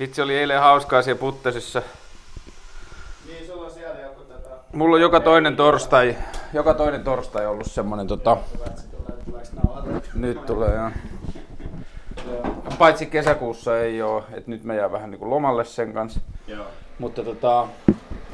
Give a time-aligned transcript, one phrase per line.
[0.00, 1.82] Vitsi oli eilen hauskaa siellä Puttesissa.
[3.26, 4.48] Niin, sulla on siellä joku tätä...
[4.72, 6.16] Mulla on joka toinen torstai,
[6.52, 8.36] joka toinen torstai ollut semmonen tota...
[10.14, 10.90] Nyt tulee joo.
[12.78, 16.20] Paitsi kesäkuussa ei oo, että nyt me jää vähän niinku lomalle sen kanssa.
[16.46, 16.66] Joo.
[16.98, 17.68] Mutta tota,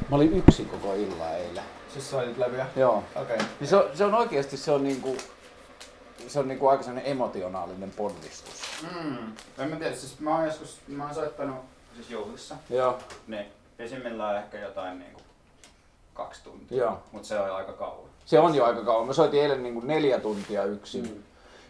[0.09, 1.63] mä olin yksin koko illan eilen.
[1.93, 2.65] Siis soitit levyä?
[2.75, 3.03] Joo.
[3.15, 3.35] Okei.
[3.35, 3.47] Okay.
[3.59, 5.17] Niin se, on, se on oikeasti se on niinku,
[6.29, 8.61] se on niinku aika sellainen emotionaalinen ponnistus.
[8.95, 9.17] Mm.
[9.57, 11.57] En mä tiedä, siis mä oon joskus, mä oon soittanut
[11.95, 12.55] siis juhlissa.
[12.69, 12.97] Joo.
[13.27, 13.45] Niin,
[13.77, 15.21] pesimmillään ehkä jotain niinku
[16.13, 16.77] kaksi tuntia.
[16.77, 16.99] Joo.
[17.11, 18.09] Mut se on aika kauan.
[18.25, 19.07] Se on jo aika kauan.
[19.07, 21.03] Mä soitin eilen niinku neljä tuntia yksin.
[21.03, 21.23] Mm.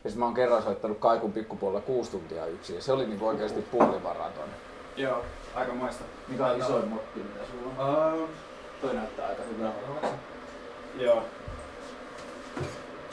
[0.03, 2.75] Ja sitten mä oon kerran soittanut Kaikun pikkupuolella kuusi tuntia yksin.
[2.75, 4.49] Ja se oli niinku oikeasti puolivaraton.
[4.95, 6.03] Joo, aika moista.
[6.27, 8.13] Mikä on isoin motti, mitä sulla on?
[8.13, 8.29] Uh,
[8.81, 10.07] Toi näyttää aika hyvältä.
[10.97, 11.23] joo.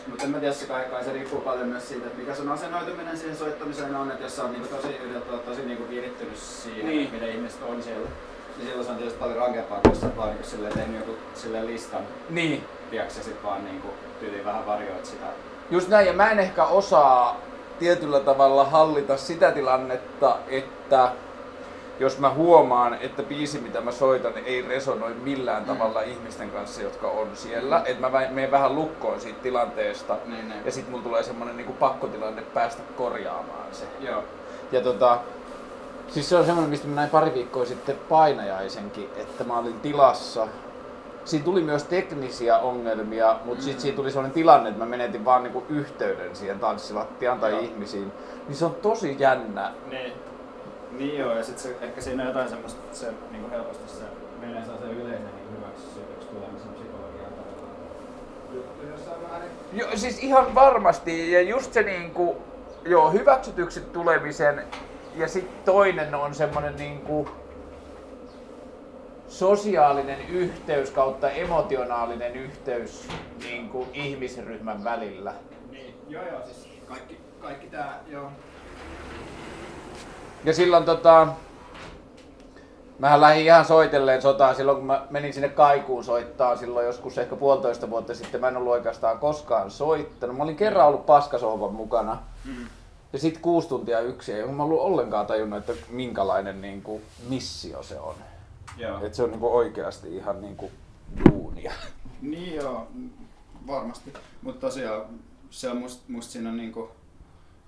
[0.07, 2.49] Mutta en mä tiedä, se kai, kai se riippuu paljon myös siitä, että mikä sun
[2.49, 5.01] asennoituminen siihen soittamiseen on, että jos sä oot niinku tosi,
[5.47, 6.99] tosi niinku virittynyt siihen, Niin.
[6.99, 7.13] niin.
[7.13, 8.09] miten ihmiset on siellä,
[8.57, 11.67] niin silloin se on tietysti paljon rankempaa, kun sä vaan niinku silleen tehnyt joku silleen
[11.67, 12.65] listan, Niin.
[12.91, 13.89] tiedätkö, sit vaan niinku
[14.21, 15.27] tyyliin vähän varjoit sitä.
[15.71, 17.41] Just näin, ja mä en ehkä osaa
[17.79, 21.13] tietyllä tavalla hallita sitä tilannetta, että
[22.01, 25.67] jos mä huomaan, että biisi mitä mä soitan ei resonoi millään Mm.
[25.69, 30.65] tavalla ihmisten kanssa, jotka on siellä, että mä menen vähän lukkoon siitä tilanteesta, Niin, niin.
[30.65, 33.85] ja sitten mulla tulee semmonen niinku pakkotilanne päästä korjaamaan se.
[34.01, 34.25] Joo.
[34.73, 35.19] Ja tota,
[36.09, 40.49] siis se on semmoinen, mistä mä näin pari viikkoa sitten painajaisenkin, että mä olin tilassa.
[41.25, 43.65] Siinä tuli myös teknisiä ongelmia, mutta mm.
[43.65, 47.61] sitten siinä tuli sellainen tilanne, että mä menetin vaan niinku yhteyden siihen tanssilattiaan tai Joo.
[47.61, 48.13] ihmisiin.
[48.49, 49.73] Niin se on tosi jännä.
[49.91, 50.13] Niin.
[50.91, 54.05] Niin joo, ja sit se, ehkä siinä on jotain semmoista, että se niinku helposti se
[54.41, 57.77] menee se yleisen niin hyväksytyksi tulemisen psykologiaan tavallaan.
[58.91, 59.51] Jossain määrin.
[59.73, 62.37] Jo, siis ihan varmasti, ja just se niinku,
[62.85, 64.63] joo, hyväksytyksi tulemisen,
[65.15, 67.29] ja sitten toinen on semmoinen niinku,
[69.29, 73.09] sosiaalinen yhteys kautta emotionaalinen yhteys
[73.39, 75.35] niinku, ihmisryhmän välillä.
[75.71, 78.31] Niin, joo joo, siis kaikki, kaikki tää, joo.
[80.47, 81.29] Ja silloin tota,
[82.99, 87.37] mähän lähdin ihan soitelleen sotaan silloin, kun mä menin sinne Kaikuun soittaa silloin joskus ehkä
[87.37, 88.41] puolitoista vuotta sitten.
[88.41, 90.37] Mä en ollut oikeastaan koskaan soittanut.
[90.37, 92.19] Mä olin kerran ollut paskasohvan mukana.
[92.45, 92.67] Mm.
[93.13, 97.83] Ja sitten kuusi tuntia yksin, ja mä ollut ollenkaan tajunnut, että minkälainen niin kuin, missio
[97.83, 98.15] se on.
[98.77, 98.99] Joo.
[99.05, 100.73] Että se on niin kuin, oikeasti ihan niin kuin,
[101.31, 101.73] duunia.
[102.23, 102.87] Niin joo,
[103.67, 104.13] varmasti.
[104.43, 105.03] Mutta tosiaan
[105.51, 106.91] se on must, musta siinä on niinku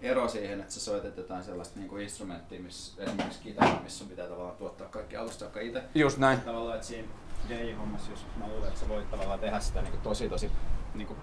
[0.02, 4.26] ero siihen, että sä soitat jotain sellaista niinku instrumenttia, missä esimerkiksi kitara, missä sun pitää
[4.26, 5.82] tavallaan tuottaa kaikki alusta saakka itse.
[5.94, 6.40] Just näin.
[6.40, 7.08] Tavallaan, että siinä
[7.48, 10.50] DJ-hommassa, jos mä luulen, että sä voit tavallaan tehdä sitä niinku tosi tosi
[10.94, 11.16] niinku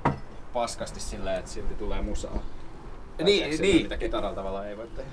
[0.53, 2.31] paskasti silleen, että silti tulee musaa.
[3.17, 3.83] Tai Niin, niin.
[3.83, 5.11] Mitä kitaralla tavallaan ei voi tehdä.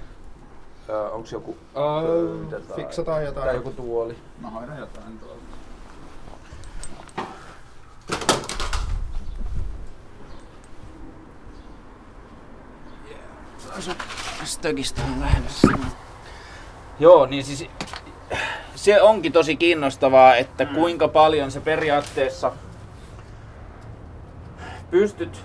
[0.89, 3.47] Öö, onks joku Öö, pöydä tai, fiksataan jotain.
[3.47, 4.17] tai joku tuoli?
[4.39, 5.42] Mä hoidan jotain tuolla.
[14.44, 15.69] Stökistä on lähdössä.
[17.00, 17.71] Joo, niin siis
[18.75, 20.75] se onkin tosi kiinnostavaa, että mm.
[20.75, 22.53] kuinka paljon se periaatteessa
[24.91, 25.43] pystyt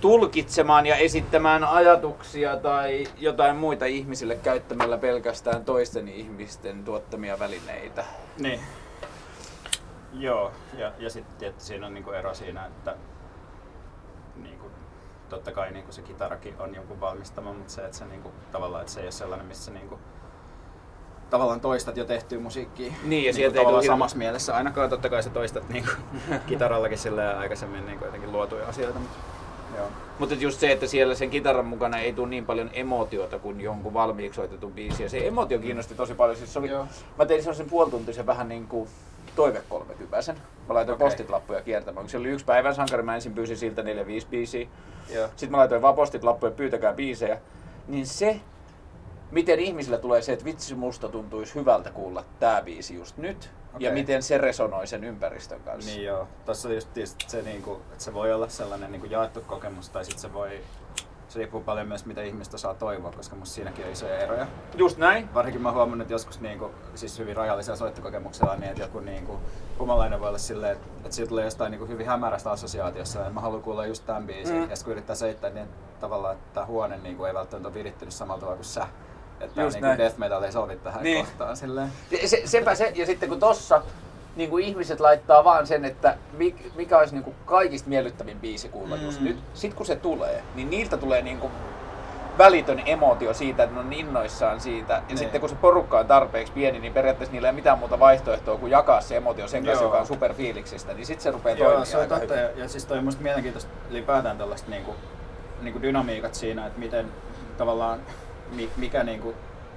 [0.00, 8.04] tulkitsemaan ja esittämään ajatuksia tai jotain muita ihmisille käyttämällä pelkästään toisten ihmisten tuottamia välineitä.
[8.38, 8.60] Niin.
[10.12, 12.96] Joo, ja, ja sitten siinä on niinku ero siinä, että
[14.36, 14.63] niinku,
[15.34, 18.92] totta kai niinku se kitarakin on jonkun valmistama, mutta se, että se niinku, tavallaan että
[18.92, 19.98] se ei ole sellainen, missä niinku,
[21.30, 22.86] tavallaan toistat jo tehtyä musiikkia.
[22.86, 24.56] Niin, ja niinku, sieltä ei tule hirveä- samassa mielessä.
[24.56, 25.90] Ainakaan totta kai sä toistat niinku,
[26.46, 28.98] kitarallakin silleen aikaisemmin niinku, jotenkin luotuja asioita.
[28.98, 29.18] Mutta,
[29.76, 29.86] joo.
[30.18, 33.94] Mutta just se, että siellä sen kitaran mukana ei tule niin paljon emotiota kuin jonkun
[33.94, 35.02] valmiiksi soitetun biisi.
[35.02, 36.36] Ja se emotio kiinnosti tosi paljon.
[36.36, 36.86] Siis se oli, Joo.
[37.18, 38.88] mä tein sellaisen puolituntisen vähän niin kuin
[39.36, 40.34] toive 30
[40.68, 41.06] Mä laitoin Okei.
[41.06, 42.08] postit lappuja kiertämään.
[42.08, 43.84] Se oli yksi päivän sankari, mä ensin pyysin siltä 4-5
[44.30, 44.68] biisiä.
[45.14, 45.26] Joo.
[45.28, 47.40] Sitten mä laitoin vaan postit lappuja, pyytäkää biisejä.
[47.88, 48.40] Niin se,
[49.30, 53.50] miten ihmisillä tulee se, että vitsi musta tuntuisi hyvältä kuulla tää biisi just nyt.
[53.72, 53.92] Ja Okei.
[53.92, 55.90] miten se resonoi sen ympäristön kanssa.
[55.90, 56.28] Niin joo.
[56.44, 56.88] Tuossa oli just
[57.26, 60.60] se, niinku, että se voi olla sellainen niinku jaettu kokemus, tai sitten se voi,
[61.34, 64.46] se riippuu paljon myös mitä ihmistä saa toivoa, koska musta siinäkin on isoja eroja.
[64.76, 65.34] Just näin.
[65.34, 69.38] Varsinkin mä huomannut että joskus niinku, siis hyvin rajallisella soittokokemuksella, niin että joku niinku,
[69.78, 73.40] humalainen voi olla silleen, että, että siitä tulee jostain niinku hyvin hämärästä assosiaatiossa, ja mä
[73.40, 74.70] haluan kuulla just tämän biisin, Mm.
[74.70, 75.68] ja kun yrittää seittää, niin
[76.00, 78.86] tavallaan, että tämä huone niinku, ei välttämättä ole virittynyt samalla tavalla kuin sä.
[79.40, 79.98] Että Just niinku näin.
[79.98, 81.24] death metal ei sovi tähän Niin.
[81.26, 81.92] kohtaan silleen.
[82.26, 83.82] Se, sepä se, ja sitten kun tossa
[84.36, 88.68] niin kuin ihmiset laittaa vaan sen, että mik- mikä olisi niin kuin kaikista miellyttävin biisi
[88.68, 89.24] kuulla just Mm.
[89.26, 89.38] nyt.
[89.54, 91.52] Sitten kun se tulee, niin niiltä tulee niin kuin
[92.38, 94.92] välitön emotio siitä, että ne on innoissaan siitä.
[94.94, 95.18] Ja Niin.
[95.18, 98.56] sitten kun se porukka on tarpeeksi pieni, niin periaatteessa niillä ei ole mitään muuta vaihtoehtoa
[98.58, 99.88] kuin jakaa se emotio sen kanssa, Joo.
[99.90, 100.94] joka on superfiiliksistä.
[100.94, 102.34] Niin sitten se rupeaa Joo, toimimaan se on totta.
[102.34, 102.38] hyvin.
[102.38, 104.94] Ja, ja siis toi on musta mielenkiintoista ylipäätään tällaista niinku,
[105.62, 107.06] niinku dynamiikat siinä, että miten
[107.58, 108.00] tavallaan
[108.52, 109.34] mi, mikä niinku,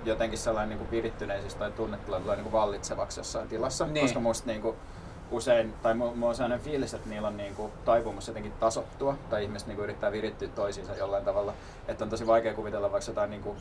[0.07, 3.86] jotenkin sellainen niinku virittyneisyys tai tunnetila tulee niinku vallitsevaksi jossain tilassa.
[3.86, 4.06] Niin.
[4.06, 4.75] Koska musta niinku,
[5.31, 9.44] usein, tai mu- mulla on sellainen fiilis, että niillä on niinku taipumus jotenkin tasottua, tai
[9.44, 11.54] ihmiset niinku yrittää virittyä toisiinsa jollain tavalla.
[11.88, 13.56] Että on tosi vaikea kuvitella vaikka jotain niinku,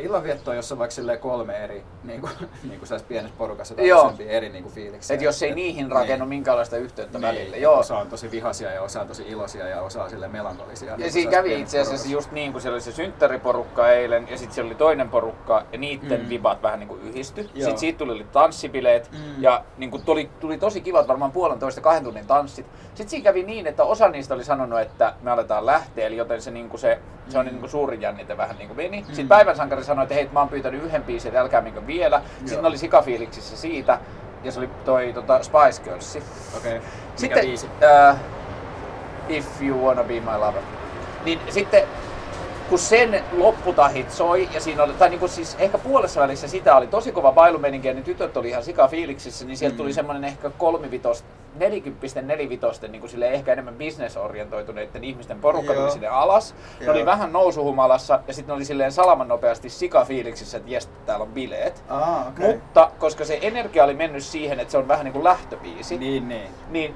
[0.00, 2.28] illanviettoa, jossa on vaikka kolme eri, niinku,
[2.68, 4.12] niinku sellaisessa pienessä porukassa tai Joo.
[4.26, 5.14] eri niinku fiiliksiä.
[5.14, 6.28] Et jos ei Et- niihin rakennu niin.
[6.28, 7.44] minkäänlaista yhteyttä Niin, välillä.
[7.44, 7.78] että Joo.
[7.78, 10.90] Osa on tosi vihaisia ja osa on tosi iloisia ja osa on sille melankolisia.
[10.90, 14.26] Ja niin siinä kuin kävi itse asiassa just niin, kun siellä oli se synttäriporukka eilen
[14.30, 16.24] ja sitten siellä oli toinen porukka ja niiden Mm.
[16.24, 16.28] mm.
[16.28, 17.40] vibat vähän niin kuin yhdisty.
[17.40, 17.50] Joo.
[17.54, 19.42] Sitten siitä tuli oli tanssibileet Mm.
[19.42, 22.66] ja niin kuin tuli, tuli tosi kivat varmaan puolentoista kahden tunnin tanssit.
[22.88, 26.42] Sitten siinä kävi niin, että osa niistä oli sanonut, että me aletaan lähteä, eli joten
[26.42, 26.98] se, niin kuin se,
[27.28, 27.50] se on Mm.
[27.50, 29.00] niin kuin suurin jännite vähän niin kuin meni.
[29.00, 29.06] Mm.
[29.06, 32.22] Sitten päivän sankari sanoi, että hei, mä oon pyytänyt yhden biisin, että älkää minkö vielä.
[32.38, 32.62] Sitten Joo.
[32.62, 33.98] ne oli sikafiiliksissä siitä
[34.44, 36.18] ja se oli toi tota, Spice Girls.
[36.56, 36.72] Okei.
[36.74, 36.84] Mikä
[37.16, 37.68] Sitten, biisi?
[38.10, 38.16] äh,
[39.28, 40.62] If You Wanna Be My Lover.
[41.24, 41.82] Niin sitten
[42.68, 46.76] kun sen lopputahit soi, ja siinä oli, tai niin kuin siis ehkä puolessa välissä sitä
[46.76, 49.76] oli tosi kova bailumeininki, ja ne tytöt oli ihan sika fiiliksissä, niin sieltä Mm.
[49.76, 55.82] tuli semmoinen ehkä kolmivitosta, nelikymppisten, nelivitosten, niin kuin sille ehkä enemmän bisnesorientoituneiden ihmisten porukka Joo.
[55.82, 56.54] tuli sinne alas.
[56.80, 56.94] Ne Joo.
[56.94, 61.22] oli vähän nousuhumalassa, ja sitten ne oli silleen salaman nopeasti sika fiiliksissä, että jes, täällä
[61.22, 61.84] on bileet.
[61.88, 62.52] Aa, okei.
[62.54, 66.28] Mutta koska se energia oli mennyt siihen, että se on vähän niin kuin lähtöbiisi, Niin,
[66.28, 66.48] niin.
[66.70, 66.94] niin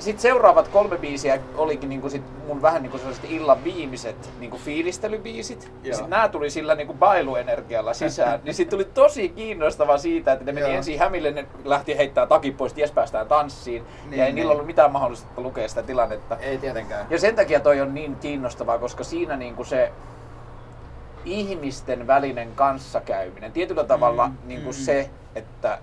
[0.00, 5.64] sitten seuraavat kolme biisiä olikin niinku sit mun vähän niinku sellaiset illan viimeiset niinku fiilistelybiisit.
[5.64, 5.94] Ja Joo.
[5.94, 8.40] sitten nämä tuli sillä niinku bailuenergialla sisään.
[8.44, 10.76] niin sitten tuli tosi kiinnostavaa siitä, että ne meni Joo.
[10.76, 13.82] ensin hämille, ne lähti heittää takit pois, ties päästään tanssiin.
[14.10, 14.34] Niin, ja ei niin.
[14.34, 16.36] niillä ollut mitään mahdollisuutta lukea sitä tilannetta.
[16.36, 17.06] Ei tietenkään.
[17.10, 19.92] Ja sen takia toi on niin kiinnostavaa, koska siinä niinku se
[21.24, 24.74] ihmisten välinen kanssakäyminen, tietyllä tavalla Mm, niinku mm.
[24.74, 25.78] se, että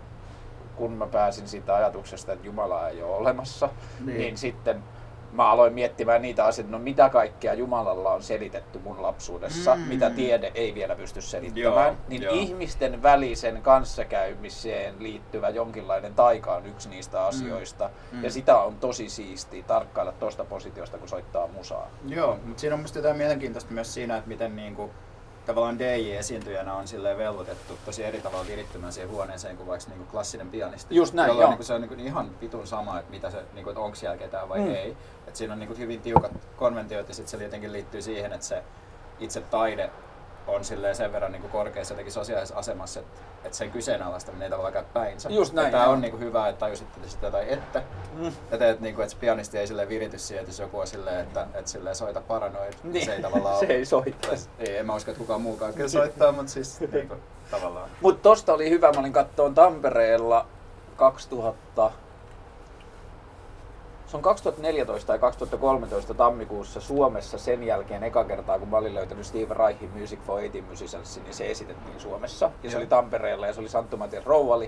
[0.78, 3.70] kun mä pääsin siitä ajatuksesta, että Jumala ei ole olemassa,
[4.06, 4.18] Niin.
[4.18, 4.84] niin, sitten
[5.32, 9.82] mä aloin miettimään niitä asioita, no mitä kaikkea Jumalalla on selitetty mun lapsuudessa, Mm.
[9.82, 9.88] mm.
[9.88, 11.86] mitä tiede ei vielä pysty selittämään.
[11.88, 12.34] Joo, niin joo.
[12.34, 17.90] ihmisten välisen kanssakäymiseen liittyvä jonkinlainen taika on yksi niistä asioista.
[18.12, 18.24] Mm.
[18.24, 21.88] Ja sitä on tosi siistiä tarkkailla tuosta positiosta, kun soittaa musaa.
[22.08, 24.90] Joo, mutta siinä on musta jotain mielenkiintoista myös siinä, että miten niinku,
[25.48, 30.50] tavallaan DJ-esiintyjänä on silleen velvoitettu tosi eri tavalla virittymään siihen huoneeseen kuin vaikka niinku klassinen
[30.50, 30.96] pianisti.
[30.96, 31.50] Just näin, jolloin joo.
[31.50, 34.50] niinku se on niinku ihan vitun sama, että, mitä se, niinku, että onko siellä ketään
[34.50, 34.76] vai Mm.
[34.76, 34.98] ei.
[35.28, 38.64] Et siinä on niinku hyvin tiukat konventiot ja sitten se jotenkin liittyy siihen, että se
[39.20, 39.90] itse taide
[40.48, 44.74] on silleen sen verran niinku korkeassa jotenkin sosiaalisessa asemassa, että, että sen kyseenalaistaminen ei tavallaan
[44.74, 45.30] käy päinsä.
[45.30, 47.84] Just näin, Tämä on niinku hyvä, että tajusitte sitä tai ette.
[48.14, 48.32] Mm.
[48.52, 50.88] Ja teet, niin kuin, että se pianisti ei silleen virity siihen, että jos joku on
[50.88, 52.94] silleen, että, että silleen soita paranoid, niin.
[52.94, 53.06] Niin.
[53.06, 54.28] se ei tavallaan Se ei soita.
[54.60, 57.22] Ei, en mä usko, että kukaan muukaan kyllä soittaa, mutta siis niin kuin,
[57.52, 57.90] tavallaan.
[58.02, 60.46] Mutta tosta oli hyvä, mä olin kattoon Tampereella
[60.96, 61.92] 2000,
[64.08, 69.26] se on 2014 tai 2013 tammikuussa Suomessa sen jälkeen eka kertaa, kun mä olin löytänyt
[69.26, 72.52] Steve Reichin Music for 80 Musicians, niin se esitettiin Suomessa.
[72.64, 74.66] Ja se oli Tampereella ja se oli Santtu Matias Rouvali.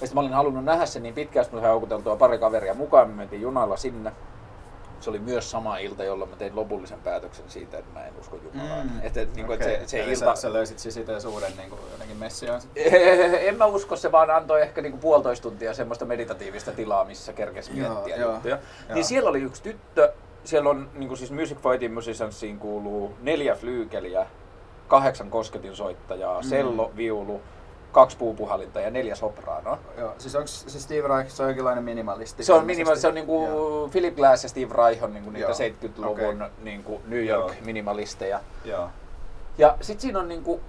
[0.00, 2.74] Ja sitten mä olin halunnut nähdä sen niin pitkään, että mä sain houkuteltua pari kaveria
[2.74, 4.12] mukaan, me mentiin junalla sinne.
[5.00, 8.36] Se oli myös sama ilta, jolloin mä tein lopullisen päätöksen siitä, että mä en usko
[8.36, 8.86] Jumalaan.
[8.86, 9.00] Mm.
[9.02, 9.74] Että, että, niin kuin, Okei.
[9.74, 10.34] että se, se Eli ilta...
[10.34, 12.60] Sä, sä löysit siis itse suuren niin kuin, jotenkin messiaan.
[13.48, 17.78] En mä usko, se vaan antoi ehkä niinku puolitoista tuntia semmoista meditatiivista tilaa, missä kerkesi
[17.78, 18.58] Joo, miettiä joo, juttuja.
[18.88, 18.94] joo.
[18.94, 20.12] Niin siellä oli yksi tyttö,
[20.44, 24.26] siellä on niinku siis Music Fighting Musiciansiin kuuluu neljä flyykeliä,
[24.88, 26.48] kahdeksan kosketinsoittajaa, Mm.
[26.48, 27.40] sello, viulu,
[27.92, 29.78] kaksi puupuhallinta ja neljä sopraanoa.
[29.98, 32.44] Joo, siis onko se Steve Reich, se on jonkinlainen minimalisti?
[32.44, 33.88] Se on minimal, se on niinku Joo.
[33.88, 36.54] Philip Glass ja Steve Reich on niinku niitä Joo, 70-luvun okei.
[36.62, 37.64] niinku New York Joo.
[37.64, 38.40] minimalisteja.
[38.64, 38.88] Joo.
[39.58, 40.60] Ja sit siinä on niinku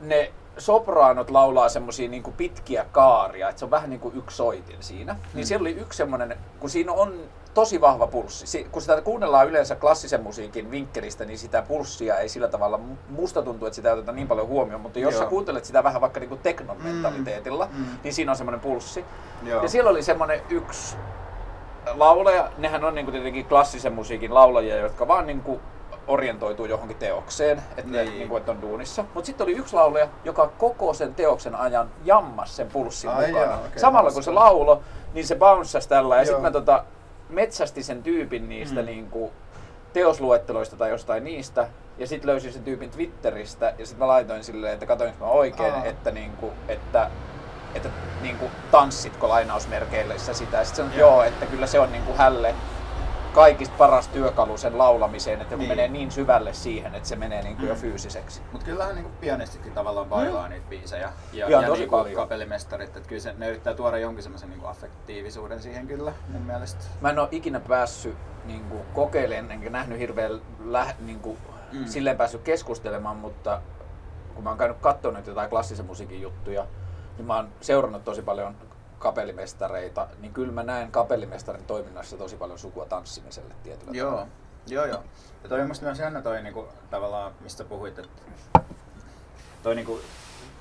[0.00, 5.12] ne sopraanot laulaa semmosia niinku pitkiä kaaria, että se on vähän niinku yksi soitin siinä.
[5.12, 5.18] Mm.
[5.34, 7.14] Niin siellä oli yksi semmonen, kun siinä on
[7.54, 8.46] tosi vahva pulssi.
[8.46, 13.42] Si- kun sitä kuunnellaan yleensä klassisen musiikin vinkkelistä, niin sitä pulssia ei sillä tavalla, musta
[13.42, 15.22] tuntuu, että sitä ei oteta niin paljon huomioon, mutta jos Joo.
[15.22, 16.82] sä kuuntelet sitä vähän vaikka niinku teknon Mm.
[16.84, 17.84] mentaliteetilla, Mm.
[18.04, 19.04] niin siinä on semmoinen pulssi.
[19.42, 19.62] Joo.
[19.62, 20.96] Ja siellä oli semmoinen yksi
[21.94, 25.60] laulaja, nehän on niinku tietenkin klassisen musiikin laulajia, jotka vaan niinku
[26.08, 28.18] orientoituu johonkin teokseen, että, ne, Niin.
[28.18, 29.04] niinku, että on duunissa.
[29.14, 33.46] Mutta sitten oli yksi laulaja, joka koko sen teoksen ajan jammas sen pulssin Ai mukana.
[33.46, 34.82] jaa, okei, Samalla kun se laulo,
[35.14, 36.16] niin se bouncasi tällä.
[36.16, 36.84] Ja sitten mä tota,
[37.28, 38.86] metsästin sen tyypin niistä Mm.
[38.86, 39.32] niinku,
[39.92, 41.68] teosluetteloista tai jostain niistä.
[41.98, 45.74] Ja sitten löysin sen tyypin Twitteristä ja sitten mä laitoin silleen, että katoinko mä oikein,
[45.74, 45.84] Aa.
[45.84, 47.10] että, niinku, että
[47.74, 47.88] että
[48.22, 50.34] niinku, tanssitko lainausmerkeillä sitä.
[50.34, 51.10] Sitten sanoin, että Joo.
[51.14, 52.54] joo, että kyllä se on niinku hälle
[53.34, 55.68] kaikista paras työkalu sen laulamiseen, että kun Niin.
[55.68, 57.80] menee niin syvälle siihen, että se menee niin kuin jo Mm.
[57.80, 58.42] fyysiseksi.
[58.52, 61.12] Mutta kyllähän niinku pianistikin tavallaan bailaa niitä biisejä.
[61.32, 62.14] Ja, Joo, ja tosi niinku paljon.
[62.16, 66.84] kapellimestarit, että kyllä se, ne yrittää tuoda jonkin semmoisen niinku affektiivisuuden siihen kyllä mun mielestä.
[67.00, 71.38] Mä en ole ikinä päässyt niin kuin, kokeilemaan, enkä nähnyt hirveän lä- niin kuin,
[71.72, 71.78] mm.
[71.78, 71.84] Mm.
[71.86, 73.60] silleen päässyt keskustelemaan, mutta
[74.34, 76.66] kun mä oon käynyt katsomaan jotain klassisen musiikin juttuja,
[77.16, 78.54] niin mä oon seurannut tosi paljon
[78.98, 84.28] kapellimestareita, niin kyllä mä näen kapellimestarin toiminnassa tosi paljon sukua tanssimiselle tietyllä Joo, tavalla.
[84.66, 85.02] joo, joo.
[85.42, 88.20] Ja toi on musta myös jännä toi niinku, tavallaan, mistä puhuit, että
[89.62, 90.00] toi niinku,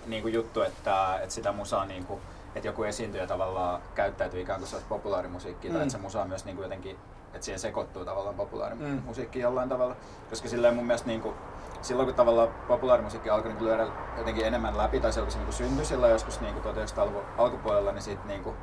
[0.05, 2.19] niinku juttu, että, että sitä musaa niinku,
[2.55, 5.73] että joku esiintyjä tavallaan käyttäytyy ikään kuin se olisi populaarimusiikkia, mm.
[5.73, 5.83] tai Mm.
[5.87, 6.97] että se musa on myös niinku jotenkin,
[7.33, 8.37] että siihen sekoittuu tavallaan Mm.
[8.37, 9.95] populaarimusiikki jollain tavalla.
[10.29, 11.33] Koska silleen mun mielestä niinku,
[11.81, 15.85] silloin kun tavallaan populaarimusiikki alkoi niinku lyödä jotenkin enemmän läpi, tai kun se niinku syntyi
[15.85, 18.55] silloin joskus niinku 1900-luvun alkupuolella, niin sit niinku,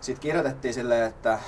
[0.00, 1.38] sit kirjoitettiin silleen, että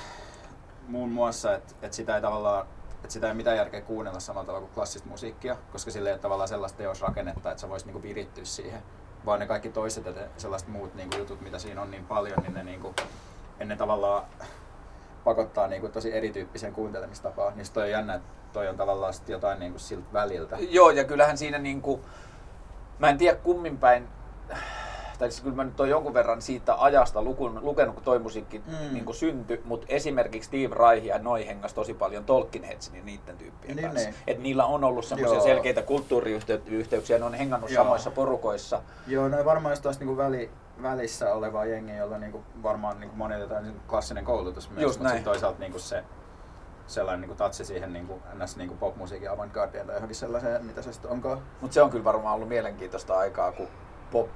[0.87, 2.65] muun muassa, että, että sitä ei tavallaan
[3.03, 6.19] että sitä ei mitään järkeä kuunnella samalla tavalla kuin klassista musiikkia, koska sille ei ole
[6.19, 8.83] tavallaan sellaista teosrakennetta, että sä voisit niinku virittyä siihen.
[9.25, 12.53] Vaan ne kaikki toiset ja sellaiset muut niinku jutut, mitä siinä on niin paljon, niin
[12.53, 12.93] ne, niinku,
[13.65, 14.25] ne tavallaan
[15.23, 17.53] pakottaa niinku tosi erityyppiseen kuuntelemistapaan.
[17.55, 20.57] Niin toi on jännä, että toi on tavallaan sit jotain niinku siltä väliltä.
[20.59, 22.01] Joo, ja kyllähän siinä niinku,
[22.99, 24.07] mä en tiedä kummin päin,
[25.19, 28.57] tai siis kyllä mä nyt oon jonkun verran siitä ajasta lukun, lukenut, kun toi musiikki
[28.67, 28.93] Mm.
[28.93, 33.37] niin syntyi, mutta esimerkiksi Steve Reich ja Noi hengas tosi paljon Tolkien Headsin ja niiden
[33.37, 34.09] tyyppien Niin, kanssa.
[34.09, 34.15] niin.
[34.27, 37.83] Et niillä on ollut semmoisia selkeitä kulttuuriyhteyksiä, ne on hengannut Joo.
[37.83, 38.81] samoissa porukoissa.
[39.07, 40.49] Joo, no varmaan just tuossa niinku väli,
[40.81, 45.09] välissä olevaa jengiä, jolla niinku varmaan niinku monilla jotain niinku klassinen koulutus myös, Just mutta
[45.09, 46.03] sitten toisaalta niinku se
[46.87, 48.57] sellainen niinku tatsi siihen niinku, ns.
[48.57, 51.41] Niinku popmusiikin avantgardeen tai johonkin sellaiseen, mitä se sitten onkaan.
[51.61, 53.67] Mutta se on kyllä varmaan ollut mielenkiintoista aikaa, kun
[54.11, 54.29] pop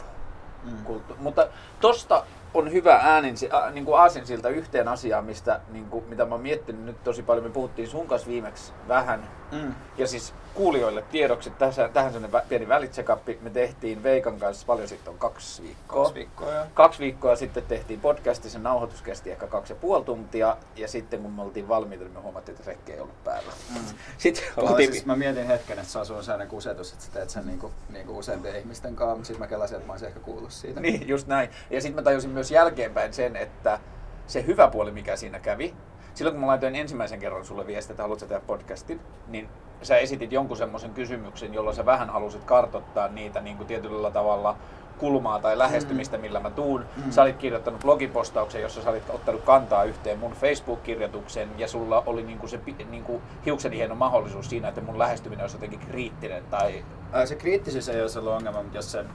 [0.63, 0.83] Mm.
[0.83, 1.47] kulttu- Mutta
[1.81, 6.35] tosta on hyvä äänin, äh, niin kuin aasinsilta yhteen asiaan, mistä, niin kuin, mitä mä
[6.35, 7.43] oon miettinyt nyt tosi paljon.
[7.43, 9.29] Me puhuttiin sun kanssa viimeksi vähän.
[9.51, 9.73] Mm.
[9.97, 13.39] Ja siis kuulijoille tiedoksi, tässä, tähän sellainen vä- pieni välitsekappi.
[13.41, 16.03] Me tehtiin Veikan kanssa paljon sitten on kaksi viikkoa.
[16.03, 16.65] Kaksi viikkoa ja...
[16.73, 20.57] Kaksi viikkoa sitten tehtiin podcasti, sen nauhoitus kesti ehkä kaksi ja puoli tuntia.
[20.75, 23.51] Ja sitten kun me oltiin valmiita, niin me huomattiin, että rekki ei ollut päällä.
[23.73, 23.81] Mm.
[24.17, 24.91] Sitten Mä, oltiin...
[24.91, 27.71] siis mä mietin hetken, että se on sun sellainen kusetus, että sä teet sen niinku,
[27.89, 30.79] niinku useampien ihmisten kanssa, mutta sitten mä kelasin, että mä olisin ehkä kuullut siitä.
[30.79, 31.49] Niin, just näin.
[31.69, 33.79] Ja sitten mä tajusin myös jälkeenpäin sen, että
[34.27, 35.73] se hyvä puoli, mikä siinä kävi,
[36.13, 39.49] silloin kun mä laitoin ensimmäisen kerran sulle viestiä, että haluatko tehdä podcastin, niin
[39.81, 44.57] sä esitit jonkun semmoisen kysymyksen, jolla sä vähän halusit kartottaa niitä niin kuin tietyllä tavalla
[44.97, 46.85] kulmaa tai lähestymistä, millä mä tuun.
[47.05, 47.11] Mm.
[47.11, 52.23] Sä olit kirjoittanut blogipostauksen, jossa sä olit ottanut kantaa yhteen mun Facebook-kirjoituksen ja sulla oli
[52.23, 56.43] niin kuin se niin kuin hiukseni hieno mahdollisuus siinä, että mun lähestyminen olisi jotenkin kriittinen
[56.49, 59.05] tai Ää, Se kriittisyys ei olisi ollut ongelma, mutta jos se,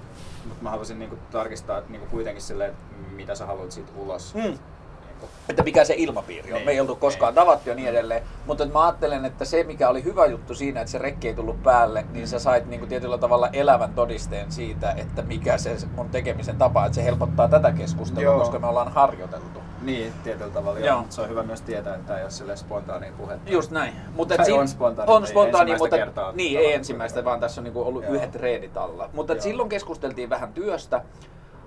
[0.45, 2.83] mutta mä haluaisin niinku tarkistaa, että niinku kuitenkin silleen, että
[3.17, 4.35] mitä sä haluat siitä ulos.
[4.35, 4.59] Mm.
[5.49, 6.57] Että mikä se ilmapiiri on.
[6.57, 7.35] Niin, Me ei oltu koskaan niin.
[7.47, 8.23] tavattu ja niin edelleen.
[8.47, 11.63] Mutta mä ajattelen, että se mikä oli hyvä juttu siinä, että se rekki ei tullut
[11.63, 16.57] päälle, niin sä sait niinku tietyllä tavalla elävän todisteen siitä, että mikä se mun tekemisen
[16.59, 18.39] tapa, että se helpottaa tätä keskustelua, Joo.
[18.39, 19.61] koska me ollaan harjoiteltu.
[19.83, 20.87] Niin, tietyllä tavalla Joo.
[20.89, 21.05] joo.
[21.11, 23.51] se on hyvä myös tietää, että tämä ei ole silleen spontaania puhetta.
[23.51, 23.95] Just näin.
[24.15, 27.33] Mutta et on spontaani, on spontaani mutta kertaa niin, ei ensimmäistä, kuitenkaan.
[27.33, 28.13] vaan tässä on niinku ollut Joo.
[28.13, 29.11] yhdet treenit alla.
[29.13, 31.03] Mutta silloin keskusteltiin vähän työstä.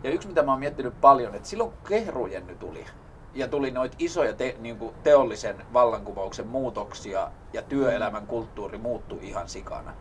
[0.03, 2.85] Ja yksi mitä mä oon miettinyt paljon, että silloin kehrujenny tuli,
[3.35, 9.49] ja tuli noita isoja te, niin kuin teollisen vallankumouksen muutoksia ja työelämän kulttuuri muuttui ihan
[9.49, 9.93] sikana,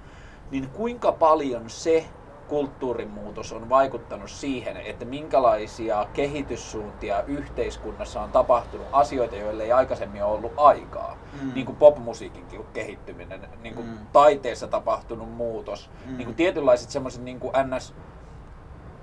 [0.50, 2.06] niin kuinka paljon se
[2.48, 10.32] kulttuurimuutos on vaikuttanut siihen, että minkälaisia kehityssuuntia yhteiskunnassa on tapahtunut, asioita, joille ei aikaisemmin ole
[10.34, 11.16] ollut aikaa.
[11.42, 11.54] Mm.
[11.54, 13.98] Niin kuin popmusiikin kehittyminen, niin kuin Mm.
[14.12, 16.16] taiteessa tapahtunut muutos, Mm.
[16.16, 17.94] niin kuin tietynlaiset semmoiset niin kuin ns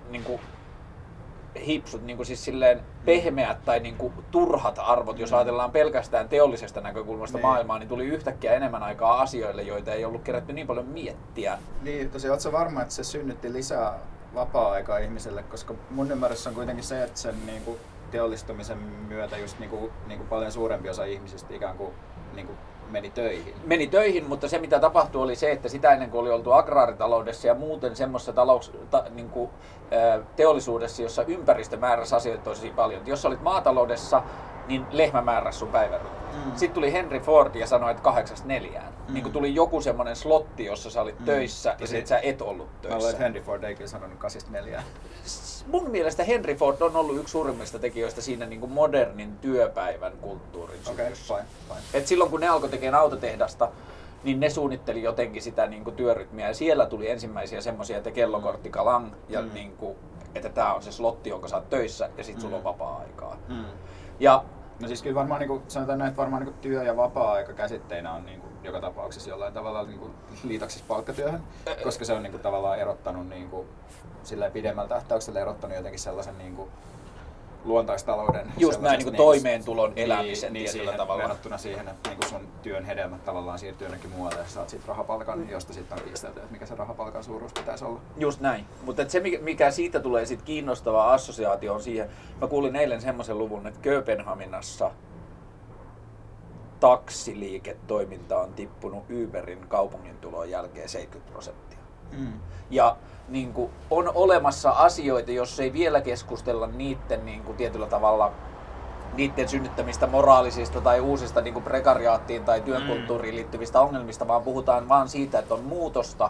[0.09, 0.41] niin kuin
[1.65, 5.37] hipsut, niin kuin siis silleen pehmeät tai niin kuin turhat arvot, jos Mm.
[5.37, 7.45] ajatellaan pelkästään teollisesta näkökulmasta Niin.
[7.47, 11.57] maailmaa, niin tuli yhtäkkiä enemmän aikaa asioille, joita ei ollut kerätty niin paljon miettiä.
[11.81, 13.99] Niin, tosiaan ootko varma, että se synnytti lisää
[14.35, 17.77] vapaa-aikaa ihmiselle, koska mun ymmärrys on kuitenkin se, että sen niin kuin,
[18.11, 18.77] teollistumisen
[19.07, 21.93] myötä just niin kuin, niin kuin paljon suurempi osa ihmisistä ikään kuin,
[22.33, 22.57] niin kuin
[22.91, 23.53] meni töihin.
[23.65, 27.47] Meni töihin, mutta se mitä tapahtui oli se, että sitä ennen kuin oli oltu agraaritaloudessa
[27.47, 29.49] ja muuten semmoisessa talous, ta, niin kuin,
[30.35, 33.01] teollisuudessa, jossa ympäristö määräsi asioita tosi paljon.
[33.01, 34.23] Et Jos olit maataloudessa,
[34.67, 36.21] niin lehmä määräsi sun päivärytmin.
[36.45, 36.51] Mm.
[36.55, 38.93] Sitten tuli Henry Ford ja sanoi, että kahdeksasta neljään.
[39.07, 39.13] Mm.
[39.13, 41.25] Niin kuin tuli joku semmoinen slotti, jossa sä olit Mm.
[41.25, 43.09] töissä ja Tosi- sit sä et ollut Mä luulen, töissä.
[43.09, 44.83] että Henry Ford ei kyllä sanonut kasista neljään.
[45.71, 50.79] Mun mielestä Henry Ford on ollut yksi suurimmista tekijöistä siinä niin kuin modernin työpäivän kulttuurin
[50.91, 51.79] okay, fine, fine.
[51.93, 53.69] Et silloin kun ne alkoi tekemään autotehdasta,
[54.23, 56.47] niin ne suunnitteli jotenkin sitä niin kuin työrytmiä.
[56.47, 59.49] Ja siellä tuli ensimmäisiä semmoisia, että kellokortti kalang, ja Mm.
[59.53, 59.95] niin kuin,
[60.35, 62.65] että tämä on se slotti, jonka oot töissä, ja sitten sulla on Mm.
[62.65, 63.37] vapaa-aikaa.
[63.47, 63.65] Mm.
[64.19, 64.43] Ja
[64.79, 67.53] No siis kyllä varmaan niin kuin, sanotaan näin, että varmaan niin kuin työ- ja vapaa-aika
[67.53, 70.11] käsitteinä on niin kuin, joka tapauksessa jollain tavalla niin kuin,
[70.43, 71.43] liitoksissa palkkatyöhön,
[71.83, 73.67] koska se on niin kuin, tavallaan erottanut niin kuin,
[74.23, 76.71] silleen pidemmällä tähtäyksellä erottanut jotenkin sellaisen niin kuin,
[77.65, 78.53] luontaistalouden.
[78.57, 81.21] Just näin niin kuin toimeentulon elämisen niin, tietyllä siihen, tavalla.
[81.21, 84.85] Verrattuna siihen, että niin kuin sun työn hedelmät tavallaan siirtyy jonnekin muualle ja saat siitä
[84.87, 85.49] rahapalkan, mm.
[85.49, 88.01] josta sitten on kiistelty, että mikä se rahapalkan suuruus pitäisi olla.
[88.17, 88.65] Just näin.
[88.83, 92.09] Mutta se, mikä- siitä tulee sit kiinnostava assosiaatio on siihen,
[92.41, 94.91] mä kuulin eilen semmoisen luvun, että Kööpenhaminassa
[96.79, 101.79] taksiliiketoiminta on tippunut Uberin kaupungin tulon jälkeen 70 prosenttia.
[102.11, 102.33] Mm.
[102.69, 102.97] Ja
[103.31, 108.31] niin kuin, on olemassa asioita, jos ei vielä keskustella niiden niin kuin, tietyllä tavalla
[109.13, 115.09] niiden synnyttämistä moraalisista tai uusista niin kuin prekariaattiin tai työkulttuuriin liittyvistä ongelmista, vaan puhutaan vaan
[115.09, 116.29] siitä, että on muutosta,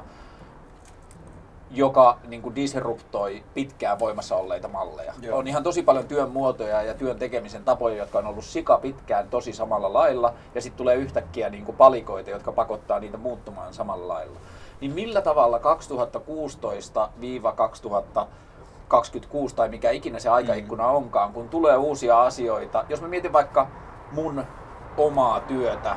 [1.72, 5.14] joka niin kuin disruptoi pitkään voimassa olleita malleja.
[5.22, 5.38] Joo.
[5.38, 9.30] On ihan tosi paljon työn muotoja ja työn tekemisen tapoja, jotka on ollut sika pitkään
[9.30, 14.14] tosi samalla lailla, ja sitten tulee yhtäkkiä niin kuin palikoita, jotka pakottaa niitä muuttumaan samalla
[14.14, 14.40] lailla.
[14.82, 15.62] Niin millä tavalla 2016-2026
[19.56, 23.68] tai mikä ikinä se aikaikkuna onkaan, kun tulee uusia asioita, jos mä mietin vaikka
[24.12, 24.44] mun
[24.98, 25.96] omaa työtä,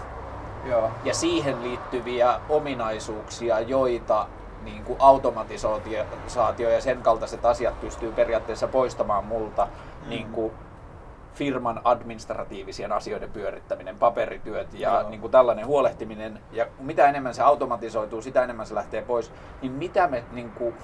[0.65, 0.91] Joo.
[1.05, 4.27] ja siihen liittyviä ominaisuuksia, joita
[4.65, 9.67] niin kuin automatisaatio ja sen kaltaiset asiat pystyy periaatteessa poistamaan multa,
[10.03, 10.09] Mm.
[10.09, 10.53] niin kuin
[11.35, 15.11] firman administratiivisien asioiden pyörittäminen, paperityöt ja Joo.
[15.11, 16.41] niin kuin tällainen huolehtiminen.
[16.53, 19.33] Ja mitä enemmän se automatisoituu, sitä enemmän se lähtee pois.
[19.63, 20.75] Niin mitä me niin kuin,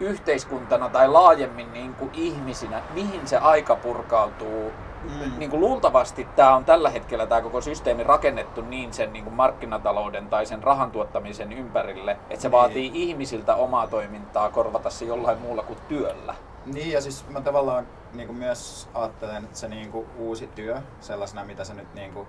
[0.00, 5.38] yhteiskuntana tai laajemmin niin kuin ihmisinä, mihin se aika purkautuu Mm.
[5.38, 9.34] niin kuin luultavasti tämä on tällä hetkellä tämä koko systeemi rakennettu niin sen niin kuin
[9.34, 12.52] markkinatalouden tai sen rahan tuottamisen ympärille, että se Niin.
[12.52, 16.34] vaatii ihmisiltä omaa toimintaa korvata se jollain muulla kuin työllä.
[16.66, 20.82] Niin ja siis mä tavallaan niin kuin myös ajattelen, että se niin kuin uusi työ,
[21.00, 22.28] sellaisena mitä se nyt niin kuin,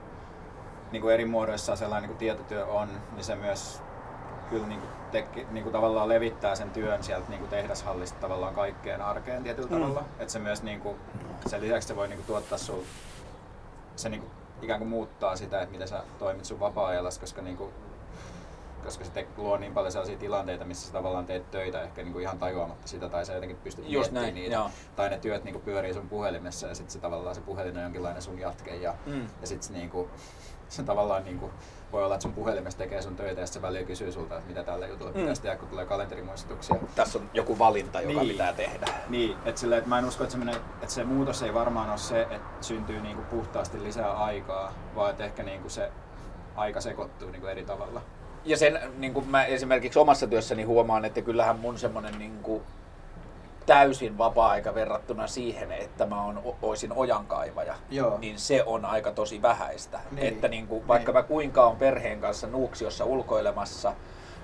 [0.91, 3.81] niin kuin eri muodoissaan sellainen niin kuin tietotyö on, niin se myös
[4.50, 8.56] kyllä niin kuin teki, niin kuin tavallaan levittää sen työn sieltä niin kuin tehdashallista tavallaan
[8.56, 9.75] kaikkeen arkeen tietyllä Mm.
[9.82, 10.04] tavalla.
[10.19, 10.95] Että se myös niin kuin,
[11.45, 12.82] sen lisäksi se voi niin kuin tuottaa sul,
[13.95, 17.58] se niin kuin ikään kuin muuttaa sitä, että miten sä toimit sun vapaa-ajalla, koska niin
[17.58, 17.73] kuin,
[18.84, 22.24] koska se luo niin paljon sellaisia tilanteita, missä sä tavallaan teet töitä ehkä niin kuin
[22.24, 24.54] ihan tajuamatta sitä, tai sä jotenkin pystyt Just miettimään näin, niitä.
[24.56, 24.70] joo.
[24.96, 27.84] Tai ne työt niin kuin pyörii sun puhelimessa ja sitten se tavallaan se puhelin on
[27.84, 29.28] jonkinlainen sun jatke ja, Mm.
[29.42, 30.10] ja sitten se, niin kuin,
[30.70, 31.52] se tavallaan niin kuin,
[31.92, 34.48] voi olla, että sun puhelimessa tekee sun töitä ja sitten se väliin kysyy sulta, että
[34.50, 35.20] mitä tällä jutulla Mm.
[35.20, 36.76] pitäisi tehdä, kun tulee kalenterimuistutuksia.
[36.96, 38.32] Tässä on joku valinta, joka Niin.
[38.32, 38.86] pitää tehdä.
[39.10, 40.38] Niin, että, sille, että mä en usko, että,
[40.82, 45.24] että se muutos ei varmaan ole se, että syntyy niinku puhtaasti lisää aikaa, vaan että
[45.24, 45.92] ehkä niinku se
[46.56, 48.02] aika sekoittuu niinku eri tavalla.
[48.45, 52.63] Ja sen niin kuin mä esimerkiksi omassa työssäni huomaan, että kyllähän mun semmoinen niin kuin
[53.65, 58.17] täysin vapaa-aika verrattuna siihen, että mä on, oisin ojankaivaja, Joo.
[58.19, 59.99] niin se on aika tosi vähäistä.
[60.12, 60.28] Niin.
[60.28, 61.17] Että niin kuin, vaikka Niin.
[61.21, 63.93] mä kuinka on perheen kanssa Nuuksiossa ulkoilemassa,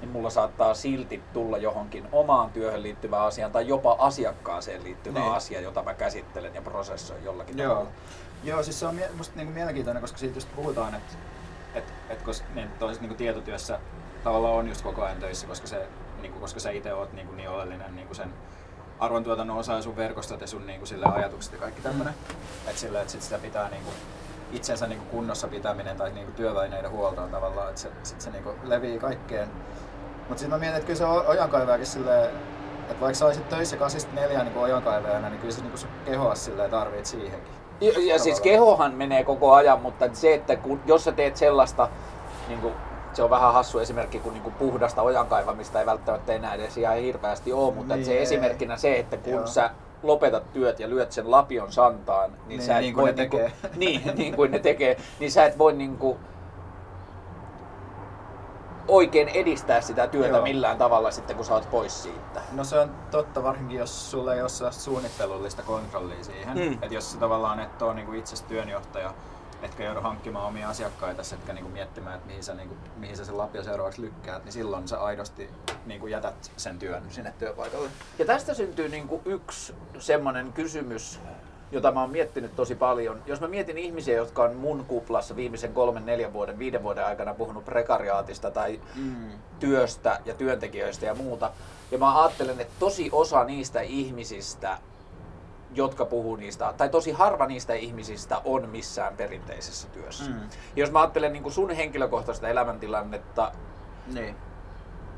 [0.02, 5.32] niin mulla saattaa silti tulla johonkin omaan työhön liittyvä asiaan tai jopa asiakkaaseen liittyvä Niin.
[5.32, 7.70] asia, jota mä käsittelen ja prosessoin jollakin Joo.
[7.74, 7.92] tavalla.
[8.44, 11.14] Joo, siis se on musta niinku mielenkiintoinen, koska siitä just puhutaan, että
[11.76, 13.80] et, et koska niin, toiset niinku tietotyössä
[14.24, 15.88] tavallaan on just koko ajan töissä, koska, se,
[16.22, 18.34] niinku, koska sä itse oot niinku niin oleellinen niinku sen
[19.00, 22.14] arvontuotannon osa ja sun verkostot ja sun niinku sille ajatukset ja kaikki tämmönen.
[22.68, 23.92] Että sillä, että sit sitä pitää niinku
[24.52, 28.56] itsensä niinku kunnossa pitäminen tai niinku työvälineiden huolto on tavallaan, että se, sit se niinku
[28.64, 29.50] levii kaikkeen.
[30.18, 32.30] Mutta sitten mä mietin, että kyllä se o- ojankaivajakin silleen,
[32.82, 36.72] että vaikka sä olisit töissä 8-4 niin ojankaivajana, niin kyllä se niinku sun kehoa silleen
[36.72, 37.54] tarvit siihenkin.
[37.82, 41.90] Ja, ja siis kehohan menee koko ajan, mutta se, että kun, jos sä teet sellaista,
[42.48, 42.74] niin kuin,
[43.14, 46.98] se on vähän hassu esimerkki, kun niin kuin puhdasta ojankaivamista ei välttämättä enää edes ihan
[46.98, 48.24] hirveästi ole, mutta Niin, että se ei.
[48.24, 49.48] esimerkkinä se, että kun Joo.
[49.48, 49.70] sä
[50.04, 53.16] lopetat työt ja lyöt sen lapion santaan, niin, Niin, sä et niin kuin voi ne
[53.22, 53.52] niinku, tekee.
[53.78, 56.18] niin, niin kuin ne tekee, niin sä et voi niinku
[58.88, 60.44] oikein edistää sitä työtä Joo.
[60.44, 62.42] millään tavalla sitten, kun sä oot pois siitä.
[62.52, 66.58] No se on totta, varsinkin jos sulla ei ole suunnittelullista kontrollia siihen.
[66.58, 66.74] Mm.
[66.74, 69.14] Että jos sä tavallaan et ole niinku itse työnjohtaja,
[69.62, 73.38] etkä joudu hankkimaan omia asiakkaita, etkä niinku miettimään, että mihin sä, niinku, mihin sä sen
[73.38, 75.50] lapio seuraavaksi lykkäät, niin silloin sä aidosti
[75.86, 77.90] niinku jätät sen työn sinne työpaikalle.
[78.20, 81.20] Ja tästä syntyy niin kuin yksi semmoinen kysymys,
[81.72, 83.22] jota mä oon miettinyt tosi paljon.
[83.26, 87.34] Jos mä mietin ihmisiä, jotka on mun kuplassa viimeisen kolmen, neljän vuoden, viiden vuoden aikana
[87.34, 89.30] puhunut prekariaatista tai Mm.
[89.60, 91.52] työstä ja työntekijöistä ja muuta.
[91.92, 94.78] Ja mä ajattelen, että tosi osa niistä ihmisistä,
[95.74, 100.24] jotka puhuu niistä, tai tosi harva niistä ihmisistä on missään perinteisessä työssä.
[100.32, 100.40] Mm.
[100.76, 103.52] Jos mä ajattelen niin sun henkilökohtaista elämäntilannetta,
[104.14, 104.36] Niin.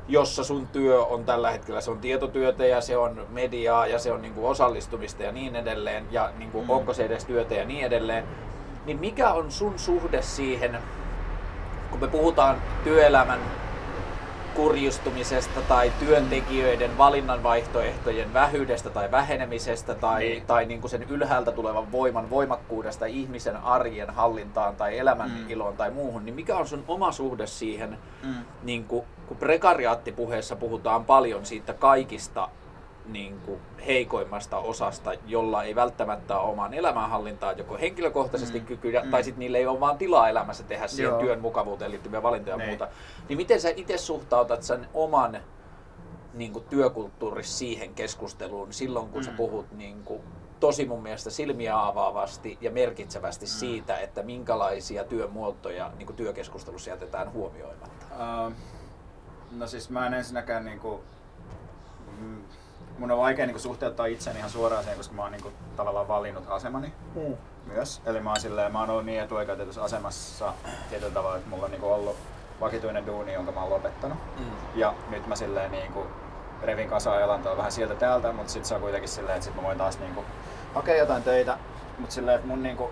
[0.08, 4.12] Jossa sun työ on tällä hetkellä, se on tietotyötä ja se on mediaa ja se
[4.12, 6.70] on niin kuin osallistumista ja niin edelleen, ja niin kuin, Mm.
[6.70, 8.24] onko se edes työtä ja niin edelleen,
[8.86, 10.78] niin mikä on sun suhde siihen,
[11.90, 13.38] kun me puhutaan työelämän
[14.54, 20.46] kurjistumisesta tai työntekijöiden valinnanvaihtoehtojen vähyydestä tai vähenemisestä tai, Niin.
[20.46, 25.50] tai niin kuin sen ylhäältä tulevan voiman voimakkuudesta ihmisen arjen hallintaan tai elämän Mm.
[25.50, 28.34] iloon tai muuhun, niin mikä on sun oma suhde siihen, Mm.
[28.62, 32.48] niin kuin, kun prekariaattipuheessa puhutaan paljon siitä kaikista
[33.06, 38.66] niin kuin heikoimmasta osasta, jolla ei välttämättä ole omaan elämänhallintaan joko henkilökohtaisesti Mm.
[38.66, 39.10] kykyjä, Mm.
[39.10, 41.20] tai sitten niillä ei ole vaan tilaa elämässä tehdä siihen Joo.
[41.20, 42.68] työn mukavuuteen liittyviä valintoja ja Niin.
[42.68, 42.88] muuta.
[43.28, 45.38] Niin miten sä itse suhtautat sen oman
[46.34, 49.24] niin kuin työkulttuurissa siihen keskusteluun silloin, kun mm.
[49.24, 50.22] sä puhut niin kuin,
[50.60, 53.50] tosi mun mielestä silmiä avaavasti ja merkitsevästi mm.
[53.50, 58.06] siitä, että minkälaisia työmuotoja niin kuin työkeskustelussa jätetään huomioimatta?
[58.46, 58.52] Uh,
[59.50, 61.04] no siis mä en ensinnäkään niinku,
[62.20, 62.42] mm,
[62.98, 66.44] mun on vaikea niinku suhteuttaa itseäni ihan suoraan siihen, koska mä oon niinku tavallaan valinnut
[66.48, 67.36] asemani Mm.
[67.66, 68.02] myös.
[68.06, 70.52] Eli mä oon, silleen, mä oon ollut niin etuoikeutetussa asemassa
[70.90, 72.16] tietyllä tavalla, että mulla on niinku ollut
[72.60, 74.18] vakituinen duuni, jonka mä oon lopettanut.
[74.38, 74.44] Mm.
[74.74, 76.06] Ja nyt mä silleen niinku
[76.62, 79.62] revin kasaan elantoa vähän sieltä täältä, mutta sit se on kuitenkin silleen, että sit mä
[79.62, 80.24] voin taas niinku
[80.74, 81.58] hakea jotain töitä.
[81.98, 82.90] Mutta silleen, että mun niinku,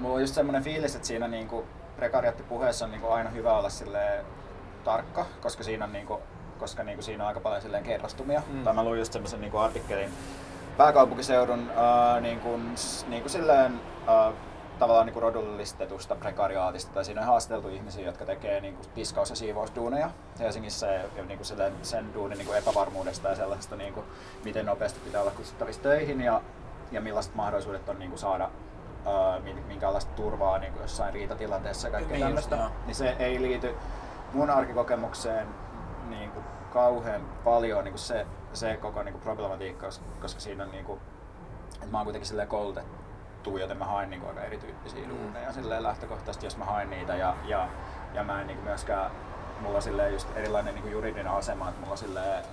[0.00, 1.64] mulla on just semmoinen fiilis, että siinä niinku
[1.96, 4.24] prekariattipuheessa on niinku aina hyvä olla silleen
[4.84, 6.20] tarkka, koska siinä on niinku,
[6.58, 8.42] koska niinku siinä on aika paljon silleen kerrostumia.
[8.48, 8.64] Mm.
[8.64, 10.10] Tai mä luin just semmoisen niinku artikkelin
[10.76, 14.32] pääkaupunkiseudun ää, niinku, s- niinku silleen ää,
[14.78, 20.10] tavallaan niinku rodullistetusta prekariaatista, tai siinä on haasteltu ihmisiä, jotka tekee niinku tiskaus- ja siivousduuneja
[20.38, 24.04] Helsingissä ja, ja niinku silleen sen duunin niinku epävarmuudesta ja sellaisesta, niinku,
[24.44, 26.40] miten nopeasti pitää olla kutsuttavissa töihin ja,
[26.92, 28.50] ja millaiset mahdollisuudet on niinku saada
[29.06, 32.70] ää, min- minkälaista turvaa niinku jossain riitatilanteessa ja kaikkea Niin tämmöistä.
[32.86, 33.74] Niin se ei liity
[34.32, 35.48] mun arkikokemukseen
[36.08, 36.40] niinku
[36.72, 39.86] kauhean paljon niinku se, se koko niinku problematiikka,
[40.20, 40.98] koska- siinä on niinku,
[41.74, 45.10] että mä oon kuitenkin silleen koulutettu, joten mä haen niinku aika erityyppisiä Mm.
[45.10, 47.68] duuneja silleen lähtökohtaisesti, jos mä haen niitä ja, ja,
[48.14, 49.10] ja mä en niinku myöskään,
[49.60, 52.44] mulla on silleen just erilainen niinku juridinen asema, että mulla on silleen,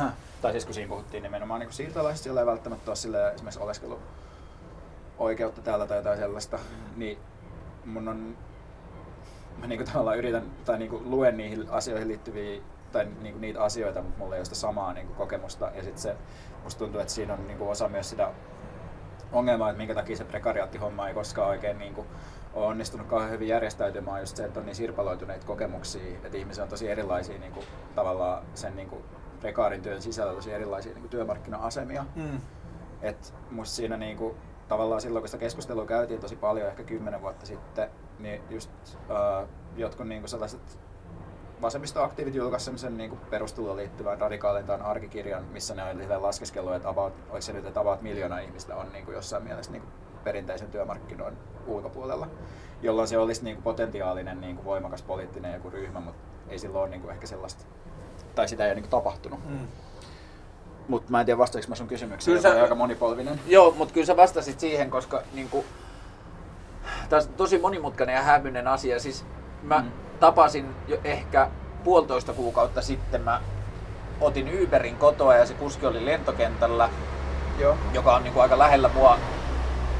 [0.00, 3.60] äh, tai siis kun siinä puhuttiin nimenomaan niinku siirtolaisista, joilla ei välttämättä ole silleen esimerkiksi
[3.62, 3.98] oleskelu
[5.18, 6.62] oikeutta täällä tai jotain sellaista, Mm.
[6.98, 7.18] niin
[7.84, 8.36] mun on,
[9.58, 12.62] mä niinku tavallaan yritän tai niinku luen niihin asioihin liittyviä
[12.92, 16.16] tai niinku niitä asioita, mutta mulla ei ole sitä samaa niinku kokemusta ja sit se,
[16.64, 18.30] musta tuntuu, että siinä on niinku osa myös sitä
[19.32, 22.06] ongelmaa, että minkä takia se prekariaattihomma ei koskaan oikein niinku
[22.54, 26.70] ole onnistunut kauhean hyvin järjestäytymään, just se, että on niin sirpaloituneita kokemuksia, että ihmisiä on
[26.70, 27.64] tosi erilaisia niinku,
[27.94, 29.02] tavallaan sen niinku,
[29.40, 32.04] prekaarin työn sisällä tosi erilaisia niinku, työmarkkina-asemia.
[32.14, 32.40] Mm.
[33.02, 34.36] Et musta siinä niinku,
[34.68, 37.90] tavallaan silloin, kun sitä keskustelua käytiin tosi paljon, ehkä kymmenen vuotta sitten,
[38.24, 40.78] niin just uh, jotkut niinku sellaiset
[41.62, 47.40] vasemmistoaktiivit julkaisivat semmoisen niinku perustuloon liittyvän radikaalintaan arkikirjan, missä ne oli laskeskellut, että about, oliko
[47.40, 49.88] se nyt, että about miljoona ihmistä on niinku jossain mielessä niinku
[50.24, 52.28] perinteisen työmarkkinoiden ulkopuolella,
[52.82, 57.08] jolloin se olisi niinku potentiaalinen niinku voimakas poliittinen joku ryhmä, mutta ei silloin ole niinku
[57.08, 57.64] ehkä sellaista,
[58.34, 59.40] tai sitä ei ole niinku tapahtunut.
[59.48, 59.66] Mm.
[60.88, 63.40] Mutta mä en tiedä vastaanko mä sun kysymykseen, Kyllä sä- on aika monipolvinen.
[63.46, 65.64] Joo, mutta kyllä sä vastasit siihen, koska niin kuin,
[67.08, 69.00] tämä on tosi monimutkainen ja hämyinen asia.
[69.00, 69.24] Siis
[69.62, 69.90] mä mm.
[70.20, 71.48] Tapasin jo ehkä
[71.84, 73.40] puolitoista kuukautta sitten, mä
[74.20, 76.88] otin Uberin kotoa ja se kuski oli lentokentällä,
[77.58, 77.76] Joo.
[77.94, 79.18] joka on niin kuin aika lähellä mua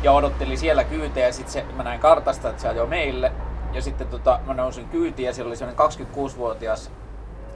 [0.02, 3.32] ja odotteli siellä kyytejä ja sitten mä näin kartasta, että se ajoi meille
[3.72, 5.86] ja sitten tota, mä nousin kyytiin ja siellä oli sellainen
[6.16, 6.90] 26-vuotias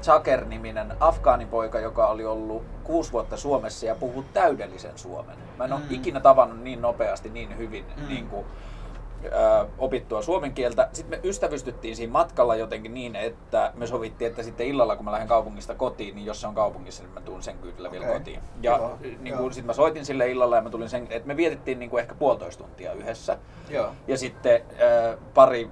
[0.02, 5.36] Chaker-niminen afgaanipoika, joka oli ollut kuusi vuotta Suomessa ja puhuu täydellisen suomen.
[5.58, 5.86] Mä en ole Mm.
[5.90, 8.08] ikinä tavannut niin nopeasti, niin hyvin Mm.
[8.08, 8.46] niin kuin,
[9.78, 10.88] opittua suomen kieltä.
[10.92, 15.12] Sitten me ystävystyttiin siinä matkalla jotenkin niin, että me sovittiin, että sitten illalla kun mä
[15.12, 18.18] lähden kaupungista kotiin, niin jos se on kaupungissa, niin mä tuun sen kyydillä vielä Okei.
[18.18, 18.40] kotiin.
[18.62, 18.98] Ja Kiva.
[19.00, 19.38] niin Joo.
[19.38, 22.00] kuin, sitten mä soitin sille illalla ja mä tulin sen, että me vietettiin niin kuin
[22.00, 23.38] ehkä puolitoista tuntia yhdessä.
[23.70, 23.90] Joo.
[24.06, 25.70] Ja sitten äh, pari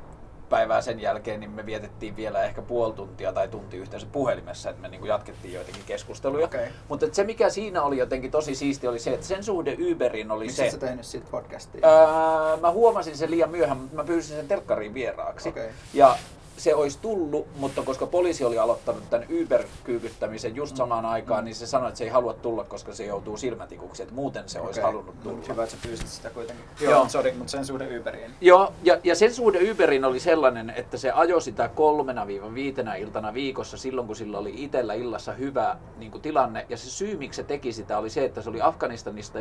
[0.48, 4.82] päivää sen jälkeen niin me vietettiin vielä ehkä puoli tuntia tai tunti yhteensä puhelimessa, että
[4.82, 6.44] me niin kuin jatkettiin joitakin keskusteluja.
[6.44, 6.68] Okei.
[6.88, 10.44] Mutta se mikä siinä oli jotenkin tosi siisti oli se, että sen suhde Uberiin oli
[10.44, 10.70] Miksi se...
[10.70, 11.88] sä tehnyt siitä podcastia?
[11.88, 15.48] Öö, mä huomasin sen liian myöhään, mutta mä pyysin sen telkkariin vieraaksi.
[15.48, 15.70] Okei.
[15.94, 16.16] Ja
[16.56, 21.66] se olisi tullut, mutta koska poliisi oli aloittanut tämän Uber-kyykyttämisen just samaan aikaan, niin se
[21.66, 24.92] sanoi, että se ei halua tulla, koska se joutuu silmätikuksi, että muuten se olisi Okei.
[24.92, 25.42] halunnut tulla.
[25.48, 26.64] Hyvä, että sä pyysit sitä kuitenkin.
[26.80, 26.90] Joo.
[26.90, 28.30] Joo, sorry, mutta sen suhde Uberiin.
[28.40, 32.94] Joo, ja, ja sen suhde Uberin oli sellainen, että se ajoi sitä kolmena viiva viitenä
[32.94, 36.66] iltana viikossa silloin, kun sillä oli itsellä illassa hyvä niin kuin tilanne.
[36.68, 39.38] Ja se syy, miksi se teki sitä, oli se, että se oli Afganistanista,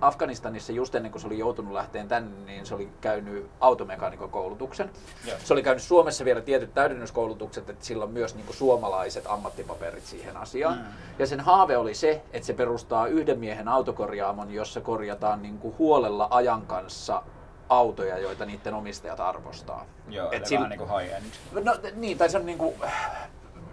[0.00, 4.90] Afganistanissa just ennen kuin se oli joutunut lähteen tänne, niin se oli käynyt automekaanikon koulutuksen.
[5.26, 5.36] Joo.
[5.44, 10.06] Se oli käynyt Suomessa vielä tietyt täydennyskoulutukset, että sillä on myös niin kuin suomalaiset ammattipaperit
[10.06, 10.78] siihen asiaan.
[10.78, 10.84] Mm.
[11.18, 15.74] Ja sen haave oli se, että se perustaa yhden miehen autokorjaamon, jossa korjataan niin kuin
[15.78, 17.22] huolella ajan kanssa
[17.68, 19.84] autoja, joita niiden omistajat arvostaa.
[20.08, 21.24] Joo, Et sillä- niin kuin high-end.
[21.64, 22.74] No niin, tai se on niinku,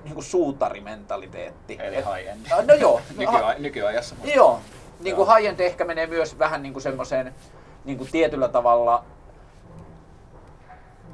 [0.03, 1.77] niinku suutarimentaliteetti.
[1.81, 2.67] Eli Et- high-end.
[2.67, 3.01] No joo.
[3.17, 4.15] Nykyaj- nykyajassa.
[4.15, 4.35] musta.
[4.35, 4.59] Joo.
[4.99, 5.35] Niinku Joo.
[5.35, 7.35] high-end ehkä menee myös vähän niinku semmoiseen
[7.85, 9.05] niinku tietyllä tavalla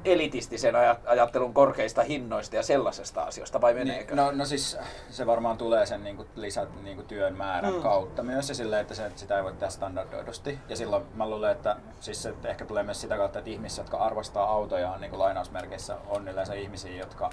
[0.05, 4.15] elitistisen aj- ajattelun korkeista hinnoista ja sellaisesta asioista, vai meneekö?
[4.15, 4.77] Niin, no, no siis
[5.09, 7.81] se varmaan tulee sen niin kuin, lisät niin kuin työn määrän Mm.
[7.81, 10.59] kautta myös ja silleen, että, se, että sitä ei voi tehdä standardoidusti.
[10.69, 13.97] Ja silloin mä luulen, että siis se ehkä tulee myös sitä kautta, että ihmiset, jotka
[13.97, 17.29] arvostaa autojaan niin kuin lainausmerkeissä, on yleensä ihmisiä, jotka,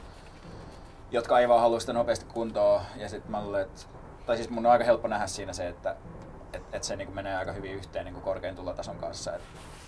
[1.11, 2.81] jotka ei vaan halua sitä nopeasti kuntoon.
[2.97, 3.81] Ja sitten mä luulen, että,
[4.27, 5.97] tai siis mun on aika helppo nähdä siinä se, että
[6.53, 9.35] et, et se niin kuin menee aika hyvin yhteen niin kuin korkean tulotason kanssa.
[9.37, 9.43] Et,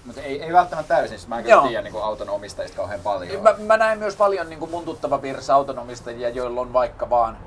[0.04, 3.00] mutta ei, ei välttämättä täysin, siis mä en kyllä tiedä niin kuin auton omistajista kauhean
[3.00, 3.42] paljon.
[3.42, 7.38] Mä, mä näen myös paljon niin kuin mun tuttava piirissä autonomistajia, joilla on vaikka vaan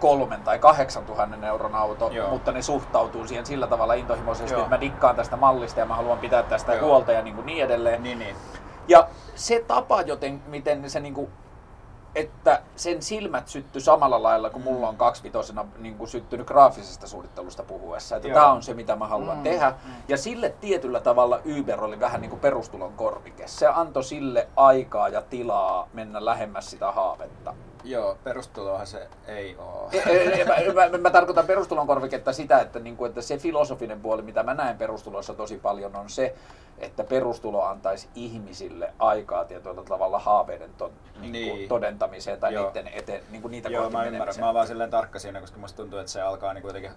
[0.00, 2.30] kolmen tai kahdeksan tuhannen euron auto, Joo.
[2.30, 4.62] mutta ne suhtautuu siihen sillä tavalla intohimoisesti, Joo.
[4.62, 6.86] että mä dikkaan tästä mallista ja mä haluan pitää tästä Joo.
[6.86, 8.02] huolta ja niin, kuin niin edelleen.
[8.02, 8.36] Niin, niin.
[8.88, 11.30] Ja se tapa, joten, miten se niinku,
[12.16, 17.62] että sen silmät sytty samalla lailla kuin mulla on kaksivitosena niin kuin syttynyt graafisesta suunnittelusta
[17.62, 18.16] puhuessa.
[18.16, 18.34] Että Joo.
[18.40, 19.70] tämä on se, mitä mä haluan Mm, tehdä.
[19.70, 19.92] mm.
[20.08, 23.48] Ja sille tietyllä tavalla Uber oli vähän niin kuin perustulon korvike.
[23.48, 27.54] Se antoi sille aikaa ja tilaa mennä lähemmäs sitä haavetta.
[27.84, 29.88] Joo, perustulohan se ei oo.
[29.92, 34.00] E- e- mä, mä, mä tarkoitan perustulon korviketta sitä, että, niin kuin, että se filosofinen
[34.00, 36.34] puoli, mitä mä näen perustulossa tosi paljon, on se,
[36.78, 40.86] että perustulo antaisi ihmisille aikaa tietyllä tavalla haaveiden to,
[41.20, 41.68] niin kuin, Niin.
[41.68, 42.64] todentamiseen tai Joo.
[42.66, 44.34] niiden eteen, niin kuin niitä Joo, kohti mä ymmärrän.
[44.40, 46.90] Mä oon vaan silleen tarkka siinä, koska musta tuntuu, että se alkaa niinku jotenkin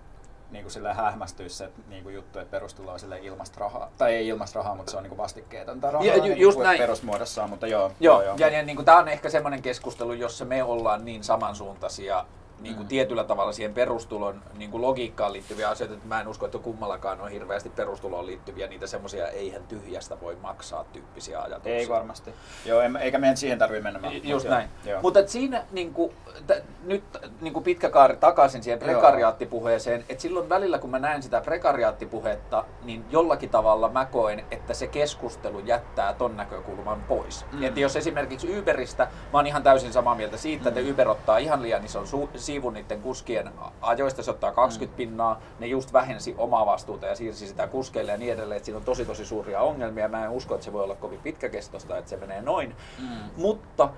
[0.52, 3.92] niinku silleen hähmästyä se niinku juttu, että perustulo on silleen ilmasta rahaa.
[3.98, 6.78] Tai ei ilmasta rahaa, mutta se on niinku vastikkeetonta rahaa Ja ju- niinku just näin.
[6.78, 7.92] perusmuodossaan, mutta joo.
[8.00, 12.26] Joo, ja, ja niin kuin, tämä on ehkä semmoinen keskustelu, jossa me ollaan niin samansuuntaisia
[12.60, 16.45] niin kuin tietyllä tavalla siihen perustulon niin kuin logiikkaan liittyviä asioita, että mä en usko,
[16.45, 21.74] että kummallakaan on hirveästi perustuloon liittyviä niitä semmoisia eihän tyhjästä voi maksaa tyyppisiä ajatuksia.
[21.76, 22.34] Ei varmasti.
[22.65, 24.12] Joo, en, eikä meidän siihen tarvitse mennä.
[24.24, 24.69] Just joo, näin.
[24.86, 25.02] Joo.
[25.02, 26.13] Mutta siinä niin kuin,
[26.48, 27.04] t- nyt
[27.41, 32.65] niin kuin pitkä kaari takaisin siihen prekariaattipuheeseen, että silloin välillä kun mä näen sitä prekariaattipuhetta,
[32.84, 37.45] niin jollakin tavalla mä koen, että se keskustelu jättää ton näkökulman pois.
[37.52, 37.58] Mm.
[37.60, 37.63] Mm.
[37.63, 40.91] Että jos esimerkiksi Uberistä, mä oon ihan täysin samaa mieltä siitä, että Mm.
[40.91, 44.98] Uber ottaa ihan liian ison su- siivun niiden kuskien ajoista, se ottaa 20 Mm.
[44.98, 48.78] pinnaa, ne just vähensi omaa vastuuta ja siirsi sitä kuskeille ja niin edelleen, että siinä
[48.78, 50.08] on tosi tosi suuria ongelmia.
[50.08, 52.76] Mä en usko, että se voi olla kovin pitkäkestoista, että se menee noin.
[53.00, 53.08] Mm.
[53.38, 53.90] Mutta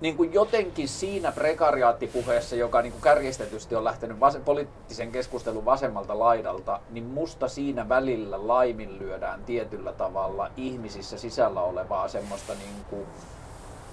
[0.00, 6.18] niin kuin jotenkin siinä prekariaattipuheessa, joka niin kuin kärjestetysti on lähtenyt vas- poliittisen keskustelun vasemmalta
[6.18, 13.06] laidalta, niin musta siinä välillä laiminlyödään tietyllä tavalla ihmisissä sisällä olevaa semmoista, niin kuin,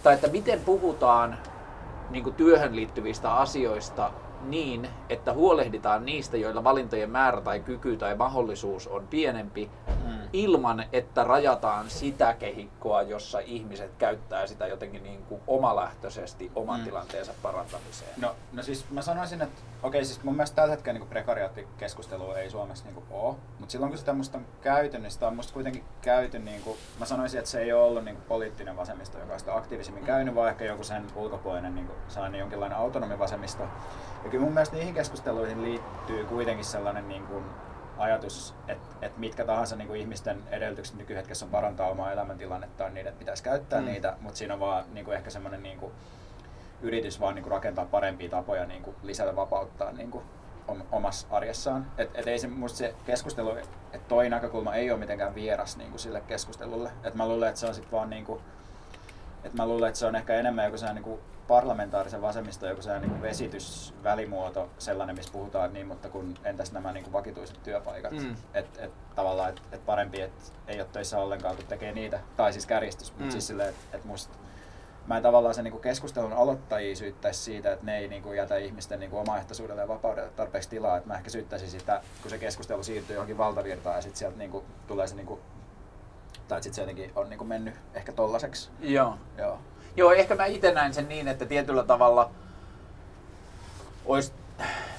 [0.04, 1.38] tai että miten puhutaan
[2.10, 8.16] niin kuin työhön liittyvistä asioista niin, että huolehditaan niistä, joilla valintojen määrä tai kyky tai
[8.16, 9.70] mahdollisuus on pienempi,
[10.06, 10.16] Mm.
[10.34, 16.86] ilman, että rajataan sitä kehikkoa, jossa ihmiset käyttää sitä jotenkin niin kuin omalähtöisesti oman Mm.
[16.86, 18.10] tilanteensa parantamiseen.
[18.22, 22.50] No, no siis mä sanoisin, että okei, siis mun mielestä tällä hetkellä niin prekariaattikeskustelua ei
[22.50, 25.84] Suomessa niin ole, mutta silloin kun sitä musta on käyty, niin sitä on musta kuitenkin
[26.02, 29.34] käyty, niin kuin, mä sanoisin, että se ei ole ollut niin kuin poliittinen vasemmisto, joka
[29.34, 33.64] on sitä aktiivisimmin käynyt, vaan ehkä joku sen ulkopuolinen niin kuin, sellainen jonkinlainen autonomi vasemmisto.
[34.30, 37.44] Ja kyllä mun mielestä niihin keskusteluihin liittyy kuitenkin sellainen niin kuin,
[37.98, 43.14] ajatus, että, että mitkä tahansa niin kuin ihmisten edellytykset nykyhetkessä on parantaa omaa elämäntilannettaan, niiden
[43.14, 43.86] pitäisi käyttää Mm.
[43.86, 45.92] niitä, mutta siinä on vaan niin kuin, ehkä semmoinen niin kuin,
[46.82, 50.24] yritys vaan niin kuin rakentaa parempia tapoja niin kuin lisätä vapauttaa niin kuin
[50.68, 51.92] om- omassa arjessaan.
[51.98, 55.90] Et, et ei se, musta se keskustelu, että toi näkökulma ei ole mitenkään vieras niin
[55.90, 56.92] kuin sille keskustelulle.
[57.04, 58.42] Et mä luulen, että se on sit vaan niin kuin,
[59.44, 62.82] et mä luulen, että se on ehkä enemmän joku sellainen niin kuin parlamentaarisen vasemmista joku
[62.82, 67.64] sellainen niin kuin vesitysvälimuoto, sellainen, missä puhutaan, niin, mutta kun entäs nämä niin kuin vakituiset
[67.64, 68.12] työpaikat.
[68.12, 68.36] Mm.
[68.54, 72.20] Että et, tavallaan, että et parempi, että ei ole töissä ollenkaan, kun tekee niitä.
[72.38, 73.32] Tai siis kärjistys, mutta Mm.
[73.32, 74.38] siis silleen, että et musta
[75.08, 79.00] mä en tavallaan sen niinku keskustelun aloittajia syyttäisi siitä, että ne ei niinku jätä ihmisten
[79.00, 80.98] niinku omaehtoisuudelle ja vapaudelle tarpeeksi tilaa.
[80.98, 84.64] Et mä ehkä syyttäisin sitä, kun se keskustelu siirtyy johonkin valtavirtaan ja sitten sieltä niinku
[84.88, 85.40] tulee se, niinku,
[86.48, 88.70] tai sitten se jotenkin on niinku mennyt ehkä tollaseksi.
[88.80, 89.18] Joo.
[89.38, 89.60] Joo.
[89.96, 92.30] Joo, ehkä mä itse näin sen niin, että tietyllä tavalla
[94.06, 94.32] olisi,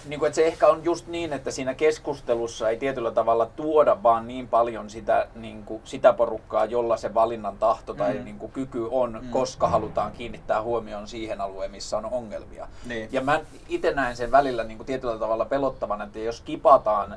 [0.09, 4.03] niin kuin, että se ehkä on just niin, että siinä keskustelussa ei tietyllä tavalla tuoda
[4.03, 8.25] vaan niin paljon sitä, niin kuin, sitä porukkaa, jolla se valinnan tahto tai Mm.
[8.25, 9.31] niin kuin, kyky on, Mm.
[9.31, 12.69] koska halutaan kiinnittää huomioon siihen alueen, missä on ongelmia.
[12.87, 13.09] Niin.
[13.13, 17.17] Ja mä itse näen sen välillä niin kuin tietyllä tavalla pelottavana, että jos kipataan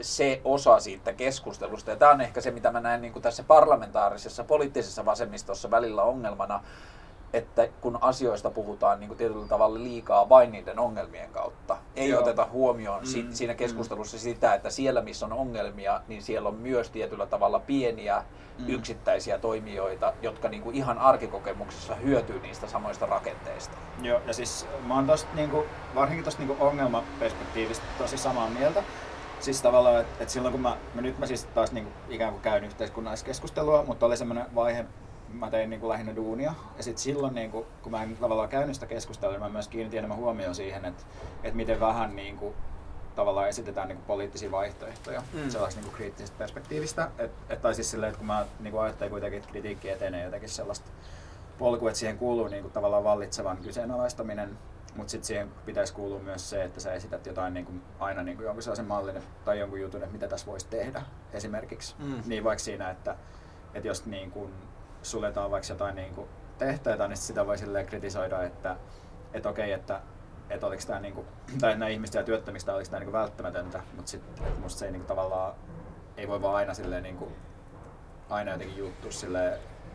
[0.00, 1.90] se osa siitä keskustelusta.
[1.90, 6.02] Ja tämä on ehkä se, mitä mä näen niin kuin tässä parlamentaarisessa poliittisessa vasemmistossa välillä
[6.02, 6.60] ongelmana,
[7.32, 12.20] että kun asioista puhutaan niin kuin tietyllä tavalla liikaa vain niiden ongelmien kautta, ei Joo.
[12.22, 13.56] oteta huomioon si- Mm, siinä mm.
[13.56, 18.22] keskustelussa sitä, että siellä missä on ongelmia, niin siellä on myös tietyllä tavalla pieniä
[18.58, 18.68] Mm.
[18.68, 23.76] yksittäisiä toimijoita, jotka niin kuin ihan arkikokemuksessa hyötyy niistä samoista rakenteista.
[24.02, 28.82] Joo, ja siis mä oon tosta niinku, varsinkin tosta niinku ongelmaperspektiivistä tosi samaa mieltä.
[29.40, 32.42] Siis tavallaan, että et silloin kun mä, mä, nyt mä siis taas niinku ikään kuin
[32.42, 34.84] käyn yhteiskunnalliskeskustelua, mutta oli semmoinen vaihe,
[35.32, 36.54] mä tein niinku lähinnä duunia.
[36.76, 39.98] Ja sitten silloin, niinku, kun mä en tavallaan käynyt sitä keskustelua, niin mä myös kiinnitin
[39.98, 41.02] enemmän huomioon siihen, että
[41.44, 42.54] et miten vähän niinku,
[43.16, 45.50] tavallaan esitetään niinku poliittisia vaihtoehtoja Mm.
[45.50, 47.10] sellaisesta niinku kriittisestä perspektiivistä.
[47.18, 50.48] Et, et, tai siis silleen, että kun mä niinku ajattelin kuitenkin, että kritiikki etenee jotenkin
[50.48, 50.90] sellaista
[51.58, 54.58] polku, että siihen kuuluu niinku tavallaan vallitsevan kyseenalaistaminen,
[54.98, 58.62] mutta sitten siihen pitäisi kuulua myös se, että sä esität jotain niinku, aina niinku jonkun
[58.62, 61.94] sellaisen mallin tai jonkun jutun, että mitä tässä voisi tehdä esimerkiksi.
[61.98, 62.22] Mm.
[62.26, 63.16] Niin vaikka siinä, että,
[63.74, 64.50] että jos niinku
[65.02, 68.76] suljetaan vaikka jotain niinku tehtäitä, niin sit sitä voi silleen kritisoida, että,
[69.32, 70.00] että okei, että
[70.50, 71.24] että oliko tämä niinku,
[71.60, 75.08] tai nämä ihmistä ja työttömistä oliko tämä niinku välttämätöntä, mutta sitten musta se ei niinku
[75.08, 75.54] tavallaan,
[76.16, 77.32] ei voi vaan aina silleen niinku,
[78.30, 79.10] aina jotenkin juuttua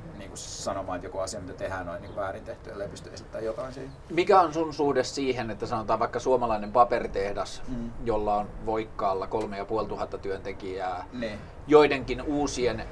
[0.03, 3.45] silleen niinku sanomaan, että joku asia, mitä tehdään, on niinku väärin tehty, ellei pysty esittämään
[3.45, 3.91] jotain siinä.
[4.09, 7.91] Mikä on sun suhde siihen, että sanotaan vaikka suomalainen paperitehdas, Mm.
[8.03, 11.39] jolla on voikkaalla kolme ja puoli tuhatta työntekijää, Niin.
[11.67, 12.83] joidenkin uusien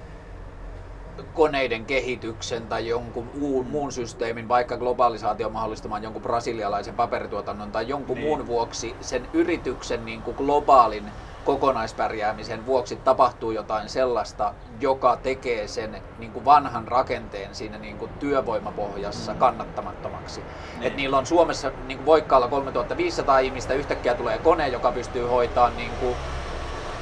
[1.33, 8.15] koneiden kehityksen tai jonkun uu, muun systeemin, vaikka globalisaatio mahdollistamaan jonkun brasilialaisen paperituotannon tai jonkun
[8.17, 8.27] Niin.
[8.27, 11.11] muun vuoksi, sen yrityksen niin kuin globaalin
[11.43, 18.11] kokonaispärjäämisen vuoksi tapahtuu jotain sellaista, joka tekee sen niin kuin vanhan rakenteen siinä niin kuin
[18.19, 20.41] työvoimapohjassa kannattamattomaksi.
[20.79, 20.87] Niin.
[20.87, 25.77] Et niillä on Suomessa niin kuin voikkaalla 3500 ihmistä, yhtäkkiä tulee kone, joka pystyy hoitamaan
[25.77, 26.19] niin kuin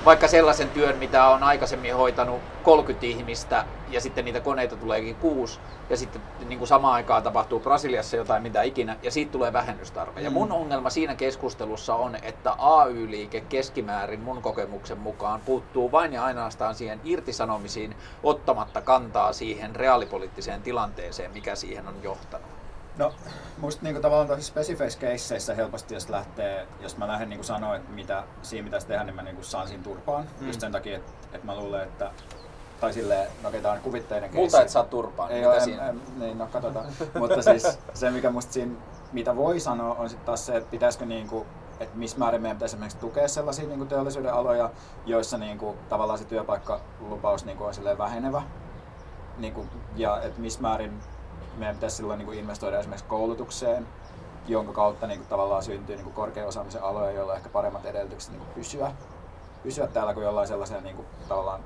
[0.06, 5.62] vaikka sellaisen työn, mitä on aikaisemmin hoitanut 30 ihmistä ja sitten niitä koneita tuleekin kuusi
[5.90, 10.22] ja sitten niin kuin samaan aikaan tapahtuu Brasiliassa jotain mitä ikinä ja siitä tulee vähennystarve.
[10.22, 10.34] Ja Mm.
[10.34, 16.76] mun ongelma siinä keskustelussa on, että AY-liike keskimäärin mun kokemuksen mukaan puuttuu vain ja ainoastaan
[16.76, 22.59] siihen irtisanomisiin ottamatta kantaa siihen reaalipoliittiseen tilanteeseen, mikä siihen on johtanut.
[23.00, 23.14] No,
[23.58, 27.92] musta niinku tavallaan tosi spesifeissä keisseissä helposti, jos lähtee, jos mä lähden niinku sanoa, että
[27.92, 30.26] mitä siinä pitäisi tehdä, niin mä niinku saan siinä turpaan.
[30.40, 30.48] Mm.
[30.48, 32.12] Just sen takia, että, että mä luulen, että
[32.80, 34.58] tai silleen, no okei, tää on kuvitteinen keissi.
[34.58, 35.32] Multa et saa turpaan.
[35.32, 35.90] Ei Mitä ole, siinä?
[35.90, 36.86] en, niin, no katsotaan.
[37.20, 38.72] Mutta siis se, mikä musta siinä,
[39.12, 41.46] mitä voi sanoa, on sitten taas se, että pitäisikö niinku,
[41.80, 44.70] että missä määrin meidän pitäisi esimerkiksi tukea sellaisia niinku teollisuuden aloja,
[45.06, 48.42] joissa niinku, tavallaan se työpaikkalupaus niinku on silleen vähenevä.
[49.38, 51.00] Niinku, ja että missä määrin
[51.58, 53.88] meidän pitäisi silloin niinku investoida esimerkiksi koulutukseen,
[54.48, 58.48] jonka kautta niinku, tavallaan syntyy niinku, korkean osaamisen aloja, joilla on ehkä paremmat edellytykset niinku,
[58.56, 58.92] pysyä,
[59.64, 61.60] pysyä täällä kuin jollain sellaisen niinku, tavallaan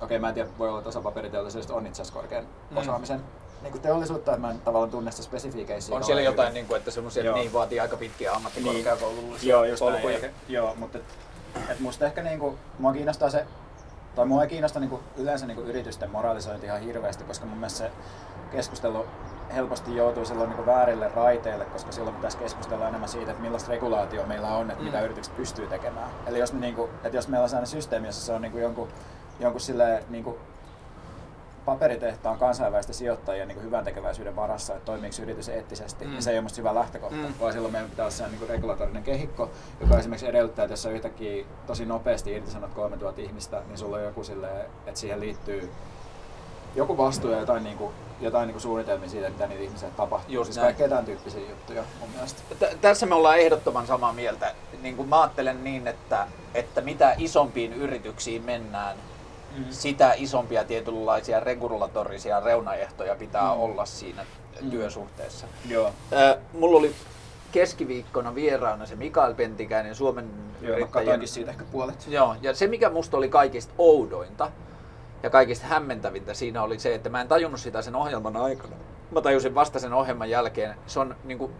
[0.00, 2.76] Okei, mä en tiedä, voi olla että osa paperiteollisuudesta on itse asiassa korkean Mm.
[2.76, 3.20] osaamisen
[3.62, 5.96] niin kuin teollisuutta, että mä en tavallaan tunne sitä spesifiikeisiä.
[5.96, 7.36] On siellä jotain, niin kuin, että semmoisia, Joo.
[7.36, 9.92] niin vaatii aika pitkiä ammattikorkeakoulullisia Joo, just näin.
[9.92, 10.14] polkuja.
[10.14, 11.04] Ehkä, joo, mutta et,
[11.68, 13.46] et musta ehkä niinku, mua kiinnostaa se,
[14.14, 17.90] tai mua ei kiinnosta niinku, yleensä niinku yritysten moralisointi ihan hirveästi, koska mun mielestä se
[18.50, 19.06] keskustelu
[19.54, 24.26] helposti joutuu silloin niinku väärille raiteille, koska silloin pitäisi keskustella enemmän siitä, että millaista regulaatio
[24.26, 24.86] meillä on, että Mm.
[24.86, 26.10] mitä yritykset pystyy tekemään.
[26.26, 28.88] Eli jos, me niinku, että jos meillä on sellainen systeemi, jossa se on niinku jonkun,
[29.40, 30.38] jonkun silleen, niinku,
[31.64, 36.08] paperitehtaan kansainvälisten sijoittajien niin hyvän tekeväisyyden varassa, että toimiiko yritys eettisesti, Mm.
[36.10, 36.12] mm.
[36.14, 37.22] niin se ei ole musta hyvä lähtökohta, Mm.
[37.22, 37.34] mm.
[37.40, 40.90] vaan silloin meidän pitää olla sellainen niin regulatorinen kehikko, joka esimerkiksi edellyttää, että jos sä
[40.90, 45.70] yhtäkkiä tosi nopeasti irtisanot 3000 ihmistä, niin sulla on joku silleen, että siihen liittyy
[46.74, 50.34] joku vastuu ja jotain, niin kuin, jotain niin kuin suunnitelmia siitä, mitä niitä ihmisiä tapahtuu.
[50.34, 52.42] Just siis kaikkea tämän tyyppisiä juttuja mun mielestä.
[52.58, 54.54] Tä- tässä me ollaan ehdottoman samaa mieltä.
[54.82, 58.96] Niin kuin mä ajattelen niin, että, että mitä isompiin yrityksiin mennään,
[59.56, 59.64] Mm.
[59.70, 63.60] sitä isompia tietynlaisia regulatorisia reunaehtoja pitää Mm.
[63.60, 64.24] olla siinä
[64.62, 64.70] Mm.
[64.70, 65.46] työsuhteessa.
[65.68, 65.90] Joo.
[66.12, 66.94] Ö, mulla oli
[67.52, 70.30] keskiviikkona vieraana se Mikael Pentikäinen, Suomen
[70.62, 71.28] Joo, yrittäjien...
[71.28, 72.06] siitä ehkä puolet.
[72.08, 74.50] Joo, ja se mikä musta oli kaikista oudointa
[75.22, 78.76] ja kaikista hämmentävintä siinä oli se, että mä en tajunnut sitä sen ohjelman aikana.
[79.10, 80.74] Mä tajusin vasta sen ohjelman jälkeen.
[80.86, 81.52] Se on niin kuin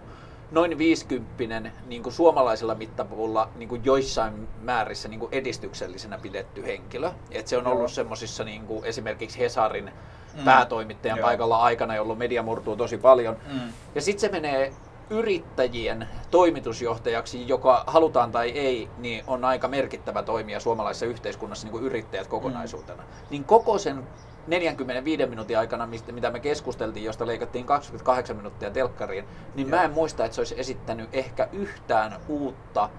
[0.51, 7.11] noin 50 niin kuin suomalaisella mittapuulla niin kuin joissain määrissä niin kuin edistyksellisenä pidetty henkilö.
[7.31, 9.93] Et se on ollut semmoisissa niin kuin esimerkiksi Hesarin
[10.35, 10.45] Mm.
[10.45, 11.27] päätoimittajan Joo.
[11.27, 13.37] paikalla aikana, jolloin media murtuu tosi paljon.
[13.53, 13.61] Mm.
[13.95, 14.73] Ja sitten se menee
[15.11, 21.85] yrittäjien toimitusjohtajaksi, joka halutaan tai ei, niin on aika merkittävä toimija suomalaisessa yhteiskunnassa, niin kuin
[21.85, 23.03] yrittäjät kokonaisuutena.
[23.31, 24.09] Niin koko sen
[24.47, 29.85] 45 minuutin aikana, mistä, mitä me keskusteltiin, josta leikattiin 28 minuuttia telkkariin, niin mä Joo.
[29.85, 32.91] en muista, että se olisi esittänyt ehkä yhtään uutta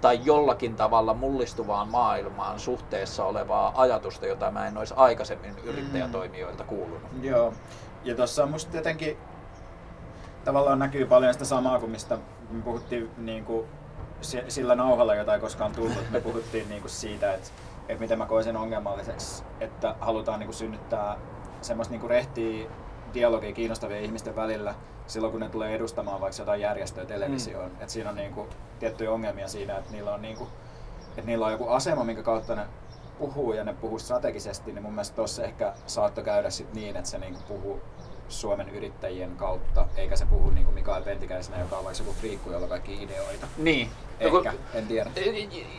[0.00, 7.10] tai jollakin tavalla mullistuvaan maailmaan suhteessa olevaa ajatusta, jota mä en olisi aikaisemmin yrittäjätoimijoilta kuulunut.
[7.22, 7.54] Joo,
[8.04, 9.18] ja tuossa on musta jotenkin
[10.48, 12.18] tavallaan näkyy paljon sitä samaa kuin mistä
[12.50, 13.66] me puhuttiin niin kuin,
[14.48, 16.10] sillä nauhalla, jota ei koskaan tullut.
[16.10, 17.48] Me puhuttiin niin kuin siitä, että,
[17.88, 21.16] että miten mä koen sen ongelmalliseksi, että halutaan niin kuin synnyttää
[21.60, 22.70] semmoista niin kuin rehtiä
[23.14, 24.74] dialogia kiinnostavien ihmisten välillä
[25.06, 27.70] silloin, kun ne tulee edustamaan vaikka jotain järjestöä televisioon.
[27.70, 27.82] Mm.
[27.82, 30.50] Et siinä on niin kuin, tiettyjä ongelmia siinä, että niillä on, niin kuin,
[31.08, 32.66] että niillä on joku asema, minkä kautta ne
[33.18, 37.10] puhuu ja ne puhuu strategisesti, niin mun mielestä tuossa ehkä saattoi käydä sit niin, että
[37.10, 37.80] se niinku puhuu
[38.28, 42.50] Suomen yrittäjien kautta, eikä se puhu niin kuin Mikael Pentikäisenä, joka on vaikka joku friikku,
[42.50, 43.48] jolla kaikki ideoita.
[43.56, 43.90] Niin.
[44.20, 45.10] Ehkä, en tiedä.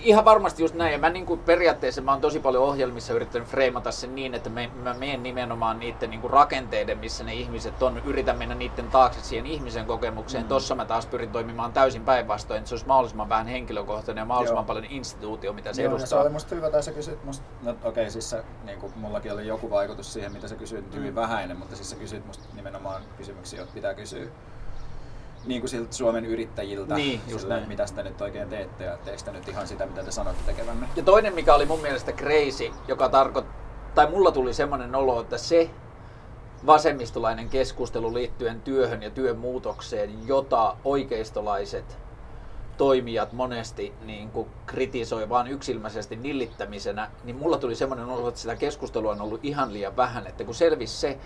[0.03, 0.91] Ihan varmasti just näin.
[0.91, 4.49] Ja mä niin kuin periaatteessa mä oon tosi paljon ohjelmissa yrittänyt freimata sen niin, että
[4.49, 8.01] me, mä menen nimenomaan niiden niin kuin rakenteiden, missä ne ihmiset on.
[8.05, 10.43] Yritän mennä niiden taakse siihen ihmisen kokemukseen.
[10.43, 10.47] Mm.
[10.47, 14.61] Tossa mä taas pyrin toimimaan täysin päinvastoin, että se olisi mahdollisimman vähän henkilökohtainen ja mahdollisimman
[14.61, 14.67] Joo.
[14.67, 16.07] paljon instituutio, mitä se Joo, edustaa.
[16.07, 18.93] se oli musta hyvä, tai sä kysyt musta, no okei, okay, siis se, niin kuin,
[18.95, 21.15] mullakin oli joku vaikutus siihen, mitä sä kysyit, hyvin mm.
[21.15, 24.27] vähäinen, mutta siis sä kysyt musta nimenomaan kysymyksiä, joita pitää kysyä
[25.45, 29.31] niin kuin siltä Suomen yrittäjiltä, niin, just sille, mitä sitä nyt oikein teette ja teistä
[29.31, 30.87] nyt ihan sitä, mitä te sanotte tekevänne.
[30.95, 33.59] Ja toinen, mikä oli mun mielestä crazy, joka tarkoittaa,
[33.95, 35.69] tai mulla tuli semmoinen olo, että se
[36.65, 41.97] vasemmistolainen keskustelu liittyen työhön ja työn muutokseen, jota oikeistolaiset
[42.77, 48.55] toimijat monesti niin kuin kritisoi vain yksilmäisesti nillittämisenä, niin mulla tuli semmoinen olo, että sitä
[48.55, 51.17] keskustelua on ollut ihan liian vähän, että kun selvisi se,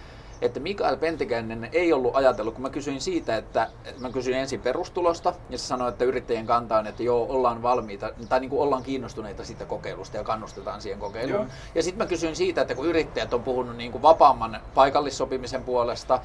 [0.45, 3.67] että Mikael Pentikäinen ei ollut ajatellut, kun mä kysyin siitä, että,
[3.99, 8.11] mä kysyin ensin perustulosta, ja se sanoi, että yrittäjien kanta on, että joo, ollaan valmiita,
[8.29, 11.41] tai niin kuin ollaan kiinnostuneita siitä kokeilusta ja kannustetaan siihen kokeiluun.
[11.41, 11.51] Joo.
[11.75, 16.19] Ja sitten mä kysyin siitä, että kun yrittäjät on puhunut niin kuin vapaamman paikallissopimisen puolesta,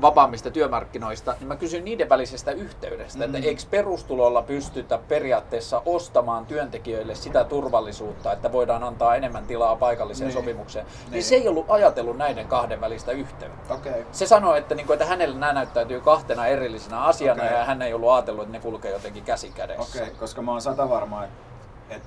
[0.00, 3.34] vapaammista työmarkkinoista, niin mä kysyin niiden välisestä yhteydestä, mm-hmm.
[3.34, 10.28] että eikö perustulolla pystytä periaatteessa ostamaan työntekijöille sitä turvallisuutta, että voidaan antaa enemmän tilaa paikalliseen
[10.28, 10.34] niin.
[10.34, 10.86] sopimukseen.
[10.86, 11.12] Niin.
[11.12, 13.74] niin se ei ollut ajatellut näiden kahden välistä yhteyttä.
[13.74, 14.04] Okay.
[14.12, 17.56] Se sanoi, että, niin kuin, että hänelle nämä näyttäytyy kahtena erillisenä asiana okay.
[17.56, 20.02] ja hän ei ollut ajatellut, että ne kulkee jotenkin käsi kädessä.
[20.02, 21.44] Okay, koska mä oon sata varma, että
[21.90, 22.02] et,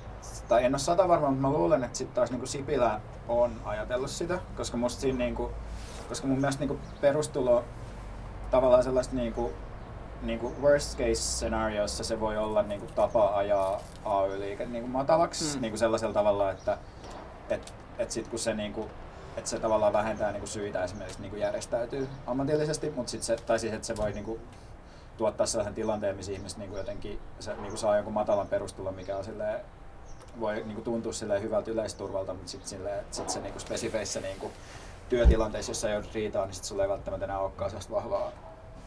[0.48, 3.52] tai en ole sata varma, mutta mä luulen, että sitten taas niin kuin Sipilä on
[3.64, 5.52] ajatellut sitä, koska musta siinä niin kuin,
[6.08, 7.64] koska mun mielestä niin kuin perustulo
[8.50, 9.52] tavallaan sellaista niin kuin,
[10.22, 14.92] niin kuin worst case scenariossa se voi olla niin kuin tapa ajaa AY-liike niin kuin
[14.92, 15.60] matalaksi mm.
[15.60, 16.78] niin kuin sellaisella tavalla, että
[17.50, 18.90] et, et sit kun se niin kuin,
[19.38, 23.36] että se tavallaan vähentää niin kuin syitä esimerkiksi niin kuin järjestäytyy ammatillisesti, mutta sit se,
[23.36, 24.40] tai siis, että se voi niin kuin,
[25.16, 28.94] tuottaa sellaisen tilanteen, missä ihmiset niin kuin jotenkin se, niin kuin saa jonkun matalan perustulon,
[28.94, 29.60] mikä on silleen,
[30.40, 34.38] voi niin kuin tuntua silleen hyvältä yleisturvalta, mutta sitten sit se niin kuin spesifeissä niin
[34.38, 34.52] kuin
[35.08, 38.32] työtilanteissa, jossa joudut riitaan, niin sitten sulla ei välttämättä enää olekaan sellaista vahvaa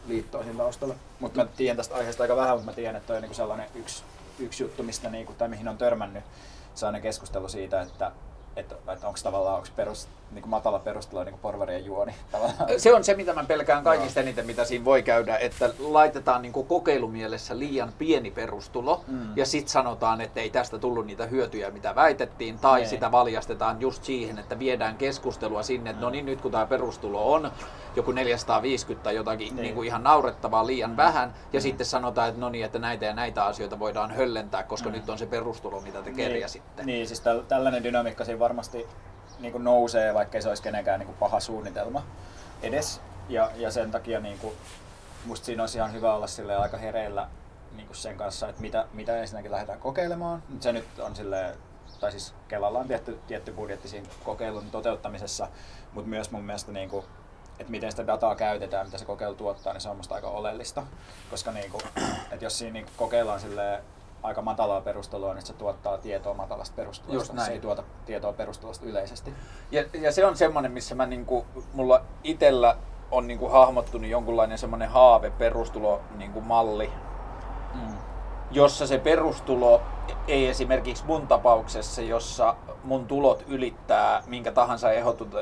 [0.07, 0.95] liittoa siinä taustalla.
[1.19, 3.69] Mutta mä tiedän tästä aiheesta aika vähän, mutta mä tiedän, että toi on niin sellainen
[3.75, 4.03] yksi,
[4.39, 6.23] yksi juttu, mistä, niin kuin, tai mihin on törmännyt
[6.75, 8.11] sellainen keskustelu siitä, että
[8.55, 12.13] että, että onko tavallaan onko perus, niin kuin matala perustelu niin kuin porvarien juoni.
[12.31, 12.79] Tavallaan.
[12.79, 14.23] Se on se, mitä mä pelkään kaikista no.
[14.23, 19.37] eniten, mitä siinä voi käydä, että laitetaan niin kuin kokeilumielessä liian pieni perustulo mm.
[19.37, 22.87] ja sitten sanotaan, että ei tästä tullut niitä hyötyjä, mitä väitettiin, tai ne.
[22.87, 27.33] sitä valjastetaan just siihen, että viedään keskustelua sinne, että no niin, nyt kun tämä perustulo
[27.33, 27.51] on
[27.95, 29.63] joku 450 tai jotakin niin.
[29.63, 31.61] Niin kuin ihan naurettavaa liian vähän, ja mm.
[31.61, 34.95] sitten sanotaan, että no niin, että näitä ja näitä asioita voidaan höllentää, koska mm.
[34.95, 36.15] nyt on se perustulo, mitä te niin.
[36.15, 36.83] kerjäsitte.
[36.83, 38.87] Niin, siis täl, tällainen dynamiikka siinä varmasti
[39.41, 42.03] niin kuin nousee, vaikka se olisi kenenkään niin kuin paha suunnitelma
[42.63, 43.01] edes.
[43.29, 44.55] Ja, ja sen takia niin kuin,
[45.25, 47.27] musta siinä olisi ihan hyvä olla sille aika hereillä
[47.75, 50.43] niin kuin sen kanssa, että mitä, mitä ensinnäkin lähdetään kokeilemaan.
[50.59, 51.55] Se nyt on sille
[51.99, 55.47] tai siis Kelalla on tietty, tietty budjetti siinä kokeilun toteuttamisessa,
[55.93, 57.05] mutta myös mun mielestä niin kuin,
[57.59, 60.83] että miten sitä dataa käytetään, mitä se kokeilu tuottaa, niin se on musta aika oleellista.
[61.29, 61.81] Koska niin kuin,
[62.31, 63.83] että jos siinä niin kokeillaan silleen,
[64.23, 67.45] aika matalaa perustelua, niin se tuottaa tietoa matalasta perustelusta.
[67.45, 69.33] Se ei tuota tietoa perustelusta yleisesti.
[69.71, 72.77] Ja, ja se on semmoinen, missä mä niinku, mulla itellä
[73.11, 76.91] on niinku hahmottunut jonkunlainen semmoinen haave perustulo niinku malli,
[77.75, 77.97] mm.
[78.51, 79.81] jossa se perustulo
[80.27, 84.91] ei esimerkiksi mun tapauksessa, jossa mun tulot ylittää minkä tahansa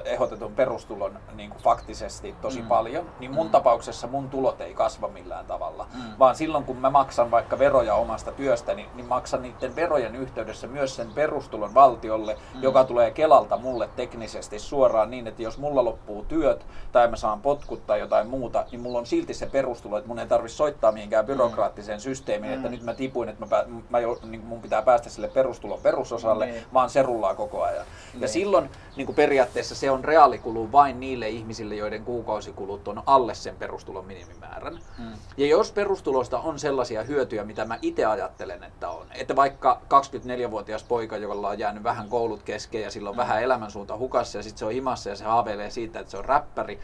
[0.06, 2.68] ehdotetun perustulon niin kuin faktisesti tosi mm.
[2.68, 3.52] paljon, niin mun mm.
[3.52, 5.88] tapauksessa mun tulot ei kasva millään tavalla.
[5.94, 6.02] Mm.
[6.20, 10.96] Vaan silloin kun mä maksan vaikka veroja omasta työstäni, niin maksan niiden verojen yhteydessä myös
[10.96, 12.64] sen perustulon valtiolle, mm.
[12.64, 17.42] joka tulee Kelalta mulle teknisesti suoraan niin, että jos mulla loppuu työt tai mä saan
[17.42, 20.92] potkut tai jotain muuta, niin mulla on silti se perustulo, että mun ei tarvitse soittaa
[20.92, 21.28] mihinkään mm.
[21.28, 22.56] byrokraattiseen systeemiin, mm.
[22.56, 25.80] että nyt mä tipuin, että mä, mä, mä, niin mun mun pitää päästä sille perustulon
[25.82, 26.64] perusosalle, Niin.
[26.74, 27.86] vaan se rullaa koko ajan.
[28.14, 28.30] Ja Niin.
[28.30, 33.56] silloin niin kuin periaatteessa se on reaalikulu vain niille ihmisille, joiden kuukausikulut on alle sen
[33.56, 34.80] perustulon minimimäärän.
[34.98, 35.12] Mm.
[35.38, 40.84] Ja jos perustulosta on sellaisia hyötyjä, mitä mä itse ajattelen, että on, että vaikka 24-vuotias
[40.84, 44.60] poika, jolla on jäänyt vähän koulut kesken ja sillä on vähän elämänsuunta hukassa ja sitten
[44.60, 46.80] se on himassa ja se haaveilee siitä, että se on räppäri,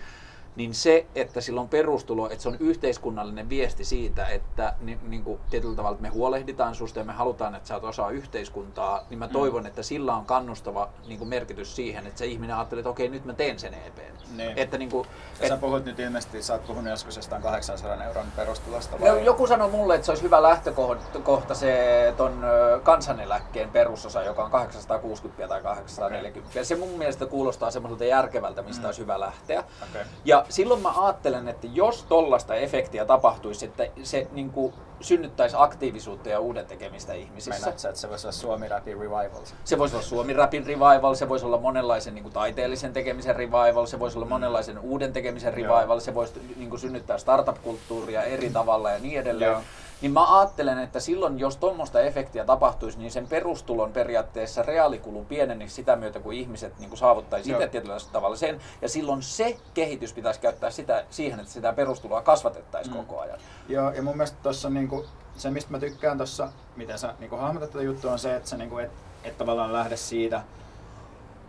[0.56, 5.24] niin se, että sillä on perustulo, että se on yhteiskunnallinen viesti siitä, että niin, niin
[5.24, 9.06] kuin tietyllä tavalla että me huolehditaan susta ja me halutaan, että sä oot osa yhteiskuntaa,
[9.10, 12.80] niin mä toivon, että sillä on kannustava niin kuin merkitys siihen, että se ihminen ajattelee,
[12.80, 14.38] että okei, nyt mä teen sen EPn.
[14.38, 14.54] Niin.
[14.58, 15.08] Että niin kuin,
[15.42, 19.48] Ja sä puhut nyt ilmeisesti, sä oot puhunut joskus jostain 800 euron perustulosta No, joku
[19.48, 22.46] sanoi mulle, että se olisi hyvä lähtökohta se ton
[22.84, 26.64] kansaneläkkeen perusosa, joka on 860 tai 840.
[26.64, 28.86] Se mun mielestä kuulostaa semmoiselta järkevältä, mistä Mm.
[28.86, 29.64] olisi hyvä lähteä.
[29.90, 30.02] Okei.
[30.26, 36.30] Ja silloin mä ajattelen, että jos tollasta efektiä tapahtuisi, että se niin kuin, synnyttäisi aktiivisuutta
[36.30, 37.50] ja uuden tekemistä ihmisissä.
[37.50, 39.42] Meinaat sä, että se voisi olla Suomi Rapin Revival?
[39.64, 43.86] Se voisi olla Suomi Rapin revival, se voisi olla monenlaisen niin kuin, taiteellisen tekemisen revival,
[43.86, 45.76] se voisi olla monenlaisen uuden tekemisen Joo.
[45.80, 49.52] revival, se voisi niin kuin, synnyttää startup-kulttuuria eri tavalla ja niin edelleen.
[49.52, 49.62] Joo.
[50.02, 55.76] Niin mä ajattelen, että silloin jos tuommoista efektiä tapahtuisi, niin sen perustulon periaatteessa reaalikulu pienenisi
[55.76, 58.60] sitä myötä, kun ihmiset niin kuin saavuttaisi itse tietyllä tavalla sen.
[58.82, 63.06] Ja silloin se kehitys pitäisi käyttää sitä, siihen, että sitä perustuloa kasvatettaisiin Mm.
[63.06, 63.40] koko ajan.
[63.70, 65.06] Joo, ja mun mielestä tuossa niinku,
[65.38, 68.58] se, mistä mä tykkään tuossa, miten sä niinku hahmotat tätä juttua, on se, että sä
[68.58, 68.92] niinku et,
[69.24, 70.42] et tavallaan lähde siitä,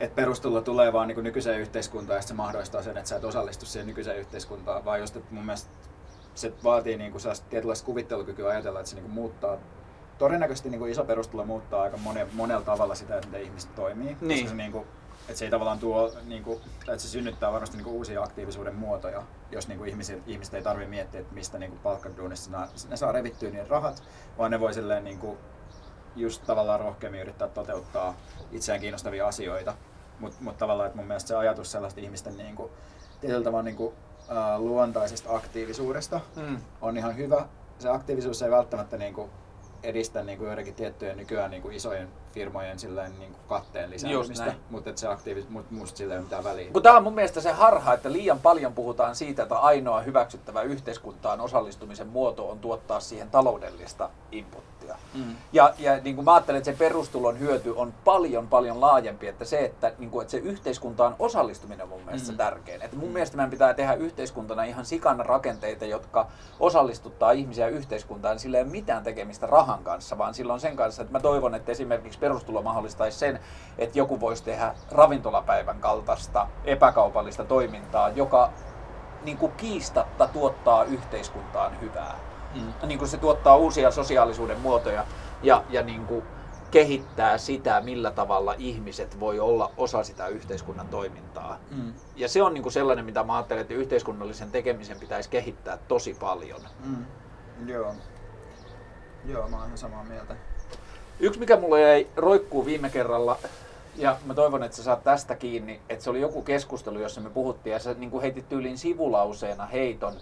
[0.01, 3.67] että perustulo tulee vaan niinku nykyiseen yhteiskuntaan ja se mahdollistaa sen, että sä et osallistu
[3.67, 5.71] siihen nykyiseen yhteiskuntaan, vaan just, että mun mielestä
[6.39, 9.59] se vaatii niinku sellaista tietynlaista kuvittelukykyä ajatella, että se niinku muuttaa
[10.19, 14.17] todennäköisesti niinku iso perustulo muuttaa aika mone, monella tavalla sitä, että miten ihmiset toimii.
[14.21, 14.41] Niin.
[14.41, 14.87] Koska se niinku,
[15.21, 19.23] että se ei tavallaan tuo, niinku, tai että se synnyttää varmasti niinku uusia aktiivisuuden muotoja,
[19.51, 23.51] jos niinku ihmiset, ihmiset ei tarvitse miettiä, että mistä niinku palkkaduunissa ne, ne saa revittyä
[23.51, 24.03] niiden rahat,
[24.39, 25.39] vaan ne voi silleen niinku,
[26.17, 28.15] just tavallaan rohkeammin yrittää toteuttaa
[28.53, 29.75] itseään kiinnostavia asioita.
[30.21, 32.71] Mutta mut tavallaan, että mun mielestä se ajatus sellaista ihmisten niinku,
[33.21, 33.95] tietyllä tavalla niinku,
[34.29, 36.59] ää, luontaisesta aktiivisuudesta Mm.
[36.81, 37.47] on ihan hyvä.
[37.79, 39.31] Se aktiivisuus ei välttämättä niinku
[39.83, 44.59] edistä niinku joidenkin tiettyjen nykyään niinku isojen firmojen silleen niinku katteen lisääntymistä, näin.
[44.71, 46.71] mutta se aktiivisuus, mut musta sillä ei ole mitään väliä.
[46.73, 50.63] Kun tämä on mun mielestä se harha, että liian paljon puhutaan siitä, että ainoa hyväksyttävä
[50.63, 54.76] yhteiskuntaan osallistumisen muoto on tuottaa siihen taloudellista inputtia.
[55.15, 55.37] Mm.
[55.53, 59.45] Ja, ja niin kuin mä ajattelen, että se perustulon hyöty on paljon paljon laajempi, että
[59.45, 62.39] se, että, niin kuin, että se yhteiskuntaan osallistuminen on mun mielestä Mm.
[62.39, 62.83] tärkein.
[62.83, 63.13] Että mun Mm.
[63.13, 66.27] mielestä meidän pitää tehdä yhteiskuntana ihan sikana rakenteita, jotka
[66.61, 68.39] osallistuttaa ihmisiä yhteiskuntaan.
[68.39, 71.73] Sillä ei ole mitään tekemistä rahan kanssa, vaan silloin sen kanssa, että mä toivon, että
[71.73, 73.41] esimerkiksi perustulo mahdollistaisi sen,
[73.79, 78.51] että joku voisi tehdä ravintolapäivän kaltaista epäkaupallista toimintaa, joka
[79.23, 82.15] niin kuin kiistatta tuottaa yhteiskuntaan hyvää
[82.57, 82.89] Mm.
[82.89, 85.05] niin kuin se tuottaa uusia sosiaalisuuden muotoja
[85.43, 86.23] ja, ja niin kuin
[86.71, 91.59] kehittää sitä, millä tavalla ihmiset voi olla osa sitä yhteiskunnan toimintaa.
[91.71, 91.93] Mm.
[92.17, 96.15] Ja se on niin kuin sellainen, mitä mä ajattelen, että yhteiskunnallisen tekemisen pitäisi kehittää tosi
[96.15, 96.61] paljon.
[96.85, 97.07] Mm.
[97.67, 97.95] Joo.
[99.25, 100.37] Joo, mä oon ihan samaa mieltä.
[101.21, 103.39] Yksi, mikä mulle jäi roikkuu viime kerralla,
[103.97, 107.31] ja mä toivon, että sä saat tästä kiinni, että se oli joku keskustelu, jossa me
[107.31, 110.15] puhuttiin, ja sä niin kuin heitit tyyliin sivulauseena heiton,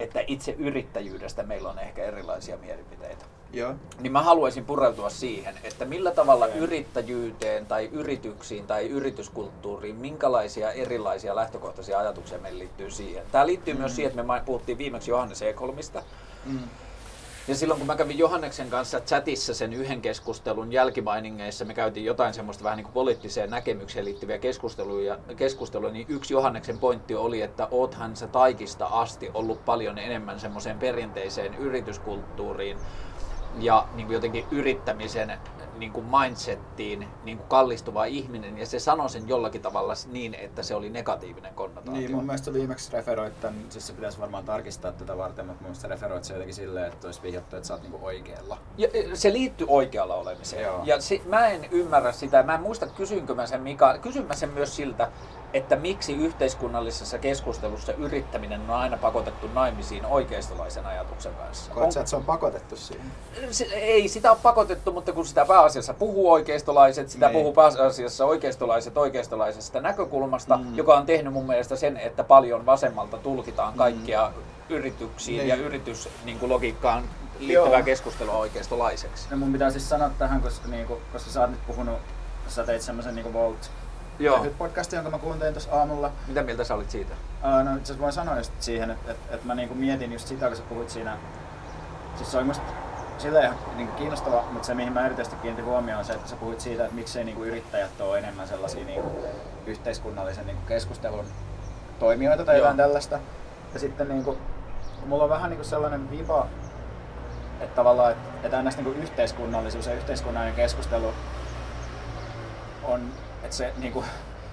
[0.00, 3.24] että itse yrittäjyydestä meillä on ehkä erilaisia mielipiteitä.
[3.52, 3.74] Joo.
[4.00, 6.58] Niin mä haluaisin pureutua siihen, että millä tavalla Okei.
[6.58, 13.24] yrittäjyyteen tai yrityksiin tai yrityskulttuuriin, minkälaisia erilaisia lähtökohtaisia ajatuksia meillä liittyy siihen.
[13.32, 13.96] Tämä liittyy myös Mm.
[13.96, 16.02] siihen, että me puhuttiin viimeksi Johannes Ekholmista.
[16.46, 16.58] Mm.
[17.48, 22.34] Ja silloin kun mä kävin Johanneksen kanssa chatissa sen yhden keskustelun jälkimainingeissa, me käytiin jotain
[22.34, 27.68] semmoista vähän niin kuin poliittiseen näkemykseen liittyviä keskusteluja, keskusteluja, niin yksi Johanneksen pointti oli, että
[27.70, 32.80] oothan sä taikista asti ollut paljon enemmän semmoiseen perinteiseen yrityskulttuuriin
[33.54, 35.38] ja niin kuin jotenkin yrittämisen
[35.78, 40.62] niin kuin mindsettiin niin kuin kallistuva ihminen ja se sanoi sen jollakin tavalla niin, että
[40.62, 42.00] se oli negatiivinen konnotaatio.
[42.00, 45.70] Niin, mun mielestä viimeksi referoit tän, siis se pitäisi varmaan tarkistaa tätä varten, mutta mun
[45.70, 48.58] mielestä referoit se jotenkin silleen, että olisi vihjattu, että sä oot niinku oikealla.
[48.78, 50.62] Ja, se liittyy oikealla olemiseen.
[50.62, 50.82] Joo.
[50.84, 52.42] Ja se, mä en ymmärrä sitä.
[52.42, 53.98] Mä en muista, kysynkö mä sen Mika.
[53.98, 55.12] Kysyn mä sen myös siltä,
[55.52, 61.72] että miksi yhteiskunnallisessa keskustelussa yrittäminen on aina pakotettu naimisiin oikeistolaisen ajatuksen kanssa.
[61.72, 63.06] Koet sä, että se on pakotettu siihen?
[63.50, 67.32] se, ei sitä ole pakotettu, mutta kun sitä pääasiassa puhuu oikeistolaiset, sitä Niin.
[67.38, 70.76] puhuu pääasiassa oikeistolaiset oikeistolaisesta näkökulmasta, Mm.
[70.76, 74.32] joka on tehnyt mun mielestä sen, että paljon vasemmalta tulkitaan kaikkia
[74.68, 75.48] yrityksiin Niin.
[75.48, 77.04] ja yrityslogiikkaan
[77.38, 77.82] liittyvää Joo.
[77.84, 79.26] keskustelua oikeistolaiseksi.
[79.30, 81.98] No mun pitää siis sanoa tähän, koska, niinku, koska sä oot nyt puhunut,
[82.48, 83.70] sä teit semmosen niinku Volt
[84.18, 84.46] Joo.
[84.58, 86.12] podcastin, jonka mä kuuntelin tuossa aamulla.
[86.26, 87.14] Mitä mieltä sä olit siitä?
[87.14, 90.28] Uh, no itse asiassa voin sanoa just siihen, että et, et mä niinku mietin just
[90.28, 91.16] sitä, kun sä puhuit siinä,
[92.16, 92.64] siis se oli musta
[93.18, 96.36] silleen niin kuin kiinnostava, mutta se mihin mä erityisesti kiinnitin huomioon on se, että sä
[96.36, 99.14] puhuit siitä, että miksei niin kuin yrittäjät ole enemmän sellaisia niin kuin
[99.66, 101.24] yhteiskunnallisen niin kuin keskustelun
[101.98, 102.60] toimijoita tai Joo.
[102.60, 103.18] jotain tällaista.
[103.74, 104.38] Ja sitten niin kuin,
[105.06, 106.46] mulla on vähän niin kuin sellainen viba,
[107.60, 111.12] että tavallaan, että, että aina niin kuin yhteiskunnallisuus ja yhteiskunnallinen keskustelu
[112.84, 113.12] on,
[113.42, 114.06] että se niin kuin,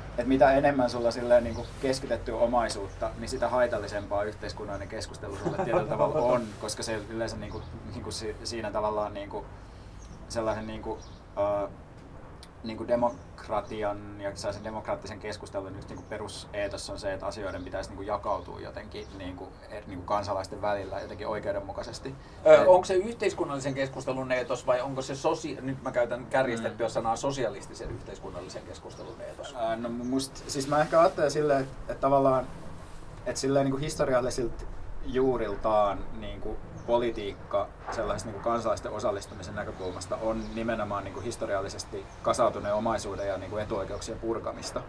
[0.10, 5.58] että mitä enemmän sulla silleen niin kuin keskitettyä omaisuutta, niin sitä haitallisempaa yhteiskunnallinen keskustelu sulle
[5.58, 9.46] tietyllä tavalla on, koska se yleensä niin kuin, niin kuin si- siinä tavallaan niin kuin
[10.30, 11.70] sellaisen niin kuin, uh,
[12.64, 17.64] niin kuin demokratian ja sellaisen demokraattisen keskustelun yksi niin kuin peruseetos on se, että asioiden
[17.64, 22.16] pitäisi niin kuin jakautua jotenkin niin kuin, eri- niin kuin kansalaisten välillä jotenkin oikeudenmukaisesti.
[22.46, 26.88] Ö, Et- onko se yhteiskunnallisen keskustelun eetos vai onko se, sosia- nyt mä käytän kärjistettyä
[26.88, 26.92] Mm.
[26.92, 29.56] sanaa sosialistisen yhteiskunnallisen keskustelun eetos?
[29.56, 32.48] Ää, No must, siis mä ehkä ajattelen silleen, että, että tavallaan
[33.26, 34.64] että silleen niin kuin historiallisilta
[35.06, 36.58] juuriltaan niin kuin
[36.90, 43.50] politiikka sellaisesta niin kansalaisten osallistumisen näkökulmasta on nimenomaan niin kuin historiallisesti kasautuneen omaisuuden ja niin
[43.52, 44.82] kuin etuoikeuksien purkamista.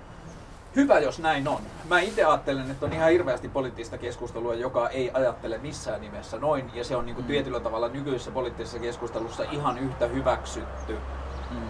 [0.77, 1.61] Hyvä, jos näin on.
[1.89, 6.71] Mä itse ajattelen, että on ihan hirveästi poliittista keskustelua, joka ei ajattele missään nimessä noin,
[6.75, 7.29] ja se on niin kuin Mm.
[7.29, 10.97] tietyllä tavalla nykyisessä poliittisessa keskustelussa ihan yhtä hyväksytty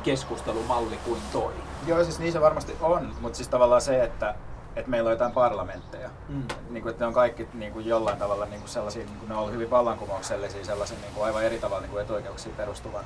[0.03, 1.53] keskustelumalli kuin toi.
[1.87, 4.35] Joo, siis niin se varmasti on, mutta siis tavallaan se, että,
[4.77, 6.11] että meillä on jotain parlamentteja.
[6.29, 6.43] Mm.
[6.71, 9.29] Niin kuin, että ne on kaikki niin kuin jollain tavalla niin kuin sellaisia, niin kuin
[9.29, 13.05] ne on ollut hyvin vallankumouksellisia, sellaisen niin kuin aivan eri tavalla niin kuin etuoikeuksiin perustuvan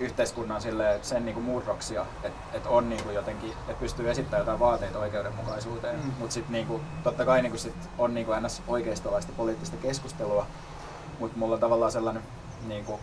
[0.00, 4.10] yhteiskunnan silleen, että sen niin kuin murroksia, että, että on niin kuin jotenkin, että pystyy
[4.10, 6.12] esittämään jotain vaateita oikeudenmukaisuuteen, Mm.
[6.18, 8.62] mutta sitten niin kuin, totta kai niin kuin sit on niin kuin ns.
[8.68, 10.46] oikeistolaista poliittista keskustelua,
[11.18, 12.22] mutta mulla on tavallaan sellainen
[12.66, 13.00] niin kuin,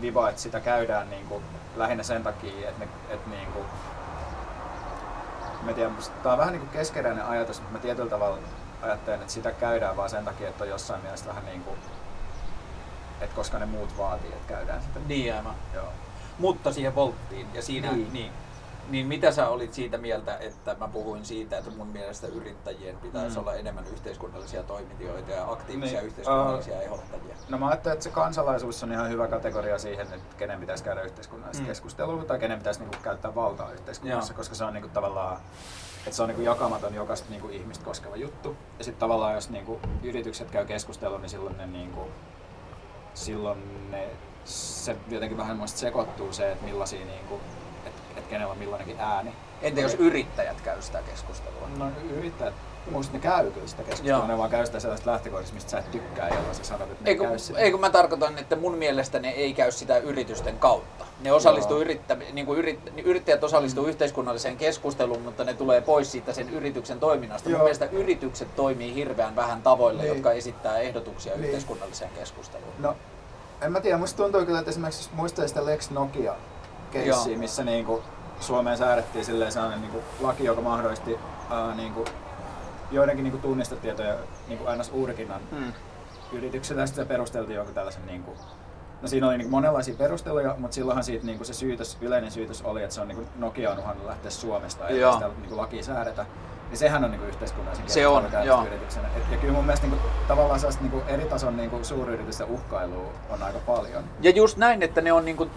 [0.00, 1.44] viba, että sitä käydään niin kuin,
[1.76, 3.64] lähinnä sen takia, että, ne, että niin kuin,
[5.64, 8.38] mä tiedän, musta tää on vähän niin kuin keskeräinen ajatus, mutta mä tietyllä tavalla
[8.82, 11.76] ajattelen, että sitä käydään vaan sen takia, että on jossain mielessä vähän niin kuin,
[13.20, 15.00] että koska ne muut vaatii, että käydään sitä.
[15.06, 15.54] Niin aivan.
[15.74, 15.88] Joo.
[16.38, 17.46] Mutta siihen volttiin.
[17.54, 18.12] Ja siinä, niin.
[18.12, 18.32] Niin.
[18.90, 23.36] Niin, mitä sä olit siitä mieltä, että mä puhuin siitä, että mun mielestä yrittäjien pitäisi
[23.36, 23.40] Mm.
[23.42, 27.36] olla enemmän yhteiskunnallisia toimijoita ja aktiivisia Niin, yhteiskunnallisia ehdottajia?
[27.48, 31.02] No mä ajattelen, että se kansalaisuus on ihan hyvä kategoria siihen, että kenen pitäisi käydä
[31.02, 31.66] yhteiskunnallista Mm.
[31.68, 34.36] keskustelua tai kenen pitäisi niinku käyttää valtaa yhteiskunnassa, Joo.
[34.36, 35.36] koska se on niinku tavallaan
[36.06, 38.56] että se on niinku jakamaton jokaista niinku ihmistä koskeva juttu.
[38.78, 42.00] Ja sitten tavallaan jos niinku yritykset käy keskustelua, niin silloin ne, niinku,
[43.14, 44.08] silloin ne,
[44.44, 47.40] se jotenkin vähän sekoittuu se, että millaisia, niinku,
[48.14, 49.32] että et kenellä on millainenkin ääni.
[49.62, 51.68] Entä jos yrittäjät käy sitä keskustelua?
[51.78, 51.86] No
[52.18, 52.54] yrittäjät,
[52.90, 54.26] muista ne käy kyllä sitä keskustelua, Joo.
[54.26, 57.10] ne vaan käy sitä sellaista lähtökohdista, mistä sä et tykkää, jolloin sä sanot, että ne
[57.10, 57.58] Eikö, käy sitä.
[57.58, 61.04] eikö mä tarkoitan, että mun mielestä ne ei käy sitä yritysten kautta.
[61.20, 63.90] Ne osallistuu yrittä, niin kuin yrit, yrittäjät osallistuu mm.
[63.90, 67.48] yhteiskunnalliseen keskusteluun, mutta ne tulee pois siitä sen yrityksen toiminnasta.
[67.48, 67.58] Joo.
[67.58, 70.14] Mun mielestä yritykset toimii hirveän vähän tavoilla, Niin.
[70.14, 71.44] jotka esittää ehdotuksia Niin.
[71.44, 72.72] yhteiskunnalliseen keskusteluun.
[72.78, 72.96] No,
[73.60, 76.34] en mä tiedä, musta tuntuu kyllä, että esimerkiksi jos muistaa sitä Lex Nokia
[76.94, 78.02] keissiä, missä niinku
[78.40, 81.18] Suomeen säädettiin silleen sellainen niinku laki, joka mahdollisti
[81.50, 82.04] ää, niinku
[82.90, 84.14] joidenkin niinku tunnistetietoja
[84.48, 85.72] niinku aina uurikinnan Mm.
[86.32, 88.34] yrityksellä ja sitten se perusteltiin jonkun tällaisen niinku
[89.02, 92.82] No siinä oli niinku monenlaisia perusteluja, mutta silloinhan siitä niinku se syytös, yleinen syytös oli,
[92.82, 96.26] että se on niinku Nokia on uhannut lähteä Suomesta ja sitä niinku lakia säädetä.
[96.68, 98.64] Niin sehän on niinku yhteiskunnallisen Se on, joo.
[98.66, 99.08] yrityksenä.
[99.16, 103.42] Et, ja kyllä mun mielestä niinku, tavallaan sellaista niinku eri tason niinku suuryritysten uhkailua on
[103.42, 104.04] aika paljon.
[104.20, 105.48] Ja just näin, että ne on niinku,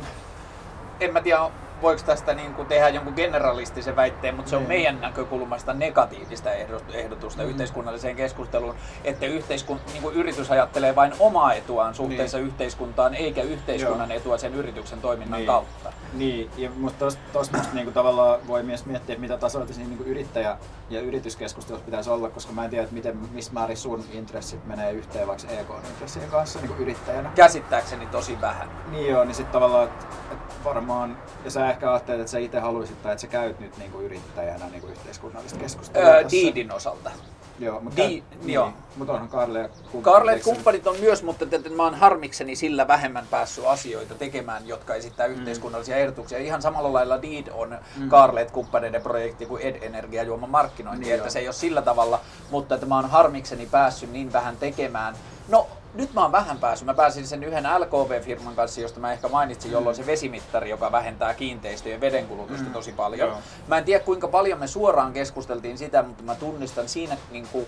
[1.00, 1.40] en mä tiedä
[1.82, 4.68] voiko tästä niinku tehdä jonkun generalistisen väitteen, mutta se on Niin.
[4.68, 7.50] meidän näkökulmasta negatiivista ehdot- ehdotusta Mm.
[7.50, 12.48] yhteiskunnalliseen keskusteluun, että yhteiskun, niinku yritys ajattelee vain omaa etuaan suhteessa Niin.
[12.48, 15.48] yhteiskuntaan, eikä yhteiskunnan etua sen yrityksen toiminnan Niin.
[15.48, 15.94] kautta.
[16.14, 20.58] Niin, ja, mutta tuossa niinku tavallaan voi myös miettiä, että mitä tasoita siinä niinku yrittäjä-
[20.90, 24.92] ja yrityskeskustelussa pitäisi olla, koska mä en tiedä, että miten, missä määrin sun intressit menee
[24.92, 27.32] yhteen vaikka EK-intressien kanssa niinku yrittäjänä.
[27.36, 28.70] Käsittääkseni tosi vähän.
[28.92, 32.60] Niin joo, niin sitten tavallaan, että et varmaan, ja sä ehkä ajattelet, että sä itse
[32.60, 36.26] haluaisit tai että sä käyt nyt niinku yrittäjänä niinku yhteiskunnallista keskustelua Öö.
[36.32, 37.12] Diidin osalta.
[37.60, 38.72] Joo, mutta, Di- niin, joo.
[38.98, 40.30] mutta onhan Karle ja kumppanit.
[40.30, 44.16] Eikö se- kumppanit on myös, mutta t- t- mä oon harmikseni sillä vähemmän päässyt asioita
[44.16, 46.38] tekemään, jotka esittää yhteiskunnallisia ehdotuksia.
[46.38, 48.10] Ihan samalla lailla Deed on Mm.
[48.10, 51.32] Karleet kumppaneiden projekti kuin Ed Energiajuoman markkinointi, Niin että joo.
[51.32, 52.20] se ei ole sillä tavalla,
[52.52, 55.16] mutta että mä oon harmikseni päässyt niin vähän tekemään.
[55.48, 56.86] No, nyt mä oon vähän päässyt.
[56.86, 61.34] Mä pääsin sen yhden LKV-firman kanssa, josta mä ehkä mainitsin, jolloin se vesimittari, joka vähentää
[61.34, 62.74] kiinteistöjen vedenkulutusta Mm.
[62.74, 63.30] tosi paljon.
[63.30, 63.38] Joo.
[63.68, 67.68] Mä en tiedä kuinka paljon me suoraan keskusteltiin sitä, mutta mä tunnistan siinä niin kuin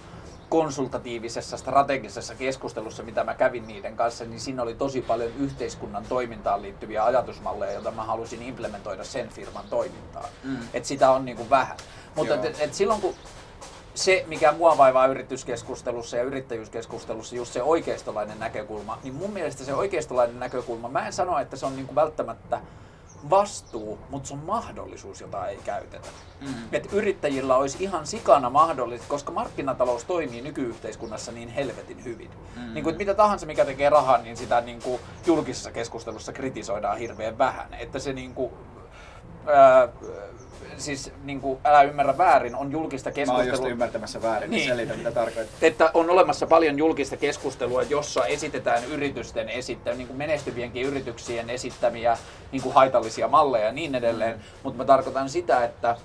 [0.50, 6.62] konsultatiivisessa strategisessa keskustelussa, mitä mä kävin niiden kanssa, niin siinä oli tosi paljon yhteiskunnan toimintaan
[6.62, 10.26] liittyviä ajatusmalleja, joita mä halusin implementoida sen firman toimintaan.
[10.44, 10.58] Mm.
[10.74, 11.78] Et sitä on niin kuin vähän.
[12.16, 12.44] Mutta Joo.
[12.46, 13.16] et, et silloin kun
[14.00, 19.74] se, mikä mua vaivaa yrityskeskustelussa ja yrittäjyyskeskustelussa, just se oikeistolainen näkökulma, niin mun mielestä se
[19.74, 22.62] oikeistolainen näkökulma, mä en sano, että se on niinku välttämättä
[23.30, 26.08] vastuu, mutta se on mahdollisuus, jota ei käytetä.
[26.42, 26.54] Mm.
[26.72, 32.30] Et yrittäjillä olisi ihan sikana mahdollisuus, koska markkinatalous toimii nykyyhteiskunnassa niin helvetin hyvin.
[32.56, 32.74] Mm.
[32.74, 37.38] Niin kuin, mitä tahansa, mikä tekee rahaa, niin sitä niin kuin, julkisessa keskustelussa kritisoidaan hirveän
[37.38, 37.74] vähän.
[37.74, 38.54] Että se niin kuin,
[39.48, 39.88] ää,
[40.80, 43.44] siis niin kuin, älä ymmärrä väärin, on julkista keskustelua.
[43.44, 45.58] Mä oon just ymmärtämässä väärin, niin selitä mitä tarkoittaa.
[45.62, 52.18] Että on olemassa paljon julkista keskustelua, jossa esitetään yritysten esittämiä, niin kuin menestyvienkin yrityksien esittämiä
[52.52, 54.36] niin kuin haitallisia malleja ja niin edelleen.
[54.36, 54.44] Mm.
[54.64, 55.96] Mutta mä tarkoitan sitä, että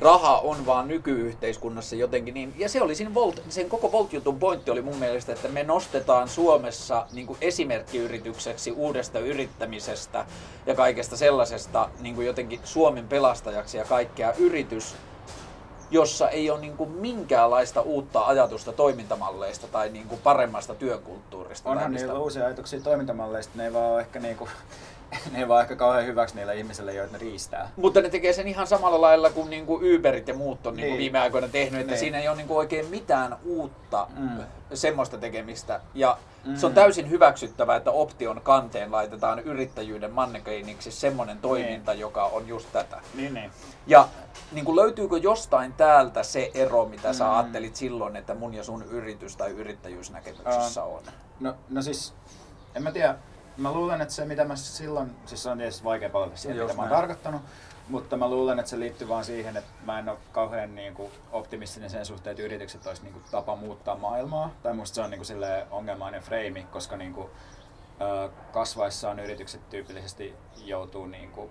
[0.00, 2.54] raha on vaan nykyyhteiskunnassa jotenkin niin.
[2.58, 6.28] Ja se oli siinä Volt, sen koko Volt-jutun pointti oli mun mielestä, että me nostetaan
[6.28, 10.26] Suomessa niin kuin esimerkkiyritykseksi uudesta yrittämisestä
[10.66, 14.96] ja kaikesta sellaisesta niin kuin jotenkin Suomen pelastajaksi ja kaikkea yritys,
[15.90, 21.70] jossa ei ole niin kuin minkäänlaista uutta ajatusta toimintamalleista tai niin kuin paremmasta työkulttuurista.
[21.70, 24.50] Onhan niillä uusia ajatuksia toimintamalleista, ne ei vaan ole ehkä niin kuin
[25.32, 27.70] ne ei vaan ehkä kauhean hyväksi niille ihmisille, joita ne riistää.
[27.76, 30.98] Mutta ne tekee sen ihan samalla lailla kuin niinku Uberit ja muut on niinku niin.
[30.98, 32.00] viime aikoina tehnyt, että niin.
[32.00, 34.44] siinä ei ole niinku oikein mitään uutta mm.
[34.74, 35.80] semmoista tekemistä.
[35.94, 36.56] Ja mm.
[36.56, 42.00] se on täysin hyväksyttävää, että option kanteen laitetaan yrittäjyyden mannekeiniksi semmoinen toiminta, niin.
[42.00, 43.00] joka on just tätä.
[43.14, 43.50] Niin, niin.
[43.86, 44.08] Ja
[44.52, 47.14] niin kuin löytyykö jostain täältä se ero, mitä mm.
[47.14, 51.02] sä ajattelit silloin, että mun ja sun yritys tai yrittäjyysnäkemyksessä uh, on?
[51.40, 52.14] No, no siis,
[52.74, 53.14] en mä tiedä,
[53.56, 56.82] mä luulen, että se mitä mä silloin, siis on tietysti vaikea palata siihen, mitä mä
[56.82, 57.42] oon tarkoittanut,
[57.88, 61.12] mutta mä luulen, että se liittyy vaan siihen, että mä en ole kauhean niin kuin,
[61.32, 64.50] optimistinen sen suhteen, että yritykset olisi niin kuin, tapa muuttaa maailmaa.
[64.62, 65.38] Tai musta se on niin kuin,
[65.70, 67.28] ongelmainen freimi, koska niin kuin,
[68.52, 70.34] kasvaessaan yritykset tyypillisesti
[70.64, 71.50] joutuu niin kuin,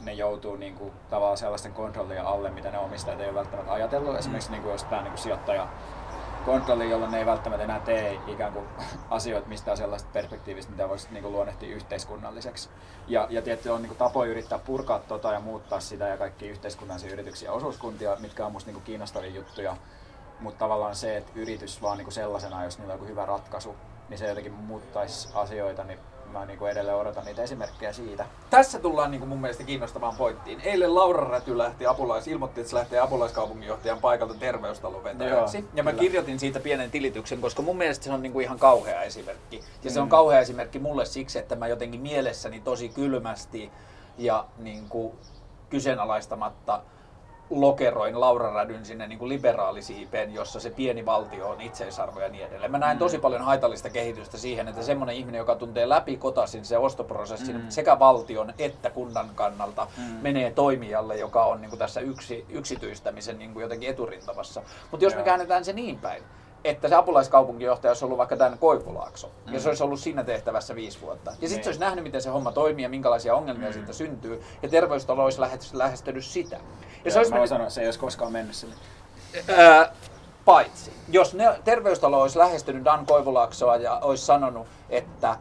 [0.00, 4.16] ne joutuu niin kuin, tavallaan sellaisten kontrollien alle, mitä ne omistajat ei ole välttämättä ajatellut.
[4.18, 5.68] Esimerkiksi niin kuin, jos tämä niin kuin, sijoittaja
[6.46, 8.66] kontrolli, jolloin ne ei välttämättä enää tee ikään kuin
[9.10, 12.68] asioita mistään sellaista perspektiivistä, mitä voisi niin kuin luonnehtia yhteiskunnalliseksi.
[13.08, 17.12] Ja, ja tietysti on niin tapoja yrittää purkaa tota ja muuttaa sitä ja kaikki yhteiskunnallisia
[17.12, 19.76] yrityksiä ja osuuskuntia, mitkä on musta niin kuin kiinnostavia juttuja.
[20.40, 23.76] Mutta tavallaan se, että yritys vaan niin kuin sellaisena, jos niillä on joku hyvä ratkaisu,
[24.08, 25.98] niin se jotenkin muuttaisi asioita, niin
[26.32, 28.26] mä niin kuin edelleen odotan niitä esimerkkejä siitä.
[28.50, 30.60] Tässä tullaan niin kuin mun mielestä kiinnostavaan pointtiin.
[30.60, 35.58] Eilen Laura Räty lähti apulais, ilmoitti, että se lähtee apulaiskaupunginjohtajan paikalta terveystalon vetäjäksi.
[35.58, 36.00] Joo, ja mä kyllä.
[36.00, 39.56] kirjoitin siitä pienen tilityksen, koska mun mielestä se on niin kuin ihan kauhea esimerkki.
[39.56, 39.94] Ja mm.
[39.94, 40.10] se on mm.
[40.10, 43.70] kauhea esimerkki mulle siksi, että mä jotenkin mielessäni tosi kylmästi
[44.18, 45.12] ja niin kuin
[45.70, 46.82] kyseenalaistamatta
[47.50, 52.44] lokeroin Laura Rädyn sinne niin kuin liberaalisiipeen, jossa se pieni valtio on itseisarvo ja niin
[52.46, 52.70] edelleen.
[52.70, 53.20] Mä näen tosi mm.
[53.20, 57.68] paljon haitallista kehitystä siihen, että semmoinen ihminen, joka tuntee läpi kotasin se ostoprosessin mm.
[57.68, 60.02] sekä valtion että kunnan kannalta, mm.
[60.22, 64.62] menee toimijalle, joka on niin kuin tässä yksi, yksityistämisen niin kuin jotenkin eturintamassa.
[64.90, 65.20] Mutta jos Joo.
[65.20, 66.22] me käännetään se niin päin,
[66.64, 69.54] että se apulaiskaupunginjohtaja olisi ollut vaikka tämän Koivulaakso, mm.
[69.54, 71.30] ja se olisi ollut siinä tehtävässä viisi vuotta.
[71.30, 71.64] Ja sitten niin.
[71.64, 73.72] se olisi nähnyt, miten se homma toimii ja minkälaisia ongelmia mm.
[73.72, 75.40] siitä syntyy, ja terveystalo olisi
[75.72, 76.56] lähestynyt sitä.
[76.56, 76.62] Ja
[77.04, 77.48] Joo, se olisi mennyt...
[77.48, 78.74] sanoa, se ei olisi koskaan mennyt sinne.
[79.48, 79.92] Ää,
[80.44, 85.36] paitsi, jos ne, terveystalo olisi lähestynyt Dan Koivulaaksoa ja olisi sanonut, että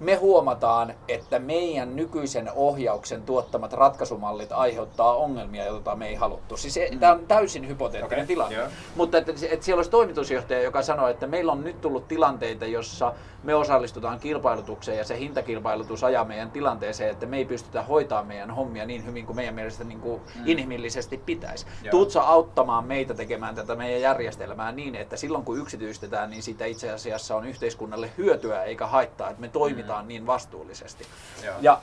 [0.00, 6.56] me huomataan, että meidän nykyisen ohjauksen tuottamat ratkaisumallit aiheuttaa ongelmia, joita me ei haluttu.
[6.56, 6.98] Siis mm.
[6.98, 8.26] tämä on täysin hypoteettinen okay.
[8.26, 8.56] tilanne.
[8.56, 8.70] Yeah.
[8.96, 13.14] Mutta että, että siellä olisi toimitusjohtaja, joka sanoo, että meillä on nyt tullut tilanteita, jossa
[13.42, 18.50] me osallistutaan kilpailutukseen ja se hintakilpailutus ajaa meidän tilanteeseen, että me ei pystytä hoitamaan meidän
[18.50, 20.42] hommia niin hyvin kuin meidän mielestä niin kuin mm.
[20.46, 21.66] inhimillisesti pitäisi.
[21.66, 21.90] Yeah.
[21.90, 26.90] Tuutko auttamaan meitä tekemään tätä meidän järjestelmää niin, että silloin kun yksityistetään, niin siitä itse
[26.90, 31.06] asiassa on yhteiskunnalle hyötyä eikä haittaa, että me toimitaan toimitaan niin vastuullisesti.
[31.44, 31.54] Joo.
[31.60, 31.80] Ja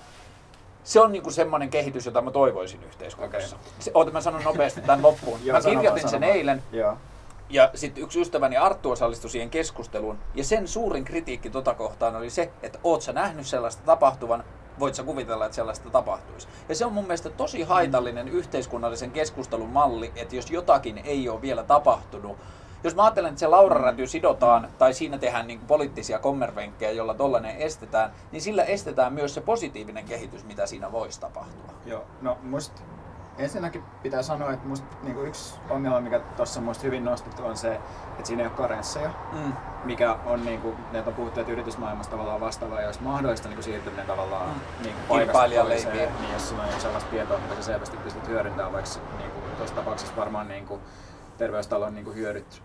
[0.84, 3.56] se on niinku semmoinen kehitys, jota mä toivoisin yhteiskunnassa.
[3.56, 3.72] Okay.
[3.80, 5.40] Se, oota, mä sanon nopeasti tämän loppuun.
[5.46, 6.64] Joo, mä kirjoitin sen eilen.
[6.72, 6.98] Joo.
[7.50, 10.18] Ja sitten yksi ystäväni Arttu osallistui siihen keskusteluun.
[10.36, 14.44] Ja sen suurin kritiikki tota kohtaan oli se, että oot sä nähnyt sellaista tapahtuvan,
[14.80, 16.48] voit sä kuvitella, että sellaista tapahtuisi.
[16.70, 21.42] Ja se on mun mielestä tosi haitallinen yhteiskunnallisen keskustelun malli, että jos jotakin ei ole
[21.42, 22.38] vielä tapahtunut,
[22.84, 27.14] jos mä ajattelen, että se Laura Räty sidotaan tai siinä tehdään niin poliittisia kommervenkkejä, jolla
[27.14, 31.74] tollainen estetään, niin sillä estetään myös se positiivinen kehitys, mitä siinä voisi tapahtua.
[31.86, 32.82] Joo, no musta
[33.38, 37.74] ensinnäkin pitää sanoa, että musta niin yksi ongelma, mikä tuossa on hyvin nostettu, on se,
[38.12, 39.54] että siinä ei ole karensseja, mm.
[39.84, 43.64] mikä on, niin kuin, ne on puhuttu, että yritysmaailmassa tavallaan vastaava, ja olisi mahdollista niin
[43.64, 44.84] siirtyminen tavallaan mm.
[44.84, 48.92] niin paikasta toiseen, niin jos sulla on sellaista tietoa, mitä sä selvästi pystyt hyödyntämään, vaikka
[49.18, 50.82] niin kuin, tuossa tapauksessa varmaan niin kuin,
[51.38, 52.62] terveystalon niin hyödyt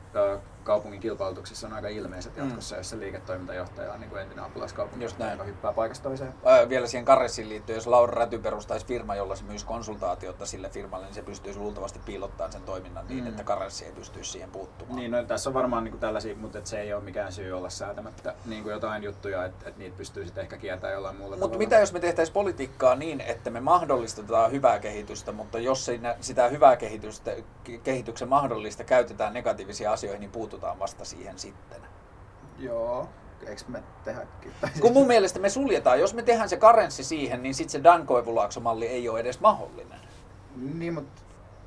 [0.65, 2.45] kaupungin kilpailutuksissa on aika ilmeiset Mm.
[2.45, 5.33] jatkossa, jos se liiketoimintajohtaja on niin kuin entinen apulaiskaupunki, näin.
[5.33, 6.35] joka hyppää paikasta toiseen.
[6.45, 10.69] Ää, vielä siihen karessiin liittyen, jos Laura Räty perustaisi firma, jolla se myisi konsultaatiota sille
[10.71, 13.31] firmalle, niin se pystyisi luultavasti piilottamaan sen toiminnan niin, Mm.
[13.31, 14.97] että karenssi ei pystyisi siihen puuttumaan.
[14.97, 17.53] Niin, no, tässä on varmaan niin kuin tällaisia, mutta et se ei ole mikään syy
[17.53, 21.37] olla säätämättä niin kuin jotain juttuja, että et niitä pystyy sitten ehkä kiertämään jollain muulla
[21.37, 26.17] Mutta mitä jos me tehtäisiin politiikkaa niin, että me mahdollistetaan hyvää kehitystä, mutta jos siinä,
[26.21, 27.31] sitä hyvää kehitystä,
[27.69, 31.81] ke- kehityksen mahdollista käytetään negatiivisiin asioihin, niin puututaan vasta siihen sitten.
[32.59, 33.09] Joo,
[33.47, 34.53] eikö me tehdäkin?
[34.81, 38.07] Kun mun mielestä me suljetaan, jos me tehdään se karenssi siihen, niin sitten se Dan
[38.07, 40.01] Koivulaakso-malli ei ole edes mahdollinen.
[40.57, 41.23] Niin, mutta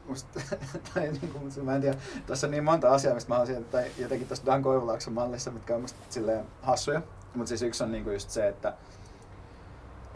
[0.07, 0.39] musta,
[0.93, 3.85] tai niin kuin, mä en tiedä, tässä on niin monta asiaa, mistä mä haluaisin, tai
[3.97, 7.01] jotenkin tuossa Dan Koivulaakson mallissa, mitkä on musta silleen hassuja.
[7.35, 8.73] Mutta siis yksi on niin kuin just se, että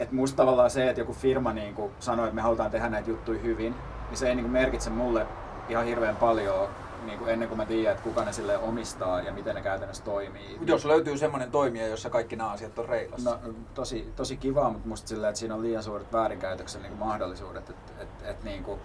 [0.00, 3.10] että musta tavallaan se, että joku firma niin kuin sanoo, että me halutaan tehdä näitä
[3.10, 3.74] juttuja hyvin,
[4.08, 5.26] niin se ei niin kuin merkitse mulle
[5.68, 6.68] ihan hirveän paljon
[7.06, 10.04] niin kuin ennen kuin mä tiedän, että kuka ne sille omistaa ja miten ne käytännössä
[10.04, 10.58] toimii.
[10.66, 13.30] Jos löytyy semmoinen toimija, jossa kaikki nämä asiat on reilassa.
[13.30, 17.70] No, tosi, tosi kivaa, mutta musta silleen, että siinä on liian suuret väärinkäytöksen niin mahdollisuudet,
[17.70, 18.80] että et, et, niin kuin,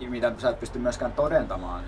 [0.00, 1.84] mitä sä et pysty myöskään todentamaan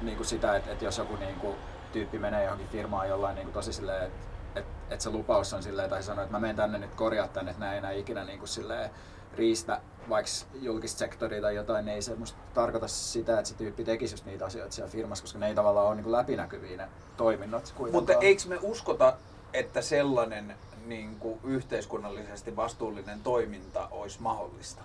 [0.00, 1.56] niin kuin sitä, että, että jos joku niin kuin,
[1.92, 5.62] tyyppi menee johonkin firmaan jollain niin kuin, tosi silleen, että että että se lupaus on
[5.62, 8.24] silleen, tai sanoo, että mä menen tänne nyt korjaa tänne, että näin ei enää ikinä
[8.24, 8.90] niin kuin, silleen,
[9.38, 13.84] riistä vaikka julkista sektoria tai jotain, niin ei se musta tarkoita sitä, että se tyyppi
[13.84, 17.62] tekisi just niitä asioita siellä firmassa, koska ne ei tavallaan ole niin läpinäkyviä ne toiminnot
[17.62, 18.24] Mutta kuitenkaan.
[18.24, 19.16] eikö me uskota,
[19.52, 20.54] että sellainen
[20.86, 24.82] niin kuin yhteiskunnallisesti vastuullinen toiminta olisi mahdollista?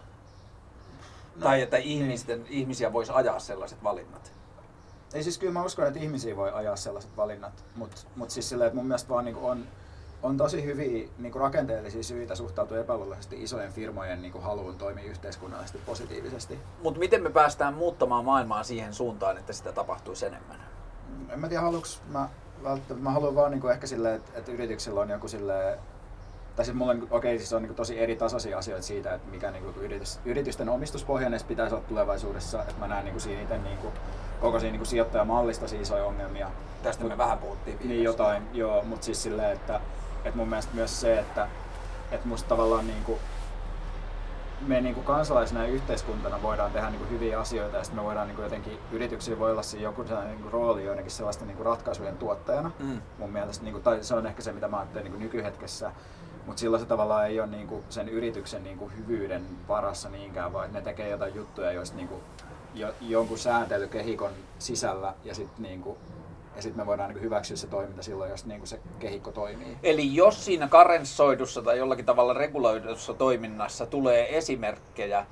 [1.35, 4.31] No, tai että ihmisten, ihmisiä voisi ajaa sellaiset valinnat?
[5.13, 8.67] Ei siis kyllä mä uskon, että ihmisiä voi ajaa sellaiset valinnat, mutta mut siis silleen,
[8.67, 9.67] että mun mielestä vaan niinku on,
[10.23, 16.59] on tosi hyviä niinku rakenteellisia syitä suhtautua epäluuloisesti isojen firmojen niinku haluun toimia yhteiskunnallisesti positiivisesti.
[16.83, 20.57] Mutta miten me päästään muuttamaan maailmaa siihen suuntaan, että sitä tapahtuisi enemmän?
[21.29, 22.29] En mä tiedä, haluuks mä
[22.63, 25.79] välttämättä, mä haluan vaan niinku ehkä silleen, että, että yrityksillä on joku silleen,
[26.55, 29.29] tai siis mulla on, okei, okay, siis on niinku tosi eri tasoisia asioita siitä, että
[29.29, 33.87] mikä niinku yritys, yritysten omistuspohjainen pitäisi olla tulevaisuudessa, että mä näen niinku siinä itse niinku,
[34.41, 36.51] koko siinä niinku sijoittajamallista tosi isoja ongelmia.
[36.83, 37.77] Tästä me vähän puhuttiin.
[37.83, 39.81] Niin jotain, joo, mutta siis silleen, että,
[40.25, 41.47] että mun mielestä myös se, että,
[42.11, 43.19] että musta tavallaan niinku,
[44.67, 48.41] me niinku kansalaisena ja yhteiskuntana voidaan tehdä niinku hyviä asioita ja sitten me voidaan niinku
[48.41, 52.71] jotenkin, yrityksillä voi olla siinä joku sellainen niinku rooli joidenkin sellaisten niinku ratkaisujen tuottajana.
[52.79, 53.01] Mm.
[53.17, 55.91] Mun mielestä, niinku, tai se on ehkä se mitä mä ajattelen niinku nykyhetkessä,
[56.45, 60.77] mutta silloin se tavallaan ei ole niinku sen yrityksen niinku hyvyyden varassa niinkään, vaan että
[60.77, 62.21] ne tekee jotain juttuja, joista niinku,
[62.73, 65.97] jo, jonkun sääntelykehikon sisällä ja sitten niinku,
[66.55, 69.77] ja sit me voidaan niinku hyväksyä se toiminta silloin, jos niinku se kehikko toimii.
[69.83, 75.25] Eli jos siinä karenssoidussa tai jollakin tavalla reguloidussa toiminnassa tulee esimerkkejä,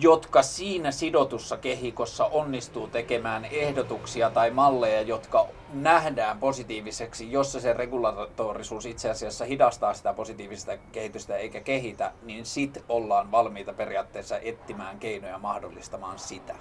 [0.00, 8.86] jotka siinä sidotussa kehikossa onnistuu tekemään ehdotuksia tai malleja, jotka nähdään positiiviseksi, jossa se regulatorisuus
[8.86, 15.38] itse asiassa hidastaa sitä positiivista kehitystä eikä kehitä, niin sit ollaan valmiita periaatteessa etsimään keinoja
[15.38, 16.54] mahdollistamaan sitä.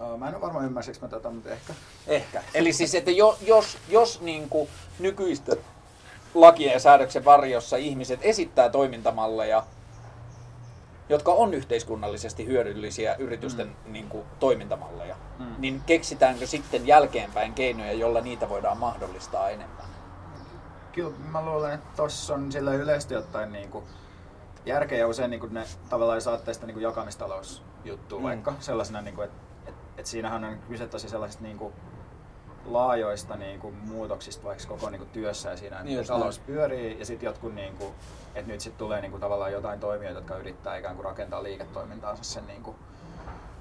[0.00, 1.74] Ää, Mä en ole varma ymmärsikö mä tätä, mutta ehkä.
[2.06, 2.42] Ehkä.
[2.54, 4.68] Eli siis, että jo, jos, jos niin kuin
[4.98, 5.56] nykyistä
[6.34, 9.62] lakien ja säädöksen varjossa ihmiset esittää toimintamalleja,
[11.08, 13.92] jotka on yhteiskunnallisesti hyödyllisiä yritysten mm.
[13.92, 15.54] niin kuin, toimintamalleja, Mm.
[15.58, 19.84] niin keksitäänkö sitten jälkeenpäin keinoja, jolla niitä voidaan mahdollistaa enemmän?
[20.92, 23.84] Kyllä mä luulen, että tossa on sillä yleisesti ottaen niinku
[24.66, 28.24] järkeä ja usein niinku ne tavallaan sitä niinku jakamistalousjuttua Mm.
[28.24, 29.47] vaikka sellaisena, niinku, että
[29.98, 31.72] et, siinähän on kyse tosi sellaisista niinku
[32.64, 37.26] laajoista niinku muutoksista vaikka koko niinku työssä ja siinä, että Just talous pyörii ja sitten
[37.26, 37.94] jotkut niinku,
[38.34, 42.46] että nyt sitten tulee niinku tavallaan jotain toimijoita, jotka yrittää ikään kuin rakentaa liiketoimintaansa sen
[42.46, 42.76] niinku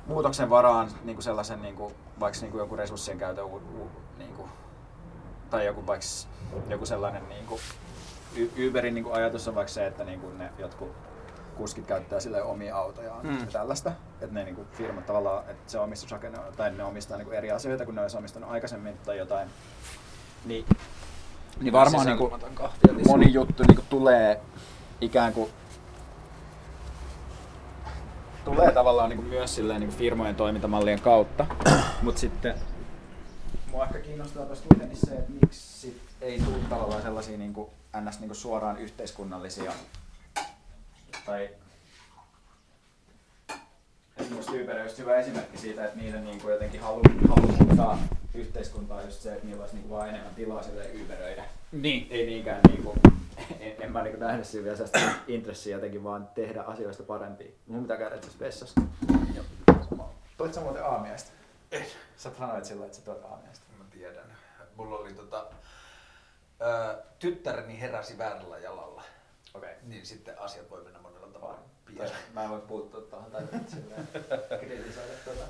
[0.08, 4.50] muutoksen varaan niinku sellaisen niinku, vaikka niinku joku resurssien käytön u, u, niinku,
[5.50, 6.06] tai joku vaikka
[6.70, 7.60] joku sellainen niinku,
[8.36, 10.92] Y- Uberin niinku ajatus on vaikka se, että niinku ne jotkut
[11.58, 13.40] kuskit käyttää sille omia autojaan Mm.
[13.40, 13.92] ja tällaista,
[14.22, 17.96] että ne niinku firmat tavallaan, että se omistusrakenne tai ne omistaa niinku eri asioita kuin
[17.96, 19.50] ne olisi omistanut aikaisemmin tai jotain.
[20.46, 20.66] Niin,
[21.60, 22.32] niin varmaan niinku
[23.08, 24.42] moni juttu niinku tulee
[25.02, 25.50] ikään kuin
[28.46, 31.46] tulee tavallaan niinku myös silleen niinku firmojen toimintamallien kautta,
[32.02, 32.56] mutta sitten
[33.72, 37.70] mua ehkä kiinnostaa tässä kuitenkin se, että miksi sit ei tule tavallaan sellaisia niinku
[38.02, 38.20] ns.
[38.20, 39.72] Niinku suoraan yhteiskunnallisia
[41.28, 41.50] tai
[44.18, 48.00] Esimerkiksi Uber on just hyvä esimerkki siitä, että niiden niinku jotenkin halu, halu muuttaa
[48.34, 51.46] yhteiskuntaa just se, että niillä olisi niinku vaan enemmän tilaa sille Uberöidä.
[51.72, 52.08] Niin.
[52.10, 52.96] Ei niinkään niinku,
[53.60, 57.52] en, en mä niinku nähnyt siinä vielä sellaista intressiä jotenkin vaan tehdä asioista parempia.
[57.68, 58.82] Mun pitää käydä itse asiassa vessassa.
[60.38, 61.32] Toit sä muuten aamiaista?
[62.18, 63.66] Sä sanoit sillä, että sä tuot aameesta.
[63.78, 64.38] Mä tiedän.
[64.76, 65.46] Mulla oli tota,
[66.60, 69.04] ää, tyttäreni heräsi väärällä jalalla.
[69.54, 69.76] Okei.
[69.84, 71.00] Niin sitten asiat voi mennä
[71.86, 72.18] pieleen.
[72.34, 74.08] Mä en voi puuttua tuohon tai silleen
[74.60, 75.44] kritisoida tuota.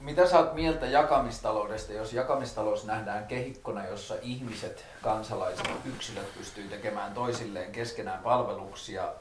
[0.00, 7.14] Mitä sä oot mieltä jakamistaloudesta, jos jakamistalous nähdään kehikkona, jossa ihmiset, kansalaiset, yksilöt pystyy tekemään
[7.14, 9.12] toisilleen keskenään palveluksia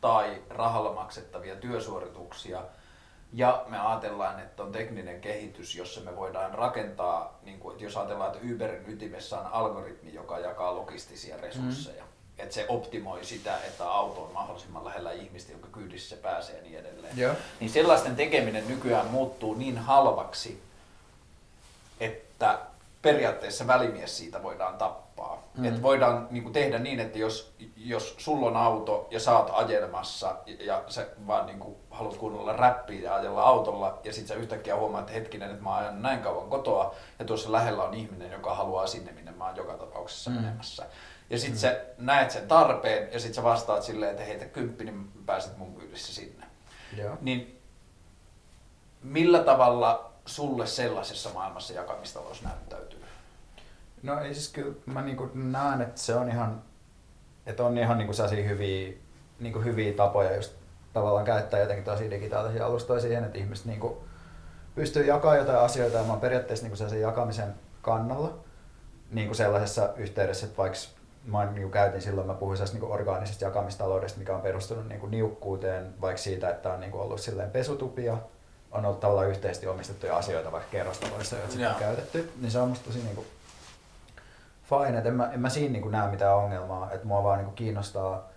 [0.00, 2.62] tai rahalla maksettavia työsuorituksia,
[3.32, 7.96] ja me ajatellaan, että on tekninen kehitys, jossa me voidaan rakentaa, niin kuin, että jos
[7.96, 12.08] ajatellaan, että Uberin ytimessä on algoritmi, joka jakaa logistisia resursseja, mm.
[12.38, 16.62] että se optimoi sitä, että auto on mahdollisimman lähellä ihmistä, jonka kyydissä se pääsee ja
[16.62, 17.18] niin edelleen.
[17.18, 17.34] Joo.
[17.60, 20.62] Niin sellaisten tekeminen nykyään muuttuu niin halvaksi,
[22.00, 22.58] että
[23.02, 25.01] periaatteessa välimies siitä voidaan tappaa.
[25.58, 25.64] Mm.
[25.64, 29.50] Et voidaan niin kuin tehdä niin, että jos, jos sulla on auto ja sä oot
[29.52, 34.34] ajelmassa ja sä vaan niin kuin haluat kuunnella räppiä ja ajella autolla ja sit sä
[34.34, 38.32] yhtäkkiä huomaat, että hetkinen, että mä ajan näin kauan kotoa ja tuossa lähellä on ihminen,
[38.32, 40.36] joka haluaa sinne, minne mä oon joka tapauksessa mm.
[40.36, 40.86] menemässä.
[41.30, 41.56] Ja sit mm.
[41.56, 45.74] sä näet sen tarpeen ja sit sä vastaat silleen, että heitä kymppi, niin pääset mun
[45.74, 46.46] kyydissä sinne.
[46.96, 47.16] Joo.
[47.20, 47.60] Niin
[49.02, 53.01] millä tavalla sulle sellaisessa maailmassa jakamistalous näyttäytyy?
[54.02, 56.62] No ei siis kyllä mä niinku näen, että se on ihan,
[57.46, 58.92] että on ihan niinku sellaisia hyviä,
[59.40, 60.52] niinku hyviä tapoja just
[60.92, 64.04] tavallaan käyttää jotenkin tosi digitaalisia alustoja siihen, että ihmiset niinku
[64.74, 65.96] pystyy jakamaan jotain asioita.
[65.96, 68.38] Ja mä oon periaatteessa niinku sellaisen jakamisen kannalla
[69.10, 70.78] niinku sellaisessa yhteydessä, että vaikka
[71.24, 76.22] mä niinku käytin silloin, mä puhuin niinku orgaanisesta jakamistaloudesta, mikä on perustunut niinku niukkuuteen, vaikka
[76.22, 78.18] siitä, että on niinku ollut silleen pesutupia,
[78.70, 82.84] on ollut tavallaan yhteisesti omistettuja asioita vaikka kerrostaloissa, joita on käytetty, niin se on musta
[82.84, 83.24] tosi niinku
[84.72, 87.52] fine, että en mä, en mä siinä niinku näe mitään ongelmaa, että mua vaan niinku
[87.52, 88.28] kiinnostaa,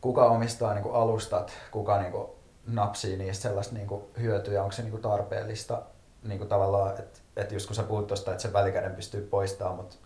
[0.00, 2.36] kuka omistaa niinku alustat, kuka niinku
[2.66, 5.82] napsii niistä sellaista niinku hyötyä, onko se niinku tarpeellista
[6.22, 9.96] niinku tavallaan, että et just kun sä puhut tosta, että se välikäden pystyy poistamaan, mutta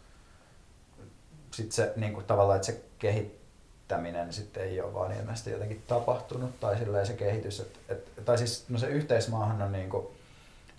[1.51, 6.79] sitten se niinku tavallaan, että se kehittäminen sitten ei ole vaan ilmeisesti jotenkin tapahtunut, tai
[6.79, 10.13] silleen se kehitys, että, et, tai siis no se yhteismaahan on niinku,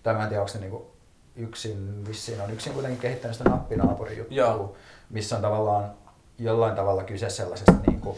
[0.04, 0.93] tai mä en tiedä, onko se niinku
[1.36, 4.76] yksin, vissiin on yksin kuitenkin kehittänyt sitä nappinaapurin juttua, Joo.
[5.10, 5.92] missä on tavallaan
[6.40, 8.18] jollain tavalla kyse sellaisesta, niinku,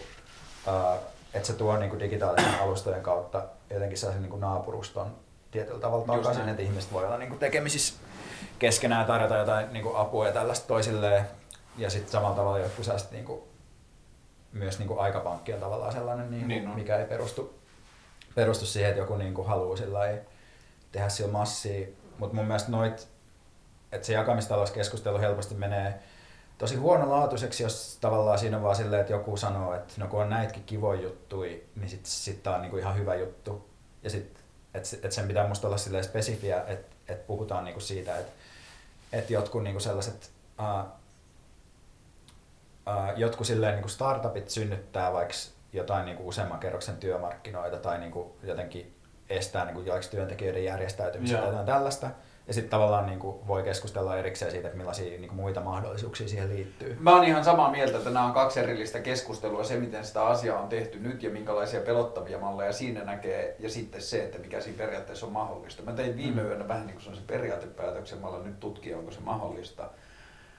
[0.67, 0.97] ää,
[1.33, 5.15] että se tuo niinku digitaalisen alustojen kautta jotenkin sellaisen niinku naapuruston
[5.51, 6.49] tietyllä tavalla Just takaisin, näin.
[6.49, 7.93] että ihmiset voi olla niinku tekemisissä
[8.59, 11.25] keskenään tarjota jotain niinku apua ja tällaista toisilleen.
[11.77, 13.47] Ja sitten samalla tavalla jotkut sellaiset niinku,
[14.53, 16.75] myös niinku aikapankki on tavallaan sellainen, Niin on.
[16.75, 17.53] mikä ei perustu,
[18.35, 20.21] perustu siihen, että joku niinku haluaa sillä lailla
[20.91, 21.87] tehdä sillä massia.
[22.19, 23.07] Mutta mun mielestä noit,
[23.91, 25.99] että se jakamistalouskeskustelu helposti menee
[26.57, 30.29] tosi huonolaatuiseksi, jos tavallaan siinä on vaan silleen, että joku sanoo, että no kun on
[30.29, 33.69] näitäkin kivoja juttuja, niin sitten sit tää on niinku ihan hyvä juttu.
[34.03, 34.43] Ja sitten,
[34.73, 38.31] että et sen pitää musta olla silleen spesifiä, että et puhutaan niinku siitä, että
[39.13, 40.85] et jotkut niinku sellaiset, uh,
[42.87, 45.33] uh, jotkut silleen niinku startupit synnyttää vaikka
[45.73, 48.94] jotain niinku useamman kerroksen työmarkkinoita tai niinku jotenkin
[49.29, 52.09] estää niinku joiksi työntekijöiden järjestäytymistä tai jotain tällaista.
[52.47, 56.97] Ja sitten tavallaan niinku voi keskustella erikseen siitä, että millaisia niinku muita mahdollisuuksia siihen liittyy.
[56.99, 59.63] Mä oon ihan samaa mieltä, että nämä on kaksi erillistä keskustelua.
[59.63, 63.55] Se, miten sitä asiaa on tehty nyt ja minkälaisia pelottavia malleja siinä näkee.
[63.59, 65.83] Ja sitten se, että mikä siinä periaatteessa on mahdollista.
[65.83, 66.47] Mä tein viime Mm.
[66.47, 68.19] yönä vähän niin kuin sellaisen periaatepäätöksen.
[68.19, 69.89] Mä nyt tutkia, onko se mahdollista.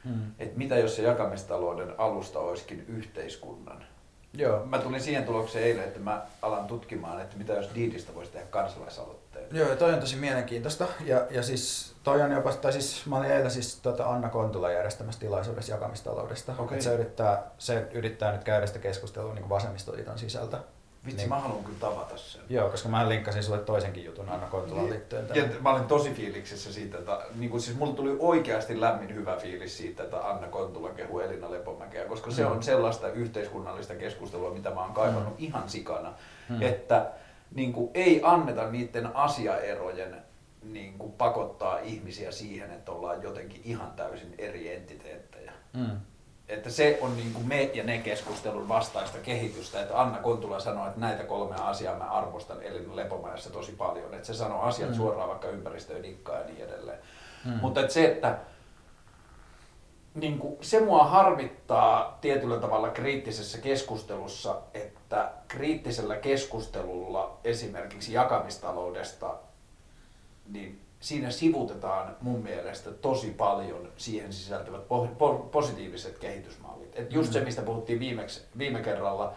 [0.04, 0.32] Hmm.
[0.38, 3.84] Että mitä jos se jakamistalouden alusta olisikin yhteiskunnan?
[4.32, 4.66] Joo.
[4.66, 8.46] Mä tulin siihen tulokseen eilen, että mä alan tutkimaan, että mitä jos Diidistä voisi tehdä
[8.46, 9.46] kansalaisaloitteen.
[9.52, 10.86] Joo, ja toi on tosi mielenkiintoista.
[11.04, 14.70] Ja, ja siis toi on jopa, tai siis mä olin eilen siis tota Anna Kontula
[14.70, 16.54] järjestämässä tilaisuudessa jakamistaloudesta.
[16.70, 20.58] Et se, yrittää, se yrittää nyt käydä sitä keskustelua niin vasemmistoliiton sisältä.
[21.06, 21.28] Vitsi, Niin.
[21.28, 22.40] mä haluan kyllä tavata sen.
[22.48, 25.26] Joo, koska mä linkkasin sulle toisenkin jutun Anna Kontulaan liittyen.
[25.34, 29.36] Ja mä olin tosi fiiliksissä siitä, että niin kuin, siis mulla tuli oikeasti lämmin hyvä
[29.36, 32.50] fiilis siitä, että Anna Kontula kehu Elina Lepomäkeä, koska se Mm.
[32.50, 36.12] on sellaista yhteiskunnallista keskustelua, mitä mä oon kaivannut ihan sikana,
[36.48, 36.62] Mm.
[36.62, 37.06] että
[37.54, 40.16] niin kuin, ei anneta niiden asiaerojen
[40.62, 45.52] niin kuin, pakottaa ihmisiä siihen, että ollaan jotenkin ihan täysin eri entiteettejä.
[45.72, 45.90] Mm.
[46.48, 50.88] Että se on niin kuin me ja ne keskustelun vastaista kehitystä, että Anna Kontula sanoi,
[50.88, 54.14] että näitä kolmea asiaa mä arvostan Elina Lepomäessä tosi paljon.
[54.14, 54.96] Että se sanoo asiat Mm.
[54.96, 56.98] suoraan vaikka ympäristöön, nikkaan ja niin edelleen.
[57.44, 57.52] Mm.
[57.52, 58.38] Mutta että se, että
[60.14, 69.34] niin kuin, se mua harmittaa tietyllä tavalla kriittisessä keskustelussa, että kriittisellä keskustelulla esimerkiksi jakamistaloudesta,
[70.52, 76.98] niin siinä sivutetaan mun mielestä tosi paljon siihen sisältyvät po- po- positiiviset kehitysmallit.
[76.98, 79.32] Et just se, mistä puhuttiin viimeksi, viime kerralla,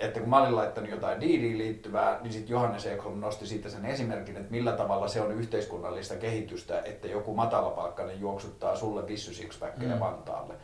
[0.00, 3.84] että kun mä olin laittanut jotain diiliin liittyvää, niin sitten Johannes Ekholm nosti siitä sen
[3.84, 9.88] esimerkin, että millä tavalla se on yhteiskunnallista kehitystä, että joku matalapalkkainen juoksuttaa sulle Vissy Sixpackia
[9.88, 10.00] mm.
[10.00, 10.54] Vantaalle.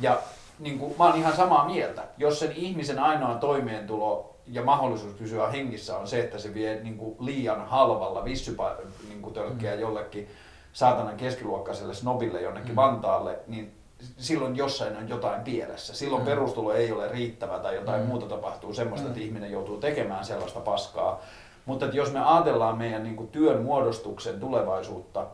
[0.00, 0.18] Ja
[0.58, 2.04] niin kuin, mä oon ihan samaa mieltä.
[2.18, 6.98] Jos sen ihmisen ainoa toimeentulo ja mahdollisuus pysyä hengissä on se, että se vie niin
[6.98, 10.28] kuin, liian halvalla vissytölkkiä niin kuin, tölkkiä jollekin
[10.72, 13.72] saatanan keskiluokkaiselle snobille jonnekin Vantaalle, niin
[14.16, 15.94] silloin jossain on jotain pielessä.
[15.94, 20.60] Silloin perustulo ei ole riittävä tai jotain muuta tapahtuu semmoista, että ihminen joutuu tekemään sellaista
[20.60, 21.20] paskaa.
[21.66, 25.26] Mutta että jos me ajatellaan meidän niin kuin, työn muodostuksen tulevaisuutta,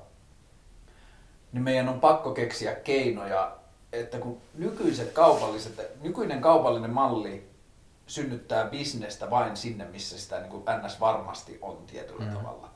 [1.53, 3.53] niin meidän on pakko keksiä keinoja,
[3.93, 7.49] että kun nykyiset kaupalliset, nykyinen kaupallinen malli
[8.09, 11.01] synnyttää bisnestä vain sinne, missä sitä niin kuin ns.
[11.01, 12.37] varmasti on tietyllä mm.
[12.37, 12.69] tavalla.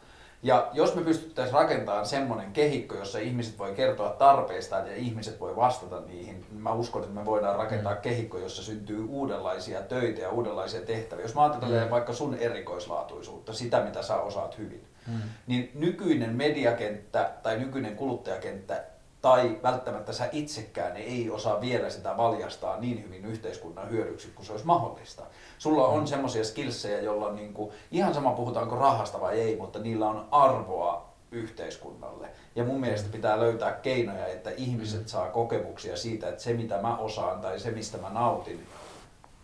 [0.42, 5.56] Ja jos me pystyttäisiin rakentamaan semmoinen kehikko, jossa ihmiset voi kertoa tarpeistaan ja ihmiset voi
[5.56, 8.00] vastata niihin, niin mä uskon, että me voidaan rakentaa mm.
[8.00, 11.24] kehikko, jossa syntyy uudenlaisia töitä ja uudenlaisia tehtäviä.
[11.24, 11.90] Jos mä ajattelen mm.
[11.90, 15.20] vaikka sun erikoislaatuisuutta, sitä mitä sä osaat hyvin, mm.
[15.46, 18.84] niin nykyinen mediakenttä tai nykyinen kuluttajakenttä
[19.22, 24.52] tai välttämättä sä itsekään ei osaa vielä sitä valjastaa niin hyvin yhteiskunnan hyödyksi kuin se
[24.52, 25.22] olisi mahdollista.
[25.58, 26.06] Sulla on mm.
[26.06, 31.12] semmoisia skillsejä, joilla on niinku, ihan sama puhutaanko rahasta vai ei, mutta niillä on arvoa
[31.30, 32.28] yhteiskunnalle.
[32.56, 33.12] Ja mun mielestä mm.
[33.12, 35.06] pitää löytää keinoja, että ihmiset mm.
[35.06, 38.66] saa kokemuksia siitä, että se mitä mä osaan tai se mistä mä nautin,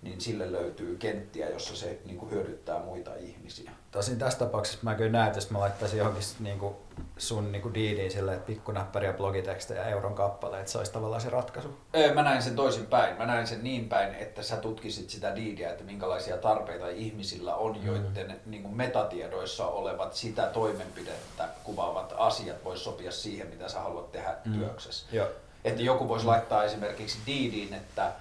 [0.03, 3.71] niin sille löytyy kenttiä, jossa se niin kuin hyödyttää muita ihmisiä.
[3.91, 6.75] Tosin tässä tapauksessa mä kyllä näen, että jos mä laittaisin johonkin niin kuin
[7.19, 11.79] sun niin kuin diiliin silleen, pikkunäppäriä blogitekstejä euron kappale, että se olisi tavallaan se ratkaisu.
[11.93, 13.17] Ei, mä näin sen toisin päin.
[13.17, 17.79] Mä näin sen niin päin, että sä tutkisit sitä diidiä, että minkälaisia tarpeita ihmisillä on,
[17.79, 17.87] mm.
[17.87, 24.13] joiden niin kuin metatiedoissa olevat sitä toimenpidettä kuvaavat asiat vois sopia siihen, mitä sä haluat
[24.13, 24.53] tehdä mm.
[24.59, 25.07] työksessä.
[25.13, 25.29] Joo.
[25.65, 26.31] Että joku voisi mm.
[26.31, 28.13] laittaa esimerkiksi diidiin, että,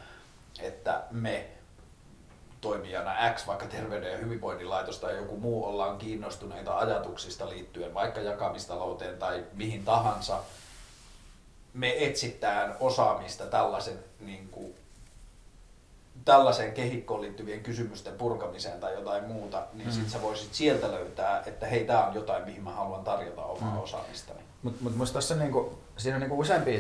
[0.61, 1.57] että me
[2.68, 8.22] toimijana X, vaikka Terveyden ja hyvinvoinnin laitos tai joku muu ollaan kiinnostuneita ajatuksista liittyen vaikka
[8.22, 10.39] jakamistalouteen tai mihin tahansa,
[11.74, 14.76] me etsitään osaamista tällaisen, niin kuin,
[16.26, 19.93] tällaiseen kehikkoon liittyvien kysymysten purkamiseen tai jotain muuta, niin mm.
[19.93, 23.74] sit sä voisit sieltä löytää, että hei, tää on jotain, mihin mä haluan tarjota omaa
[23.74, 23.82] mm.
[23.82, 24.39] osaamistani.
[24.63, 26.80] Mutta mut musta tossa niinku, siinä on niinku useampia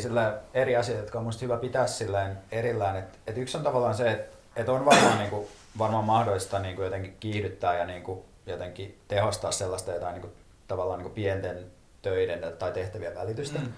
[0.53, 2.95] eri asioita, jotka on musta hyvä pitää silleen erillään.
[2.95, 6.83] Et, et yksi on tavallaan se, että et on varmaan niinku varmaan mahdollista niin kuin
[6.83, 10.33] jotenkin kiihdyttää ja niin kuin jotenkin tehostaa sellaista jotain niin kuin,
[10.67, 11.71] tavallaan niin kuin pienten
[12.01, 13.59] töiden tai tehtävien välitystä.
[13.59, 13.73] Mm.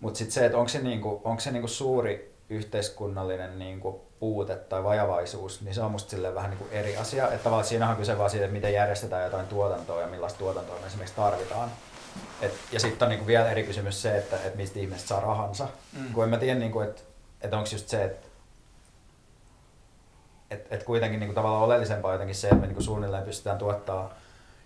[0.00, 3.80] Mutta sitten se, että onko se, niin kuin, onko se niin kuin suuri yhteiskunnallinen niin
[3.80, 7.24] kuin puute tai vajavaisuus, niin se on musta vähän niin kuin eri asia.
[7.24, 10.80] Että tavallaan siinä on kyse vaan siitä, että miten järjestetään jotain tuotantoa ja millaista tuotantoa
[10.80, 11.70] me esimerkiksi tarvitaan.
[12.42, 15.20] Et, ja sitten on niin kuin vielä eri kysymys se, että, että mistä ihmiset saa
[15.20, 15.68] rahansa.
[15.98, 16.12] Mm.
[16.12, 17.02] Kun en mä tiedä, niin kuin, että,
[17.40, 18.25] että onko just se, että
[20.50, 23.58] et, et kuitenkin niin kuin tavallaan oleellisempaa jotenkin se, että me niin kuin suunnilleen pystytään
[23.58, 24.14] tuottaa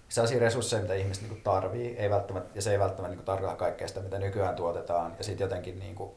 [0.09, 3.57] sellaisia resursseja, mitä ihmiset niin kuin tarvii, ei välttämättä, ja se ei välttämättä niin tarkoita
[3.57, 6.11] kaikkea sitä, mitä nykyään tuotetaan, ja sitten jotenkin niin kuin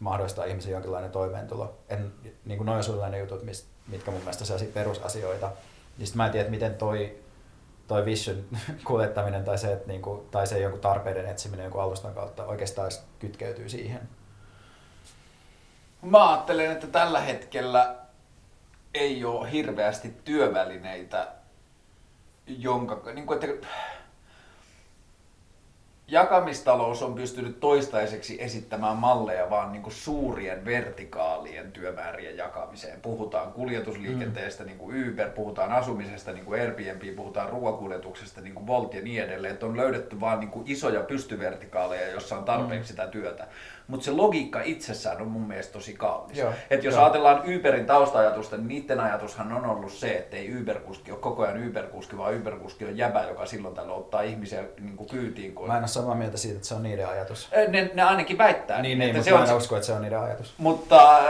[0.00, 1.78] mahdollistaa ihmisen jonkinlainen toimeentulo.
[1.88, 2.12] En,
[2.44, 5.50] niin kuin noin suunnilleen ne jutut, mist, mitkä mun mielestä sellaisia perusasioita.
[5.98, 7.18] Niin mä en tiedä, miten toi,
[7.86, 8.44] toi vision
[8.86, 13.68] kuljettaminen tai se, että niinku, tai se jonkun tarpeiden etsiminen jonkun alustan kautta oikeastaan kytkeytyy
[13.68, 14.08] siihen.
[16.02, 18.05] Mä ajattelen, että tällä hetkellä
[18.96, 21.28] ei ole hirveästi työvälineitä,
[22.46, 23.66] jonka, niin kuin, että
[26.08, 33.00] jakamistalous on pystynyt toistaiseksi esittämään malleja vaan niin kuin suurien vertikaalien työmäärien jakamiseen.
[33.00, 34.66] Puhutaan kuljetusliikenteestä mm.
[34.66, 39.22] niin kuin Uber, puhutaan asumisesta niin kuin Airbnb, puhutaan ruoakuljetuksesta niin kuin Volt ja niin
[39.22, 39.54] edelleen.
[39.54, 42.96] Että on löydetty vaan niin kuin isoja pystyvertikaaleja, jossa on tarpeeksi mm.
[42.96, 43.46] sitä työtä
[43.88, 46.38] mutta se logiikka itsessään on mun mielestä tosi kaunis.
[46.70, 47.04] Et jos Joo.
[47.04, 51.68] ajatellaan Uberin taustaajatusta, niin niiden ajatushan on ollut se, että ei Uberkuski ole koko ajan
[51.68, 55.54] Uberkuski, vaan Uberkuski on jäbä, joka silloin tällä ottaa ihmisiä niin kuin kyytiin.
[55.54, 55.66] Kun...
[55.66, 57.50] Mä en ole samaa mieltä siitä, että se on niiden ajatus.
[57.68, 58.82] Ne, ne ainakin väittää.
[58.82, 60.54] Niin, niin mutta se mä en usko, että se on niiden ajatus.
[60.58, 61.24] Mutta äh,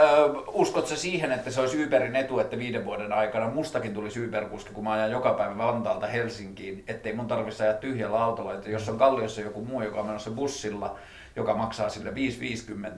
[0.47, 4.83] uskotko siihen, että se olisi Uberin etu, että viiden vuoden aikana mustakin tulisi Uberkuski, kun
[4.83, 8.97] mä ajan joka päivä Vantaalta Helsinkiin, ettei mun tarvitsisi ajaa tyhjällä autolla, että jos on
[8.97, 10.95] Kalliossa joku muu, joka on menossa bussilla,
[11.37, 12.11] joka maksaa sille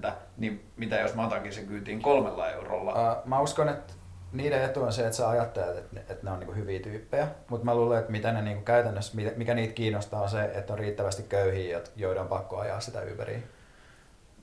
[0.07, 2.91] 5,50, niin mitä jos mä otankin sen kyytiin kolmella eurolla?
[2.91, 3.93] Uh, mä uskon, että
[4.31, 7.27] niiden etu on se, että sä ajattelet, että ne, että ne on niinku hyviä tyyppejä,
[7.49, 10.79] mutta mä luulen, että mitä ne niinku käytännössä, mikä niitä kiinnostaa on se, että on
[10.79, 13.39] riittävästi köyhiä, joiden on pakko ajaa sitä Uberia.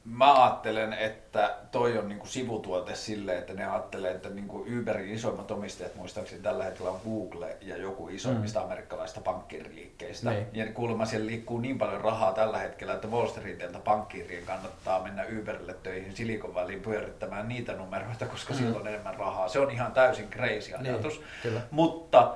[0.06, 5.50] Mä ajattelen, että toi on niinku sivutuote sille, että ne ajattelee, että niinku Uberin isoimmat
[5.50, 8.64] omistajat muistaakseni tällä hetkellä on Google ja joku isoimmista mm.
[8.64, 10.30] amerikkalaista pankkiriliikkeistä.
[10.30, 10.46] Niin.
[10.52, 15.24] Ja kuulemma siellä liikkuu niin paljon rahaa tällä hetkellä, että Wall Streetilta pankkiirien kannattaa mennä
[15.40, 18.58] Uberille töihin Silicon Valleyin pyörittämään niitä numeroita, koska mm.
[18.58, 19.48] siellä on enemmän rahaa.
[19.48, 21.18] Se on ihan täysin crazy ajatus.
[21.18, 21.60] Niin, kyllä.
[21.70, 22.34] Mutta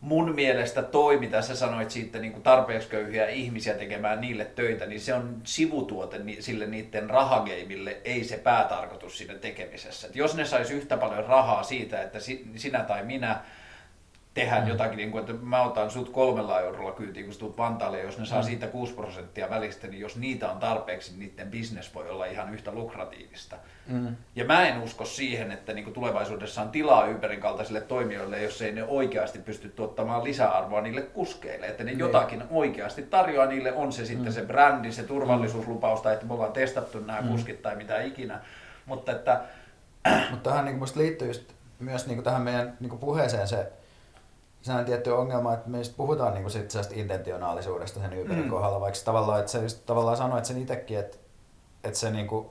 [0.00, 5.00] mun mielestä toi, mitä sä sanoit siitä niin tarpeeksi köyhiä ihmisiä tekemään niille töitä, niin
[5.00, 10.06] se on sivutuote sille niiden rahageimille, ei se päätarkoitus siinä tekemisessä.
[10.06, 13.40] Et jos ne sais yhtä paljon rahaa siitä, että si- sinä tai minä
[14.40, 14.68] tehdään mm.
[14.68, 18.18] jotakin, niin kuin, että mä otan sut kolmella eurolla kyytiin, kun sä tulet Vantaalle, jos
[18.18, 18.46] ne saa Mm.
[18.46, 22.54] siitä 6 prosenttia välistä, niin jos niitä on tarpeeksi, niin niiden business voi olla ihan
[22.54, 23.56] yhtä lukratiivista.
[23.86, 24.16] Mm.
[24.36, 28.72] Ja mä en usko siihen, että niin tulevaisuudessa on tilaa Uberin kaltaisille toimijoille, jos ei
[28.72, 31.66] ne oikeasti pysty tuottamaan lisäarvoa niille kuskeille.
[31.66, 31.98] Että ne Niin.
[31.98, 34.32] jotakin oikeasti tarjoaa niille, on se sitten Mm.
[34.32, 37.28] se brändi, se turvallisuuslupaus tai että me ollaan testattu nämä Mm.
[37.28, 38.40] kuskit tai mitä ikinä.
[38.86, 39.40] Mutta että
[40.30, 41.42] Mutta tähän niin musta liittyy just
[41.78, 43.72] myös niin tähän meidän niin puheeseen se
[44.62, 48.50] sehän tietty ongelma, että me just puhutaan niin sit intentionaalisuudesta sen Uberin Mm.
[48.50, 51.18] kohdalla, vaikka se tavallaan, että se just tavallaan sanoit sen itsekin, että,
[51.84, 52.46] että se niin kuin,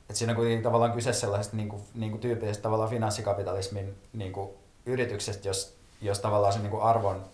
[0.00, 4.32] että siinä on kuitenkin tavallaan kyse sellaisesta niin kuin, niin kuin tyypillisestä tavallaan finanssikapitalismin niin
[4.32, 4.50] kuin
[4.86, 7.24] yrityksestä, jos, jos tavallaan se niin kuin arvon,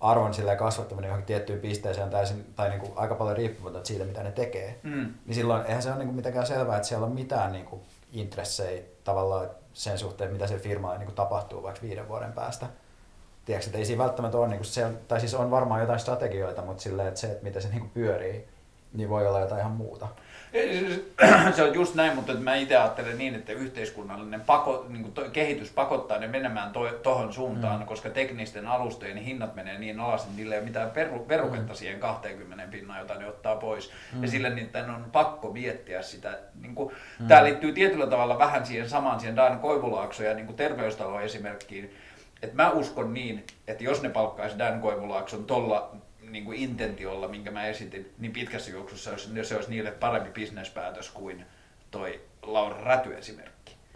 [0.00, 4.04] arvon silleen kasvattaminen johonkin tiettyyn pisteeseen on täysin, tai niin kuin aika paljon riippumaton siitä,
[4.04, 7.12] mitä ne tekee mm, niin silloin eihän se ole niin mitenkään selvää, että siellä on
[7.12, 7.82] mitään niin kuin
[8.12, 12.66] intressejä tavallaan sen suhteen, mitä se firmalla niin kuin tapahtuu vaikka viiden vuoden päästä.
[13.44, 16.00] Tiedätkö, että ei siinä välttämättä ole, niin kuin se on, tai siis on varmaan jotain
[16.00, 18.48] strategioita, mutta silleen, että se, että miten se niin kuin pyörii,
[18.92, 20.08] niin voi olla jotain ihan muuta.
[21.56, 25.24] se on just näin, mutta mä itse ajattelen niin, että yhteiskunnallinen pako, niin kuin to,
[25.32, 26.72] kehitys pakottaa ne menemään
[27.02, 27.86] tuohon suuntaan, mm.
[27.86, 31.76] koska teknisten alustojen hinnat menee niin alas, että niillä ei ole mitään peru, veruketta mm.
[31.76, 33.90] siihen 20 pinnaan, jota ne ottaa pois.
[34.12, 34.22] Mm.
[34.22, 36.38] Ja sillä niiden on pakko miettiä sitä.
[36.60, 37.26] Niin kuin, mm.
[37.26, 41.96] Tämä liittyy tietyllä tavalla vähän siihen samaan, siihen Dan Koivulaakso ja niin kuin terveystalo esimerkkiin.
[42.42, 47.66] Että mä uskon niin, että jos ne palkkaisi Dan Koivulaakson tuolla niin intentiolla, minkä mä
[47.66, 49.10] esitin, niin pitkässä juoksussa
[49.42, 51.46] se, olisi niille parempi bisnespäätös kuin
[51.90, 53.49] toi Laura Räty esimerkki.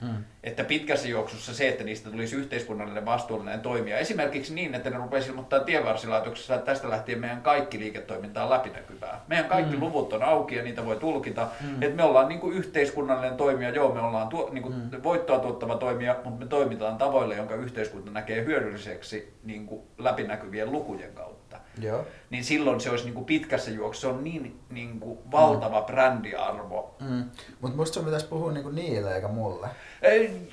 [0.04, 0.24] Mm.
[0.44, 5.28] Että pitkässä juoksussa se, että niistä tulisi yhteiskunnallinen vastuullinen toimija, esimerkiksi niin, että ne rupeaisi
[5.30, 9.20] ilmoittaa tienvarsilaitoksessa, että tästä lähtien meidän kaikki liiketoiminta on läpinäkyvää.
[9.28, 9.82] Meidän kaikki Mm.
[9.82, 11.48] luvut on auki ja niitä voi tulkita.
[11.60, 11.82] Mm.
[11.82, 15.02] Että me ollaan niin kuin yhteiskunnallinen toimija, joo me ollaan tuo, niin kuin Mm.
[15.02, 21.12] voittoa tuottava toimija, mutta me toimitaan tavoilla, jonka yhteiskunta näkee hyödylliseksi niin kuin läpinäkyvien lukujen
[21.14, 21.43] kautta.
[21.78, 22.06] Joo.
[22.30, 26.94] Niin silloin se olisi niin kuin pitkässä juoksussa se on niin, niin kuin valtava brändiarvo,
[27.00, 27.24] Mm.
[27.60, 29.68] Mutta musta sun pitäisi puhua niin kuin niille eikä mulle.
[30.02, 30.48] Ei,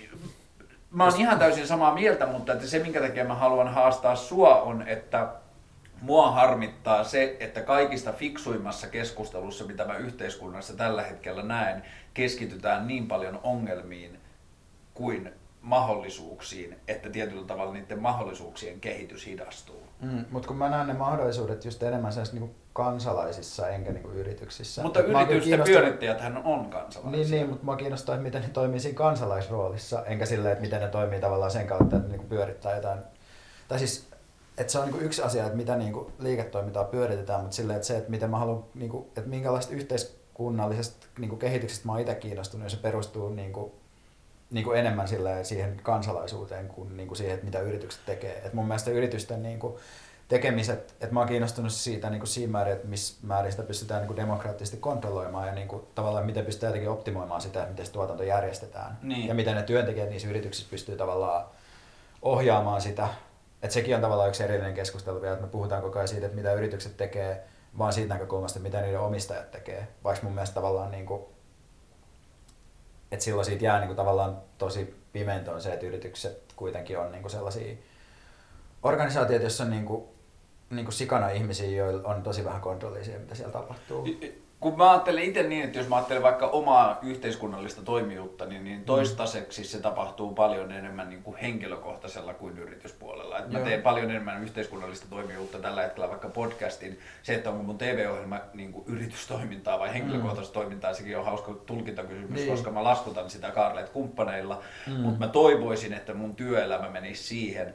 [0.92, 4.62] Mä oon ihan täysin samaa mieltä, mutta että se minkä takia mä haluan haastaa sua
[4.62, 5.28] on, että
[6.02, 11.84] mua harmittaa se, että kaikista fiksuimmassa keskustelussa, mitä mä yhteiskunnassa tällä hetkellä näen,
[12.14, 14.20] keskitytään niin paljon ongelmiin
[14.94, 19.84] kuin mahdollisuuksiin, että tietyllä tavalla niiden mahdollisuuksien kehitys hidastuu.
[20.02, 20.26] Mm.
[20.32, 24.84] Mutta kun mä näen ne mahdollisuudet just enemmän sellaisissa niin kansalaisissa enkä niin kuin yrityksissä.
[24.84, 27.12] Mutta Et mä yritysten kiinnostunut- pyörittäjäthän on kansalaisia.
[27.12, 30.82] Niin, niin, mutta mua kiinnostaa, että miten ne toimii siinä kansalaisroolissa, enkä silleen, että miten
[30.82, 33.00] ne toimii tavallaan sen kautta, että ne niinku pyörittää jotain.
[33.68, 34.08] Tai siis,
[34.58, 37.98] että se on niinku yksi asia, että mitä niinku liiketoimintaa pyöritetään, mutta silleen, että se,
[37.98, 42.70] että miten mä haluan, niinku, että minkälaista yhteiskunnallisesta niinku kehityksestä mä oon itse kiinnostunut, ja
[42.70, 43.30] se perustuu
[44.52, 45.08] niinku, niinku enemmän
[45.44, 48.42] siihen kansalaisuuteen kuin niinku siihen, että mitä yritykset tekee.
[48.46, 49.80] Et mun mielestä yritysten niinku,
[50.32, 54.02] tekemiset, että mä oon kiinnostunut siitä niin kuin siinä määrin, että missä määrin sitä pystytään
[54.02, 57.86] niin kuin demokraattisesti kontrolloimaan ja niin kuin, tavallaan miten pystytään jotenkin optimoimaan sitä, että miten
[57.86, 58.98] se tuotanto järjestetään.
[59.02, 59.28] Niin.
[59.28, 61.46] Ja miten ne työntekijät niissä yrityksissä pystyy tavallaan
[62.22, 63.08] ohjaamaan sitä.
[63.64, 66.36] Että sekin on tavallaan yksi erillinen keskustelu vielä, että me puhutaan koko ajan siitä, että
[66.36, 67.44] mitä yritykset tekee,
[67.78, 69.88] vaan siitä näkökulmasta, että mitä niiden omistajat tekee.
[70.04, 71.22] Vaikka mun mielestä tavallaan niin kuin,
[73.12, 77.22] että silloin siitä jää niin kuin tavallaan tosi pimentoon se, että yritykset kuitenkin on niin
[77.22, 77.76] kuin sellaisia
[78.84, 80.04] organisaatioita, joissa on niin kuin,
[80.70, 84.06] niin kuin sikana ihmisiä, joilla on tosi vähän kontrollia siihen, mitä siellä tapahtuu.
[84.62, 88.84] Kun mä ajattelen itse niin, että jos mä ajattelen vaikka omaa yhteiskunnallista toimijuutta, niin, niin
[88.86, 93.38] toistaiseksi se tapahtuu paljon enemmän niin kuin henkilökohtaisella kuin yrityspuolella.
[93.40, 93.68] Et mä Joo.
[93.68, 97.00] teen paljon enemmän yhteiskunnallista toimijuutta tällä hetkellä vaikka podcastin.
[97.24, 102.32] Se, että onko mun TV-ohjelma niin kuin yritystoimintaa vai henkilökohtaista toimintaa, sekin on hauska tulkintakysymys,
[102.40, 102.52] Niin.
[102.52, 104.62] koska mä laskutan sitä Karlet kumppaneilla.
[104.88, 104.94] Mm.
[104.94, 107.74] Mutta mä toivoisin, että mun työelämä menisi siihen,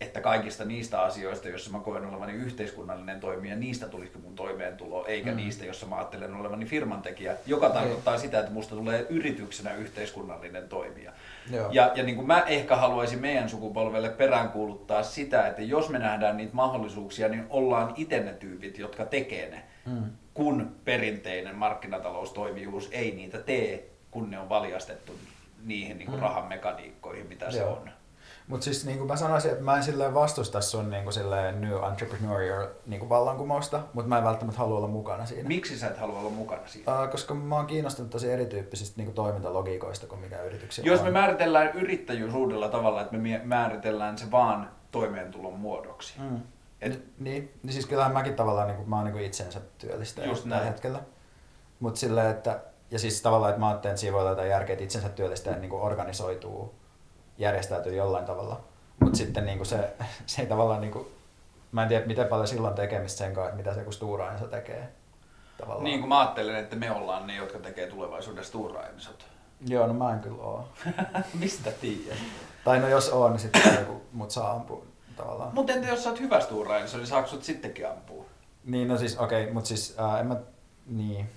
[0.00, 5.30] että kaikista niistä asioista, joissa mä koen olevani yhteiskunnallinen toimija, niistä tulisi mun toimeentulo, eikä
[5.30, 5.36] Mm.
[5.36, 5.42] mm.
[5.42, 10.68] niistä, jossa mä ajattelen olevani firman tekijä, joka tarkoittaa sitä, että musta tulee yrityksenä yhteiskunnallinen
[10.68, 11.12] toimija.
[11.50, 11.68] Joo.
[11.72, 16.36] Ja, ja niin kuin mä ehkä haluaisin meidän sukupolvelle peräänkuuluttaa sitä, että jos me nähdään
[16.36, 19.62] niitä mahdollisuuksia, niin ollaan itse ne tyypit, jotka tekee ne.
[19.86, 20.04] Mm.
[20.34, 25.12] kun perinteinen markkinataloustoimijuus ei niitä tee, kun ne on valjastettu
[25.64, 27.72] niihin niin kuin rahan mekaniikkoihin, mitä se Joo.
[27.72, 27.90] on.
[28.50, 31.60] Mutta siis niin kuin mä sanoisin, että mä en silleen vastusta sun niin kuin silleen
[31.60, 35.48] new entrepreneurial niin kuin vallankumousta, mutta mä en välttämättä halua olla mukana siinä.
[35.48, 37.02] Miksi sä et halua olla mukana siinä?
[37.02, 41.06] Uh, koska mä oon kiinnostunut tosi erityyppisistä niin kuin toimintalogiikoista kuin mitä yrityksiä Jos on.
[41.06, 46.14] me määritellään yrittäjyys uudella tavalla, että me määritellään se vaan toimeentulon muodoksi.
[46.18, 46.40] Mm.
[46.80, 50.28] Et, Niin, niin siis kyllähän mäkin tavallaan niin kuin, mä oon niin kuin itsensä työllistäjä
[50.28, 50.68] Just tällä näin.
[50.68, 51.00] hetkellä.
[51.80, 52.60] Mutta silleen, että
[52.90, 55.56] ja siis tavallaan, että mä ajattelen, että siinä voi olla jotain järkeä, että itsensä työllistäjä
[55.56, 56.79] niin kuin organisoituu,
[57.40, 58.60] järjestäytyy jollain tavalla.
[59.00, 59.96] Mutta sitten niin kuin se,
[60.26, 61.06] se ei tavallaan, niin kuin,
[61.72, 64.88] mä en tiedä miten paljon silloin tekemistä sen kanssa, mitä se kun Stura tekee.
[65.58, 65.84] Tavallaan.
[65.84, 69.26] niin kuin mä ajattelen, että me ollaan ne, jotka tekee tulevaisuudessa tuuraamisot.
[69.66, 70.68] Joo, no mä en kyllä oo.
[71.40, 72.18] Mistä tiedät?
[72.64, 74.84] Tai no jos on, niin sitten joku mut saa ampua
[75.16, 75.54] tavallaan.
[75.54, 78.24] Mutta entä jos sä oot hyvä tuuraamissa, niin saako sut sittenkin ampua?
[78.64, 80.36] Niin, no siis okei, okay, mutta siis ää, en mä,
[80.86, 81.30] niin.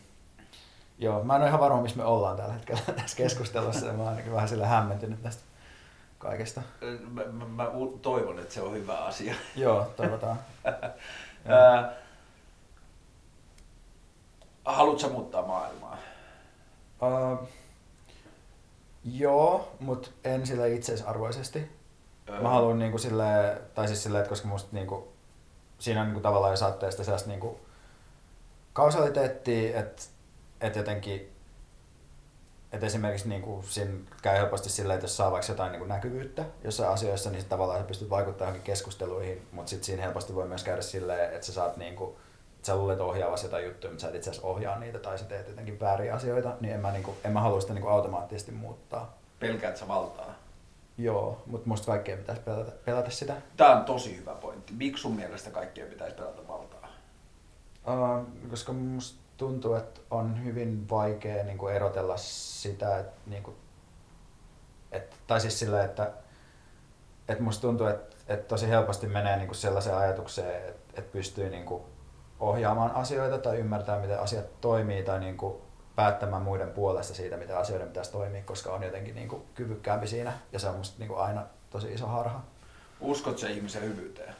[0.97, 3.85] Joo, mä en ole ihan varma, missä me ollaan tällä hetkellä tässä keskustelussa.
[3.85, 5.43] mä oon ainakin vähän sille hämmentynyt tästä
[6.23, 6.61] kaikesta.
[7.09, 7.71] Mä, mä, mä
[8.01, 9.35] toivon, että se on hyvä asia.
[9.55, 10.39] Joo, toivotaan.
[11.45, 11.93] Ää,
[14.65, 15.97] Haluatko muuttaa maailmaa?
[17.01, 17.47] Uh,
[19.03, 21.71] joo, mutta en sille itseisarvoisesti.
[22.41, 25.07] Mä haluan niinku sille, tai siis silleen, että koska musta niinku,
[25.79, 27.59] siinä on niinku tavallaan jo saatteesta sellaista niinku
[28.73, 30.03] kausaliteettia, että
[30.61, 31.32] et jotenkin,
[32.73, 36.89] että esimerkiksi niinku siinä käy helposti silleen, että jos saa vaikka jotain niinku näkyvyyttä jossain
[36.89, 40.63] asioissa, niin sit tavallaan sä pystyt vaikuttamaan johonkin keskusteluihin, mutta sitten siinä helposti voi myös
[40.63, 42.17] käydä silleen, että sä saat niinku,
[42.55, 45.25] että sä luulet ohjaavasi jotain juttuja, mutta sä et itse asiassa ohjaa niitä tai sä
[45.25, 49.17] teet jotenkin vääriä asioita, niin en mä, niinku, en mä halua sitä niinku automaattisesti muuttaa.
[49.39, 50.33] Pelkäät sä valtaa?
[50.97, 53.35] Joo, mutta musta kaikkea pitäisi pelata, pelata sitä.
[53.57, 54.73] Tämä on tosi hyvä pointti.
[54.73, 56.89] Miksi sun mielestä kaikkien pitäisi pelata valtaa?
[57.87, 63.55] Uh, koska musta tuntuu, että on hyvin vaikea niin kuin erotella sitä, että, niin kuin,
[64.91, 66.11] että tai siis sillä, että,
[67.27, 71.49] että musta tuntuu, että, että tosi helposti menee niin kuin sellaiseen ajatukseen, että, että pystyy
[71.49, 71.83] niin kuin
[72.39, 75.55] ohjaamaan asioita tai ymmärtää, miten asiat toimii tai niin kuin
[75.95, 80.33] päättämään muiden puolesta siitä, miten asioiden pitäisi toimia, koska on jotenkin niin kuin kyvykkäämpi siinä
[80.51, 82.41] ja se on musta niin kuin aina tosi iso harha.
[83.01, 84.35] Uskot sä ihmisen hyvyyteen?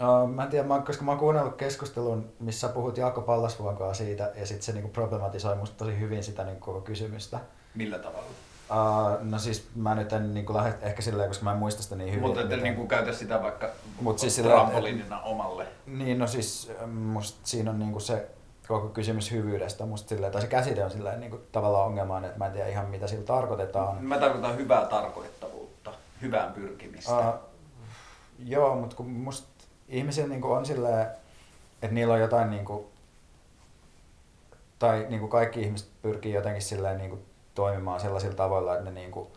[0.00, 4.04] Uh, mä en tiedä, mä, koska mä oon kuunnellut keskustelun, missä puhut Jaakko Pallasvuon kanssa
[4.04, 7.40] siitä, ja sitten se niinku problematisoi musta tosi hyvin sitä niinku koko kysymystä.
[7.74, 8.26] Millä tavalla?
[8.70, 11.96] Uh, no siis mä nyt en niinku lähde ehkä silleen, koska mä en muista sitä
[11.96, 12.26] niin hyvin.
[12.26, 13.68] Mutta ette niin kuin käytä sitä vaikka
[14.00, 15.66] Mut siis trampolinina omalle.
[15.86, 18.28] Niin, no siis äh, musta siinä on niinku se
[18.68, 22.46] koko kysymys hyvyydestä, musta silleen, tai se käsite on silleen niinku tavallaan ongelmainen, että mä
[22.46, 24.04] en tiedä ihan mitä sillä tarkoitetaan.
[24.04, 27.18] Mä tarkoitan hyvää tarkoittavuutta, hyvään pyrkimistä.
[27.18, 27.34] Uh,
[28.38, 29.59] joo, mutta kun musta
[29.90, 31.06] ihmisillä niinku on silleen,
[31.82, 32.90] että niillä on jotain niinku,
[34.78, 37.18] tai niinku kaikki ihmiset pyrkii jotenkin silleen niinku
[37.54, 39.32] toimimaan sellaisilla tavoilla, että ne niinku,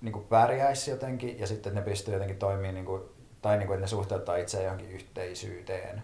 [0.00, 3.10] niinku pärjäisi jotenkin ja sitten ne pystyy jotenkin toimimaan niinku,
[3.42, 6.02] tai niinku, että ne suhteuttaa itseään johonkin yhteisyyteen.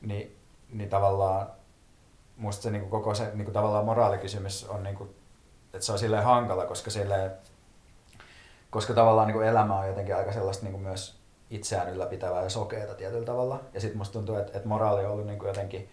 [0.00, 0.36] Niin,
[0.72, 1.46] niin tavallaan
[2.36, 5.14] musta se niinku koko se niinku tavallaan moraalikysymys on niinku,
[5.72, 7.32] että se on silleen hankala, koska silleen,
[8.70, 12.50] koska tavallaan niin kuin elämä on jotenkin aika sellaista niin kuin myös itseään ylläpitävää ja
[12.50, 13.60] sokeeta tietyllä tavalla.
[13.74, 15.88] Ja sitten musta tuntuu, että, että moraali on ollut niin kuin jotenkin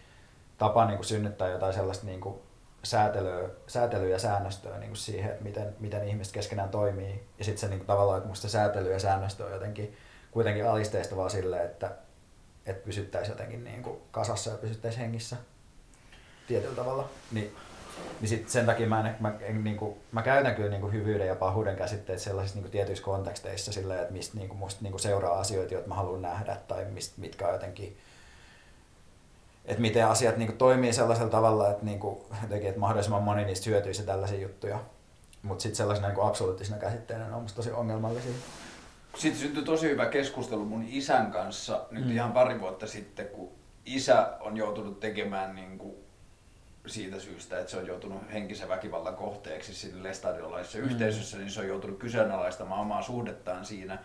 [0.57, 2.35] tapa niin kuin synnyttää jotain sellaista niin kuin
[2.83, 7.23] säätelyä, säätelyä ja säännöstöä niin kuin siihen, että miten, miten ihmiset keskenään toimii.
[7.39, 9.97] Ja sitten se niin kuin tavallaan, että musta säätely ja säännöstö on jotenkin
[10.31, 11.91] kuitenkin alisteistavaa sille, että,
[12.65, 15.37] että pysyttäisiin jotenkin niin kuin kasassa ja pysyttäisiin hengissä
[16.47, 17.09] tietyllä tavalla.
[17.31, 17.55] Niin
[18.21, 20.93] niin sit sen takia mä, en, mä, en, niin kuin, mä käytän kyllä niin kuin
[20.93, 24.81] hyvyyden ja pahuuden käsitteet sellaisissa niin kuin tietyissä konteksteissa silleen, että mistä niin kuin musta
[24.81, 27.97] niin kuin seuraa asioita, joita mä haluan nähdä tai mist, mitkä on jotenkin
[29.65, 33.45] että miten asiat niin kuin, toimii sellaisella tavalla, että, niin kuin, jotenkin, että mahdollisimman moni
[33.45, 34.79] niistä hyötyisi tällaisia juttuja.
[35.41, 38.31] Mutta sitten sellaisena niin kuin absoluuttisena käsitteenä ne on musta tosi ongelmallisia.
[39.17, 42.11] Sitten syntyi tosi hyvä keskustelu mun isän kanssa nyt Mm.
[42.11, 43.51] ihan pari vuotta sitten, kun
[43.85, 45.95] isä on joutunut tekemään niin kuin
[46.87, 50.83] siitä syystä, että se on joutunut henkisen väkivallan kohteeksi sille lestadiolaisessa Mm.
[50.83, 53.97] yhteisössä, niin se on joutunut kyseenalaistamaan omaa suhdettaan siinä.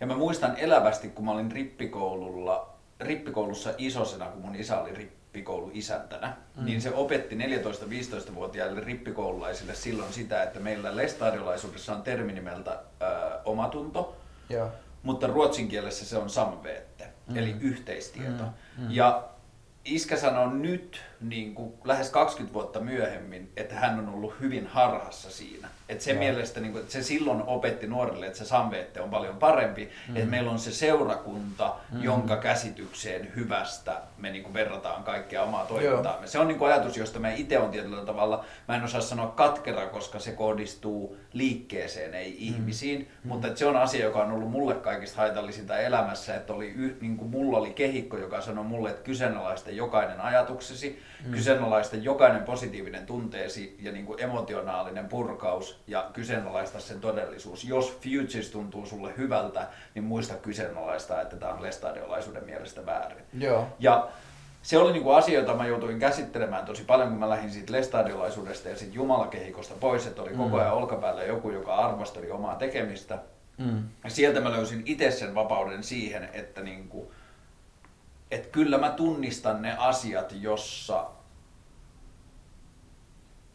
[0.00, 5.70] Ja mä muistan elävästi, kun mä olin rippikoululla, rippikoulussa isosena, kun mun isä oli rippikoulu
[5.74, 6.64] isäntänä, mm.
[6.64, 13.04] niin se opetti 14-15-vuotiaille rippikoululaisille silloin sitä, että meillä lestadiolaisuudessa on termi nimeltä ö,
[13.44, 14.16] omatunto,
[14.48, 14.68] Joo.
[15.02, 17.36] mutta ruotsin kielessä se on samvete, Mm.
[17.36, 18.42] eli yhteistieto.
[18.42, 18.90] Mm, mm.
[18.90, 19.24] Ja
[19.84, 25.30] iskä sanoo nyt niin kuin lähes 20 vuotta myöhemmin, että hän on ollut hyvin harhassa
[25.30, 25.68] siinä.
[25.88, 26.18] Että se Joo.
[26.18, 30.16] mielestä, niin kuin, että se silloin opetti nuorille, että se samveette on paljon parempi, mm.
[30.16, 32.02] että meillä on se seurakunta, mm.
[32.02, 36.26] jonka käsitykseen hyvästä me niin kuin verrataan kaikkea omaa toimintaamme.
[36.26, 39.26] Se on niin kuin ajatus, josta mä itse on tietyllä tavalla, mä en osaa sanoa
[39.26, 43.28] katkera, koska se kohdistuu liikkeeseen, ei ihmisiin, mm.
[43.28, 47.16] mutta että se on asia, joka on ollut mulle kaikista haitallisinta elämässä, että oli niin
[47.16, 51.32] kuin mulla oli kehikko, joka sanoi mulle, että kyseenalaista jokainen ajatuksesi, mm.
[51.32, 57.64] kyseenalaista jokainen positiivinen tunteesi ja niin kuin emotionaalinen purkaus ja kyseenalaista sen todellisuus.
[57.64, 63.24] Jos futures tuntuu sulle hyvältä, niin muista kyseenalaista, että tämä on lestadiolaisuuden mielestä väärin.
[63.38, 63.68] Joo.
[63.78, 64.08] Ja
[64.62, 68.68] se oli niinku asia, jota mä joutuin käsittelemään tosi paljon, kun mä lähdin siitä lestadiolaisuudesta
[68.68, 73.18] ja siitä jumalakehikosta pois, että oli koko ajan olkapäällä joku, joka arvosteli omaa tekemistä.
[73.58, 73.82] Mm.
[74.04, 77.12] Ja sieltä mä löysin itse sen vapauden siihen, että niinku,
[78.32, 81.10] et kyllä mä tunnistan ne asiat, jossa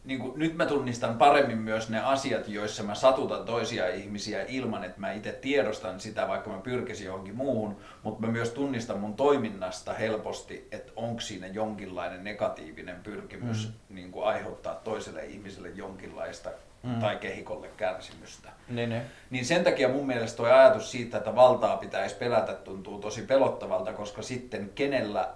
[0.04, 4.84] niin kuin, nyt mä tunnistan paremmin myös ne asiat, joissa mä satutan toisia ihmisiä ilman,
[4.84, 9.14] että mä itse tiedostan sitä, vaikka mä pyrkisin johonkin muuhun, mutta mä myös tunnistan mun
[9.14, 13.94] toiminnasta helposti, että onko siinä jonkinlainen negatiivinen pyrkimys mm.
[13.94, 16.50] niin kuin aiheuttaa toiselle ihmiselle jonkinlaista
[16.82, 17.00] mm.
[17.00, 18.48] tai kehikolle kärsimystä.
[18.68, 19.02] Niin, niin.
[19.30, 23.92] Niin sen takia mun mielestä tuo ajatus siitä, että valtaa pitäisi pelätä, tuntuu tosi pelottavalta,
[23.92, 25.34] koska sitten kenellä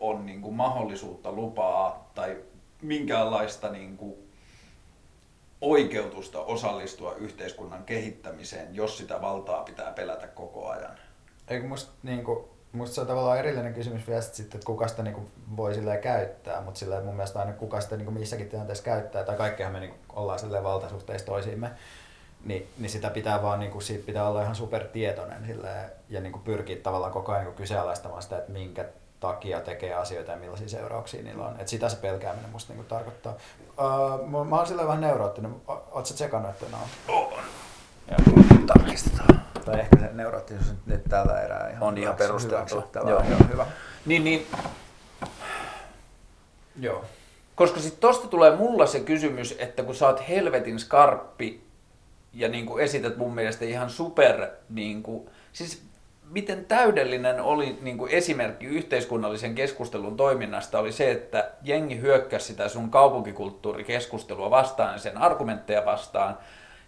[0.00, 2.36] on niin kuin mahdollisuutta lupaa tai
[2.82, 4.14] minkäänlaista niin kuin
[5.60, 10.98] oikeutusta osallistua yhteiskunnan kehittämiseen, jos sitä valtaa pitää pelätä koko ajan.
[11.48, 15.02] Eikö musta, niinku, musta se on tavallaan erillinen kysymys vielä sit sitten, että kuka sitä
[15.02, 15.22] niinku
[15.56, 19.36] voi silleen käyttää, mutta silleen mun mielestä aina kuka sitä niinku missäkin tilanteessa käyttää, tai
[19.36, 21.70] kaikkihan me niinku ollaan silleen valtasuhteissa toisiimme,
[22.44, 26.76] niin, niin sitä pitää vaan, niinku, siitä pitää olla ihan supertietoinen silleen, ja niinku pyrkiä
[26.76, 28.84] tavallaan koko ajan niinku kyseenalaistamaan sitä, että minkä
[29.20, 31.60] takia tekee asioita ja millaisia seurauksia niillä on.
[31.60, 33.34] Et sitä se pelkääminen musta niinku tarkoittaa.
[33.68, 35.54] Uh, mä, oon silleen vähän neuroottinen.
[35.68, 36.86] O- Oot sä tsekannut, että on?
[38.66, 39.44] Tarkistetaan.
[39.64, 42.88] Tai ehkä se neuroottisuus nyt- nyt tällä erää ihan On ihan perusteltua.
[42.94, 43.10] Joo.
[43.10, 43.66] Joo, hyvä.
[44.06, 44.46] Niin, niin,
[46.80, 47.04] Joo.
[47.54, 51.64] koska sitten tosta tulee mulla se kysymys, että kun sä oot helvetin skarppi
[52.32, 55.82] ja niin kuin esität mun mielestä ihan super, niin kuin, siis
[56.30, 62.68] miten täydellinen oli niin kuin esimerkki yhteiskunnallisen keskustelun toiminnasta oli se, että jengi hyökkäsi sitä
[62.68, 66.38] sun kaupunkikulttuurikeskustelua vastaan ja sen argumentteja vastaan.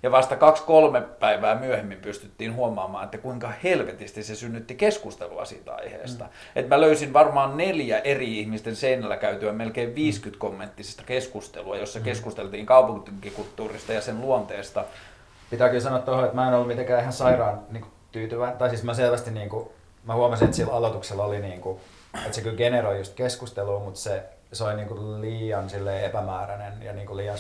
[0.07, 6.24] Ja vasta kaksi-kolme päivää myöhemmin pystyttiin huomaamaan, että kuinka helvetisti se synnytti keskustelua siitä aiheesta.
[6.24, 6.31] Mm.
[6.57, 12.66] Et mä löysin varmaan neljä eri ihmisten seinällä käytyä melkein 50 kommenttisesta keskustelua, jossa keskusteltiin
[12.66, 14.85] kaupunkikulttuurista ja sen luonteesta.
[15.51, 18.59] Pitää kyllä sanoa tuohon, että mä en ollut mitenkään ihan sairaan niin kuin, tyytyväinen.
[18.59, 19.69] Tai siis mä selvästi, niin kuin,
[20.05, 21.81] mä huomasin, että sillä aloituksella oli, niin kuin,
[22.15, 26.83] että se kyllä generoi just keskustelua, mutta se, se oli niin kuin, liian silleen, epämääräinen
[26.83, 27.39] ja niin kuin, liian,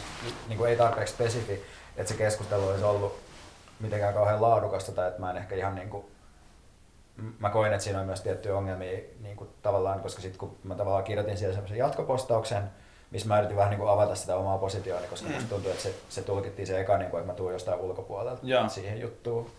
[0.48, 1.62] niin kuin, ei tarpeeksi spesifi,
[1.96, 3.18] että se keskustelu olisi ollut
[3.80, 6.04] mitenkään kauhean laadukasta tai että mä en ehkä ihan niin kuin,
[7.38, 10.74] mä koin, että siinä on myös tiettyjä ongelmia niin kuin, tavallaan, koska sitten kun mä
[10.74, 12.62] tavallaan kirjoitin siellä semmoisen jatkopostauksen,
[13.10, 15.94] missä mä yritin vähän niin kuin avata sitä omaa positiooni, koska musta tuntuu, että se,
[16.08, 18.68] se tulkittiin se eka, niin kuin, että mä tuun jostain ulkopuolelta Joo.
[18.68, 19.50] siihen juttuun.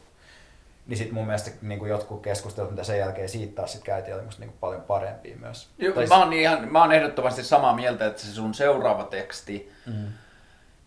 [0.87, 4.15] Niin sit mun mielestä niin kuin jotkut keskustelut, mitä sen jälkeen siitä taas sit käytiin,
[4.15, 5.69] oli musta niin kuin paljon parempia myös.
[5.77, 9.71] Joo, Tai mä, oon ihan, mä oon ehdottomasti samaa mieltä, että se sun seuraava teksti,
[9.85, 10.07] Mm.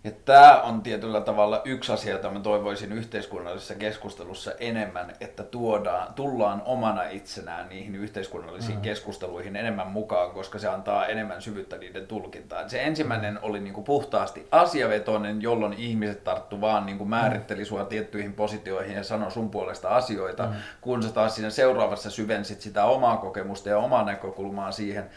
[0.05, 6.15] Ja tämä on tietyllä tavalla yksi asia, jota mä toivoisin yhteiskunnallisessa keskustelussa enemmän, että tuodaan,
[6.15, 8.83] tullaan omana itsenään niihin yhteiskunnallisiin mm.
[8.83, 12.71] keskusteluihin enemmän mukaan, koska se antaa enemmän syvyyttä niiden tulkintaan.
[12.71, 18.97] Se ensimmäinen oli niinku puhtaasti asiavetoinen, jolloin ihmiset tarttu vaan niinku määritteli sua tiettyihin positioihin
[18.97, 20.53] ja sanoi sun puolesta asioita, mm.
[20.81, 25.11] kun sä taas siinä seuraavassa syvensit sitä omaa kokemusta ja omaa näkökulmaa siihen,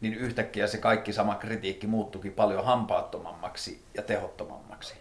[0.00, 4.94] niin yhtäkkiä se kaikki sama kritiikki muuttukin paljon hampaattomammaksi ja tehottomammaksi.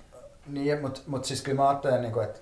[0.48, 2.40] Niin, mutta mut siis kyllä mä ajattelen, niin kuin, että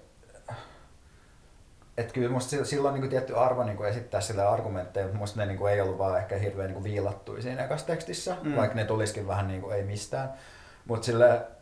[1.98, 5.40] että kyllä musta silloin niin kuin tietty arvo niin kuin esittää sille argumentteja, mutta musta
[5.40, 8.56] ne niin kuin ei ollut vaan ehkä hirveän niin kuin viilattuja siinä ekassa tekstissä, mm.
[8.56, 10.34] vaikka ne tulisikin vähän niin kuin ei mistään.
[10.86, 11.12] Mutta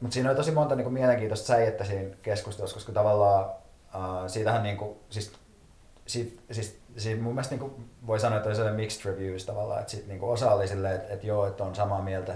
[0.01, 3.45] mut siinä oli tosi monta niin kuin mielenkiintoista säijettä siinä keskustelussa, koska tavallaan
[3.95, 5.33] äh, siitähän niin kuin, siis,
[6.05, 9.79] siitä, siis, siis mun mielestä niin kuin voi sanoa, että oli sellainen mixed reviews tavallaan,
[9.79, 12.35] että sit niin kuin osa oli silleen, että, että joo, että on samaa mieltä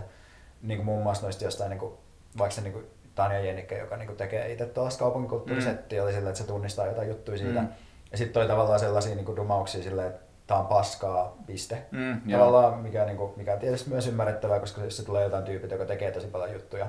[0.62, 1.94] niin kuin muun muassa noista jostain, niin kuin,
[2.38, 6.04] vaikka se niin kuin Tanja Jennikke, joka niin kuin tekee itse tuollaista kaupunkikulttuurisettiä, mm.
[6.04, 7.62] oli silleen, että se tunnistaa jotain juttuja siitä.
[7.62, 7.68] Mm.
[8.12, 11.86] Ja sitten toi tavallaan sellaisia niin kuin dumauksia silleen, että tämä on paskaa, piste.
[11.92, 15.44] Mm, tavallaan, mikä, niin kuin, mikä on tietysti myös ymmärrettävää, koska jos se tulee jotain
[15.44, 16.88] tyypit, joka tekee tosi paljon juttuja.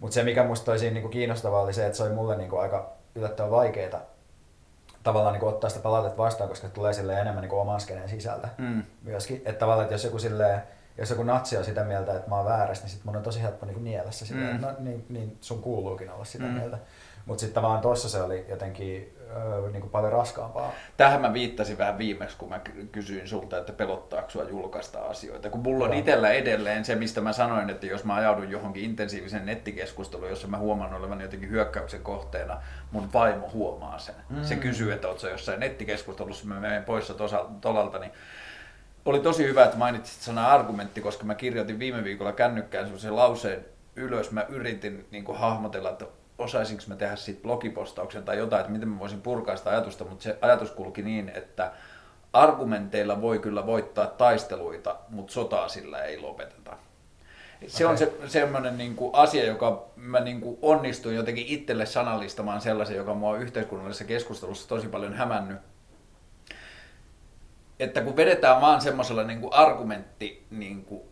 [0.00, 2.36] Mutta se, mikä musta oli siinä niin kuin kiinnostavaa, oli se, että se oli mulle
[2.36, 4.00] niin kuin aika yllättävän vaikeaa
[5.02, 7.80] tavallaan niin kuin ottaa sitä palautetta vastaan, koska se tulee sille enemmän niin kuin oman
[7.80, 8.82] skeneen sisältä Mm.
[9.02, 9.36] myöskin.
[9.36, 10.62] Että tavallaan, että jos joku silleen,
[10.98, 13.42] jos joku natsi on sitä mieltä, että mä oon väärässä, niin sit mun on tosi
[13.42, 14.60] helppo niin niellä se sitä, Mm.
[14.60, 16.50] no, niin, niin, sun kuuluukin olla sitä Mm.
[16.50, 16.78] mieltä.
[17.30, 20.72] Mutta sitten vaan tossa se oli jotenkin öö, niin kuin paljon raskaampaa.
[20.96, 25.50] Tähän mä viittasin vähän viimeksi, kun mä ky- kysyin sulta, että pelottaako sua julkaista asioita.
[25.50, 29.46] Kun mulla on itsellä edelleen se, mistä mä sanoin, että jos mä ajaudun johonkin intensiiviseen
[29.46, 32.62] nettikeskusteluun, jossa mä huomaan olevan jotenkin hyökkäyksen kohteena,
[32.92, 34.14] mun vaimo huomaa sen.
[34.30, 34.44] Mm.
[34.44, 37.12] Se kysyy, että ootko jossain nettikeskustelussa, mä menen pois
[37.60, 38.12] tolalta, niin
[39.04, 43.64] oli tosi hyvä, että mainitsit sana argumentti, koska mä kirjoitin viime viikolla kännykkään sellaisen lauseen
[43.96, 44.30] ylös.
[44.30, 46.06] Mä yritin niin kuin, hahmotella, että
[46.40, 50.22] osaisinko mä tehdä siitä blogipostauksen tai jotain, että miten mä voisin purkaa sitä ajatusta, mutta
[50.22, 51.72] se ajatus kulki niin, että
[52.32, 56.76] argumenteilla voi kyllä voittaa taisteluita, mutta sotaa sillä ei lopeteta.
[57.66, 62.60] Se on se, semmoinen niin kuin asia, joka mä niin kuin onnistuin jotenkin itselle sanallistamaan
[62.60, 65.58] sellaisen, joka mua on yhteiskunnallisessa keskustelussa tosi paljon hämännyt.
[67.78, 71.02] Että kun vedetään vaan semmoisella niin kuin argumentti niin kuin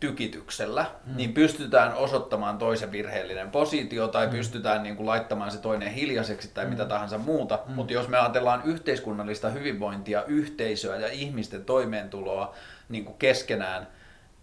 [0.00, 1.16] tykityksellä, mm.
[1.16, 4.30] niin pystytään osoittamaan toisen virheellinen positio tai mm.
[4.30, 6.70] pystytään niin kuin laittamaan se toinen hiljaiseksi tai mm.
[6.70, 7.58] mitä tahansa muuta.
[7.66, 7.74] Mm.
[7.74, 12.54] Mutta jos me ajatellaan yhteiskunnallista hyvinvointia, yhteisöä ja ihmisten toimeentuloa
[12.88, 13.86] niin kuin keskenään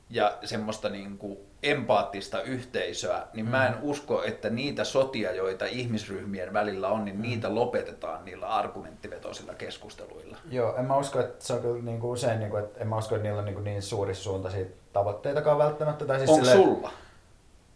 [0.10, 3.52] ja semmoista niin kuin empaattista yhteisöä, niin mm.
[3.52, 7.22] mä en usko, että niitä sotia, joita ihmisryhmien välillä on, niin mm.
[7.22, 10.38] niitä lopetetaan niillä argumenttivetoisilla keskusteluilla.
[10.52, 12.88] Joo, en mä usko, että se on kyllä niin kuin usein, niin kuin, että en
[12.88, 16.05] mä usko, että niillä on niin, kuin niin suurissuuntaisia tavoitteitakaan välttämättä.
[16.05, 16.91] Tai siis Onko silleen- sulla?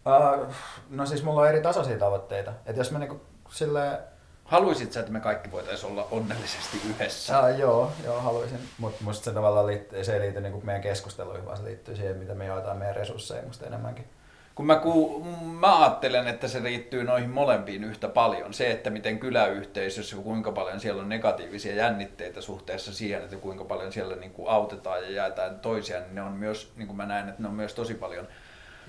[0.06, 0.46] Uh,
[0.90, 2.52] no siis mulla on eri tasoisia tavoitteita.
[2.66, 3.20] Että jos mä niinku
[3.50, 3.98] silleen...
[4.44, 7.40] Haluaisit sä, että me kaikki voitaisiin olla onnellisesti yhdessä?
[7.40, 8.58] Uh, joo, joo, haluaisin.
[8.78, 12.16] Mutta musta se tavallaan liittyy, se ei liity niinku meidän keskusteluihin, vaan se liittyy siihen,
[12.16, 14.08] mitä me jaetaan meidän resursseja musta enemmänkin.
[14.56, 15.24] Kun mä, ku,
[15.60, 18.54] mä ajattelen, että se liittyy noihin molempiin yhtä paljon.
[18.54, 23.92] Se, että miten kyläyhteisössä, kuinka paljon siellä on negatiivisia jännitteitä suhteessa siihen, että kuinka paljon
[23.92, 27.28] siellä niin kuin autetaan ja jaetaan toisiaan, niin ne on myös, niin kuin mä näen,
[27.28, 28.28] että ne on myös tosi paljon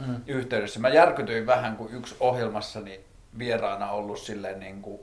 [0.07, 0.15] mm.
[0.27, 0.79] yhteydessä.
[0.79, 2.99] Mä järkytyin vähän, kun yksi ohjelmassani
[3.37, 4.99] vieraana ollut silleen niin kuin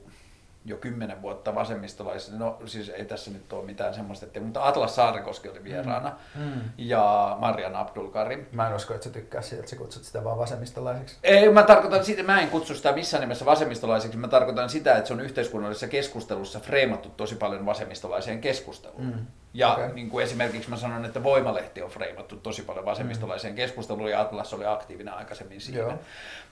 [0.66, 4.96] jo kymmenen vuotta vasemmistolaisessa, no siis ei tässä nyt ole mitään semmoista, että, mutta Atlas
[4.96, 6.60] Saarikoski oli vieraana mm.
[6.78, 8.46] ja Marian Abdul Karim.
[8.52, 11.16] Mä en usko, että sä tykkää siitä, että sä kutsut sitä vaan vasemmistolaiseksi.
[11.22, 15.08] Ei, mä tarkoitan sitä, mä en kutsu sitä missään nimessä vasemmistolaiseksi, mä tarkoitan sitä, että
[15.08, 19.06] se on yhteiskunnallisessa keskustelussa freimattu tosi paljon vasemmistolaiseen keskusteluun.
[19.06, 19.26] Mm.
[19.54, 19.92] Ja okay.
[19.92, 23.56] niin kuin esimerkiksi mä sanon, että Voimalehti on freimattu tosi paljon vasemmistolaiseen mm.
[23.56, 25.78] keskusteluun ja Atlas oli aktiivinen aikaisemmin siinä.
[25.78, 25.94] Joo.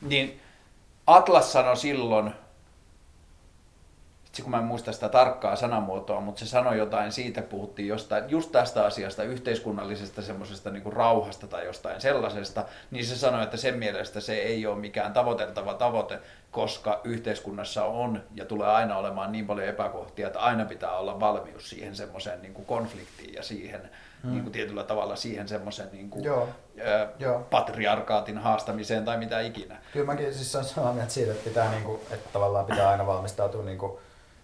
[0.01, 0.40] Niin
[1.06, 2.34] Atlas sanoi silloin,
[4.32, 8.30] itse kun mä en muista sitä tarkkaa sanamuotoa, mutta se sanoi jotain siitä, puhuttiin jostain,
[8.30, 13.56] just tästä asiasta, yhteiskunnallisesta semmoisesta niin kuin rauhasta tai jostain sellaisesta, niin se sanoi, että
[13.56, 16.18] sen mielestä se ei ole mikään tavoiteltava tavoite,
[16.50, 21.70] koska yhteiskunnassa on ja tulee aina olemaan niin paljon epäkohtia, että aina pitää olla valmius
[21.70, 23.90] siihen semmoiseen niin kuin konfliktiin ja siihen
[24.22, 24.30] hmm.
[24.30, 26.48] niin kuin tietyllä tavalla siihen semmoisen niin kuin, Joo.
[26.84, 27.46] ää, Joo.
[27.50, 29.76] patriarkaatin haastamiseen tai mitä ikinä.
[29.92, 33.62] Kyllä mäkin siis olen samaa mieltä siitä, että, pitää, niinku, että tavallaan pitää aina valmistautua
[33.64, 34.00] niinku,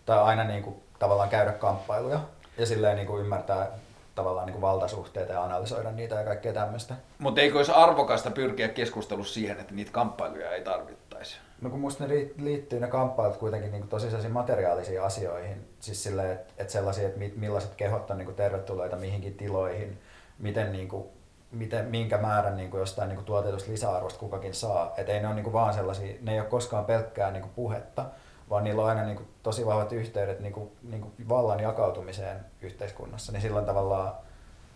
[0.08, 2.20] tai aina niinku, tavallaan käydä kamppailuja
[2.58, 3.68] ja silleen niinku ymmärtää
[4.14, 6.94] tavallaan niinku valtasuhteita ja analysoida niitä ja kaikkea tämmöistä.
[7.18, 11.36] Mutta eikö olisi arvokasta pyrkiä keskustelussa siihen, että niitä kamppailuja ei tarvittaisi?
[11.60, 16.32] No kun musta ne liittyy ne kamppailut kuitenkin niinku tosi sellaisiin materiaalisiin asioihin, siis silleen,
[16.32, 19.98] että et sellaisia, että mi- millaiset kehot on niinku tervetulleita mihinkin tiloihin,
[20.38, 21.12] miten niinku,
[21.52, 24.94] miten, minkä määrän niinku jostain niinku tuotetusta lisäarvosta kukakin saa.
[24.96, 28.04] Et ei ne ole niinku vaan sellaisia, ne ei ole koskaan pelkkää niinku puhetta,
[28.50, 33.32] vaan niillä on aina niinku tosi vahvat yhteydet niinku, niinku vallan jakautumiseen yhteiskunnassa.
[33.32, 34.12] Niin silloin tavallaan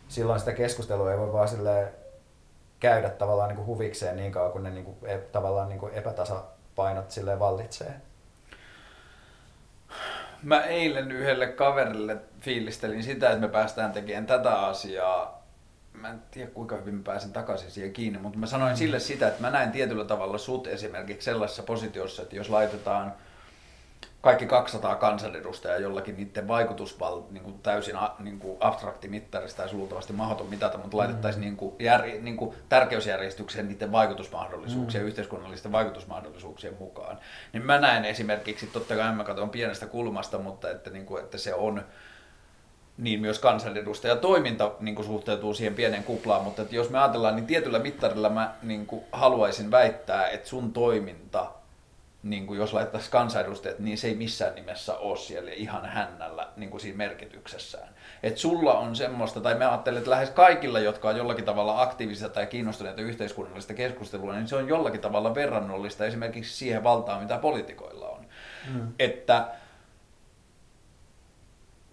[0.09, 1.89] silloin sitä keskustelua ei voi vaan silleen
[2.81, 7.95] käydä tavallaan niinku huvikseen niin kauan, kun ne niinku, e, tavallaan niinku epätasapainot silleen vallitsee.
[10.43, 15.43] Mä eilen yhdelle kaverille fiilistelin sitä, että me päästään tekemään tätä asiaa.
[15.93, 19.29] Mä en tiedä kuinka hyvin mä pääsen takaisin siihen kiinni, mutta mä sanoin sille sitä,
[19.29, 23.13] että mä näen tietyllä tavalla sut esimerkiksi sellaisessa positiossa, että jos laitetaan
[24.23, 30.13] kaikki 200 kansanedustajaa jollakin niiden vaikutusval, niin kuin täysin niin kuin abstrakti mittarista ja luultavasti
[30.13, 35.09] mahdoton mitata, mutta laitettaisiin niin kuin jär, niin kuin tärkeysjärjestykseen niiden vaikutusmahdollisuuksien, mm.
[35.09, 37.19] yhteiskunnallisten vaikutusmahdollisuuksien mukaan.
[37.53, 41.39] Niin mä näen esimerkiksi, totta kai mä katson pienestä kulmasta, mutta että, niin kuin, että
[41.39, 41.83] se on
[42.99, 47.47] niin myös kansanedustajatoiminta niin kuin suhteutuu siihen pienen kuplaan, mutta että jos me ajatellaan, niin
[47.47, 51.62] tietyllä mittarilla mä niin kuin haluaisin väittää, että sun toiminta
[52.23, 56.71] niin kuin jos laittaisi kansanedustajat, niin se ei missään nimessä ole siellä ihan hännällä niin
[56.71, 57.89] kuin siinä merkityksessään.
[58.23, 62.29] Et sulla on semmoista, tai mä ajattelen, että lähes kaikilla, jotka on jollakin tavalla aktiivisia
[62.29, 68.09] tai kiinnostuneita yhteiskunnallista keskustelua, niin se on jollakin tavalla verrannollista esimerkiksi siihen valtaan, mitä poliitikoilla
[68.09, 68.27] on.
[68.75, 68.93] Mm.
[68.99, 69.49] Että,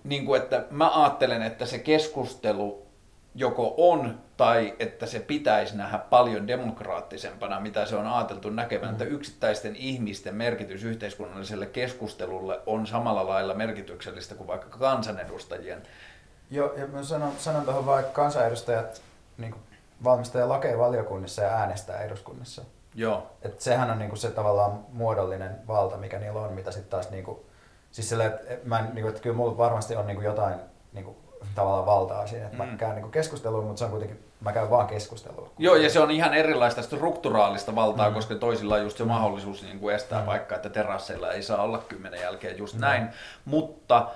[0.03, 2.88] niin kuin, että mä ajattelen, että se keskustelu
[3.35, 9.03] joko on tai että se pitäisi nähdä paljon demokraattisempana, mitä se on ajateltu näkevän, että
[9.03, 15.84] yksittäisten ihmisten merkitys yhteiskunnalliselle keskustelulle on samalla lailla merkityksellistä kuin vaikka kansanedustajien.
[16.52, 19.02] Joo, ja mä sanon, sanon tuohon vaikka kansanedustajat
[19.38, 19.56] niin
[20.03, 22.61] valmistaja lakeja valiokunnissa ja äänestää eduskunnassa.
[22.95, 23.32] Joo.
[23.41, 27.45] Et sehän on niinku se tavallaan muodollinen valta, mikä niillä on, mitä sitten taas niinku,
[27.91, 30.56] siis sille, että mä en, niinku, että kyllä mulla varmasti on niinku jotain
[30.94, 31.18] niinku,
[31.56, 32.70] tavallaan valtaa siinä, että mm.
[32.70, 35.49] mä käyn niinku keskustelua, mutta se on kuitenkin, mä käyn vaan keskustelua.
[35.57, 38.14] Joo, ja se on ihan erilaista strukturaalista valtaa, mm.
[38.14, 40.26] koska toisilla on just se mahdollisuus niin kuin estää mm.
[40.26, 42.82] vaikka, että terasseilla ei saa olla kymmenen jälkeen just mm.
[42.82, 43.10] näin,
[43.45, 44.07] mutta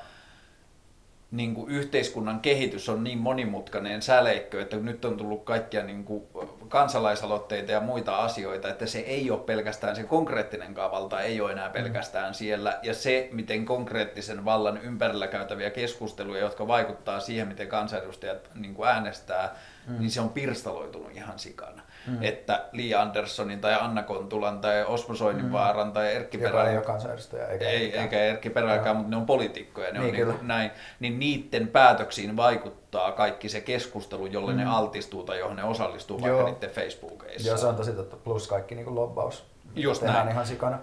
[1.32, 6.24] niin kuin yhteiskunnan kehitys on niin monimutkainen säleikkö, että nyt on tullut kaikkia niin kuin
[6.68, 11.70] kansalaisaloitteita ja muita asioita, että se ei ole pelkästään se konkreettinen valta, ei ole enää
[11.70, 12.34] pelkästään mm.
[12.34, 12.80] siellä.
[12.84, 18.90] Ja se, miten konkreettisen vallan ympärillä käytäviä keskusteluja, jotka vaikuttaa siihen, miten kansanedustajat niin kuin
[18.90, 19.56] äänestää,
[19.88, 19.99] mm.
[19.99, 22.23] niin se on pirstaloitunut ihan sikana mm.
[22.23, 25.93] että Li Anderssonin tai Anna Kontulan tai Osmo Soininvaaran mm.
[25.93, 26.69] tai Erkki Perälä.
[26.69, 27.47] ei ole kansanedustaja.
[27.47, 29.91] Eikä, ei, eikä Erkki Perälläkään, mutta ne on poliitikkoja.
[29.91, 34.57] Ne niin, on niin näin, niin niiden päätöksiin vaikuttaa kaikki se keskustelu, jolle mm.
[34.57, 36.38] ne altistuu tai johon ne osallistuu Joo.
[36.38, 37.47] vaikka niiden Facebookeissa.
[37.47, 38.15] Joo, se on tosi totta.
[38.15, 39.45] Plus kaikki niin kuin lobbaus.
[39.76, 40.30] Just näin.
[40.30, 40.80] ihan sikana.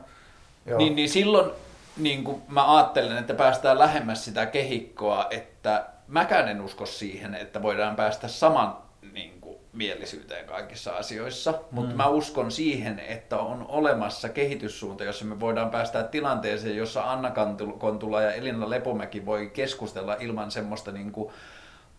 [0.67, 0.79] Joo.
[0.79, 1.51] Niin, niin silloin
[1.97, 7.63] niin kuin mä ajattelen, että päästään lähemmäs sitä kehikkoa, että mäkään en usko siihen, että
[7.63, 8.77] voidaan päästä saman
[9.13, 9.41] niin
[9.73, 11.97] mielisyyteen kaikissa asioissa, mutta mm.
[11.97, 17.33] mä uskon siihen, että on olemassa kehityssuunta, jossa me voidaan päästä tilanteeseen, jossa Anna
[17.79, 21.33] Kontula ja Elina Lepomäki voi keskustella ilman semmoista niin kuin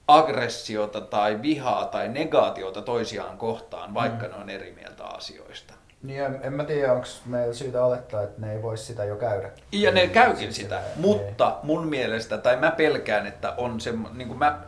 [0.07, 4.32] aggressiota tai vihaa tai negaatiota toisiaan kohtaan, vaikka mm.
[4.32, 5.73] ne on eri mieltä asioista.
[6.03, 9.15] Niin, en, en mä tiedä, onko meillä syytä olettaa, että ne ei voisi sitä jo
[9.15, 9.49] käydä.
[9.72, 14.28] Ja ne käykin sitä, sitä mutta mun mielestä, tai mä pelkään, että on se, niin
[14.28, 14.61] kuin mä,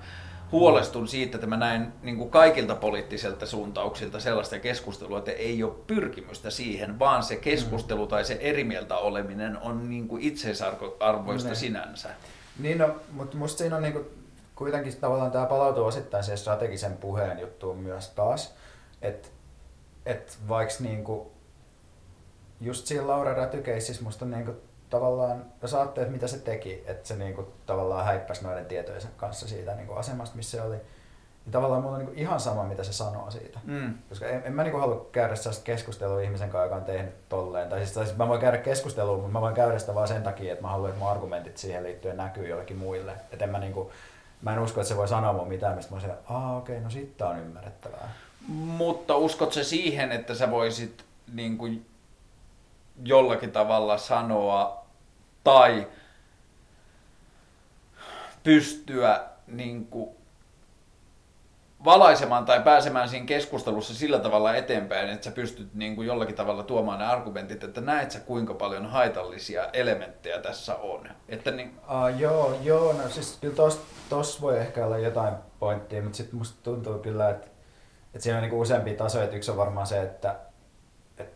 [0.54, 5.74] huolestun siitä, että mä näen niin kuin kaikilta poliittisilta suuntauksilta sellaista keskustelua, että ei ole
[5.88, 11.56] pyrkimystä siihen, vaan se keskustelu tai se eri mieltä oleminen on niin kuin itseisarvoista ne.
[11.56, 12.10] sinänsä.
[12.60, 14.06] Niin no, mutta musta siinä on niin kuin,
[14.56, 18.54] kuitenkin tavallaan tämä palautuu osittain siihen strategisen puheen juttuun myös taas,
[19.02, 19.30] että
[20.06, 21.28] et vaikka niin kuin,
[22.62, 24.58] just siinä Laura Rätykeississä musta on niin kuin,
[24.94, 29.76] tavallaan, jos että mitä se teki, että se niinku tavallaan häippäsi noiden tietojensa kanssa siitä
[29.76, 33.32] niinku asemasta, missä se oli, niin tavallaan mulla on niinku ihan sama, mitä se sanoo
[33.32, 33.60] siitä.
[33.64, 33.94] Mm.
[34.10, 37.70] Koska en, en mä niinku halua käydä sellaista keskustelua ihmisen kanssa, joka on tehnyt tolleen.
[37.70, 40.24] Tai siis, tai siis mä voin käydä keskustelua, mutta mä voin käydä sitä vaan sen
[40.24, 43.12] takia, että mä haluan, että mun argumentit siihen liittyen näkyy jollekin muille.
[43.32, 43.92] Että en mä niinku,
[44.42, 46.84] mä en usko, että se voi sanoa mun mitään, mistä mä olisin, aa okei, okay,
[46.84, 48.14] no sitten on ymmärrettävää.
[48.48, 51.86] Mutta uskot se siihen, että sä voisit niin kuin
[53.04, 54.83] jollakin tavalla sanoa
[55.44, 55.88] tai
[58.44, 60.16] pystyä niin kuin,
[61.86, 66.64] valaisemaan tai pääsemään siinä keskustelussa sillä tavalla eteenpäin, että sä pystyt niin kuin jollakin tavalla
[66.64, 71.10] tuomaan ne argumentit, että näet sä kuinka paljon haitallisia elementtejä tässä on.
[71.30, 71.80] Että niin...
[71.90, 76.40] uh, joo, joo, no siis kyllä tos, tos voi ehkä olla jotain pointtia, mutta sitten
[76.40, 77.48] musta tuntuu kyllä, että,
[78.06, 79.24] että siinä on niin useampia tasoja.
[79.24, 80.36] Että yksi on varmaan se, että,
[81.10, 81.36] että,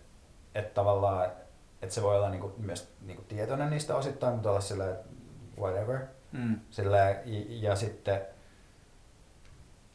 [0.56, 1.32] että tavallaan
[1.82, 4.86] että se voi olla niinku, myös niinku tietoinen niistä osittain, mutta olla sillä
[5.60, 6.00] whatever.
[6.32, 6.60] Mm.
[6.70, 7.16] Sillä, ja,
[7.50, 8.22] ja sitten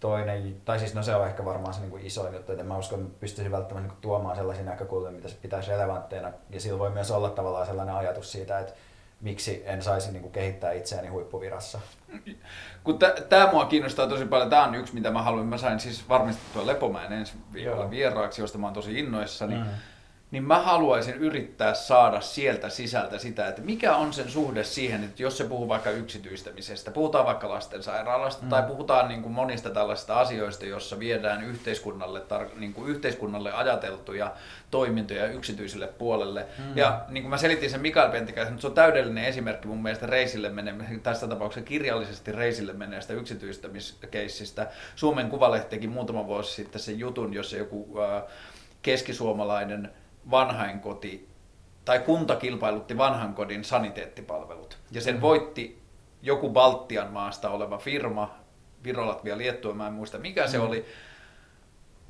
[0.00, 3.00] toinen, tai siis no se on ehkä varmaan se niinku isoin juttu, että mä uskon,
[3.00, 6.32] että pystyisin välttämättä niinku tuomaan sellaisia näkökulmia, mitä se pitäisi relevantteina.
[6.50, 8.72] Ja sillä voi myös olla tavallaan sellainen ajatus siitä, että
[9.20, 11.80] miksi en saisi niinku kehittää itseäni huippuvirassa.
[12.84, 12.98] Kun
[13.28, 16.66] tämä mua kiinnostaa tosi paljon, tämä on yksi mitä mä haluan, mä sain siis varmistettua
[16.66, 19.54] Lepomäen ensi viikolla vieraaksi, josta mä oon tosi innoissani.
[19.54, 19.64] Mm
[20.32, 25.22] niin mä haluaisin yrittää saada sieltä sisältä sitä, että mikä on sen suhde siihen, että
[25.22, 28.48] jos se puhuu vaikka yksityistämisestä, puhutaan vaikka lastensairaalasta mm.
[28.48, 34.32] tai puhutaan niin kuin monista tällaisista asioista, jossa viedään yhteiskunnalle, tar- niin kuin yhteiskunnalle ajateltuja
[34.70, 36.46] toimintoja yksityiselle puolelle.
[36.58, 36.76] Mm.
[36.76, 40.48] Ja niin kuin mä selitin sen Mikael Pentikäisen, se on täydellinen esimerkki mun mielestä reisille
[40.48, 44.66] menemisestä, tässä tapauksessa kirjallisesti reisille meneestä yksityistämiskeissistä.
[44.96, 48.22] Suomen Kuvalehti teki muutama vuosi sitten sen jutun, jossa joku äh,
[48.82, 49.90] keskisuomalainen
[50.30, 51.28] vanhainkoti
[51.84, 54.78] tai kunta kilpailutti vanhankodin saniteettipalvelut.
[54.90, 55.20] Ja sen mm.
[55.20, 55.82] voitti
[56.22, 58.34] joku Baltian maasta oleva firma,
[58.84, 60.64] Virolatvia, Liettua, mä en muista mikä se mm.
[60.64, 60.86] oli,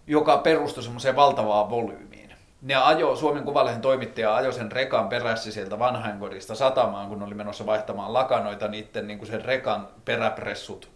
[0.07, 2.23] joka perustui semmoiseen valtavaan volyymiin.
[2.63, 7.67] Ne ajo, Suomen Kuvalehen toimittaja ajoi sen rekan perässä sieltä vanhainkodista satamaan, kun oli menossa
[7.67, 10.91] vaihtamaan lakanoita, niiden niin kuin sen rekan peräpressut,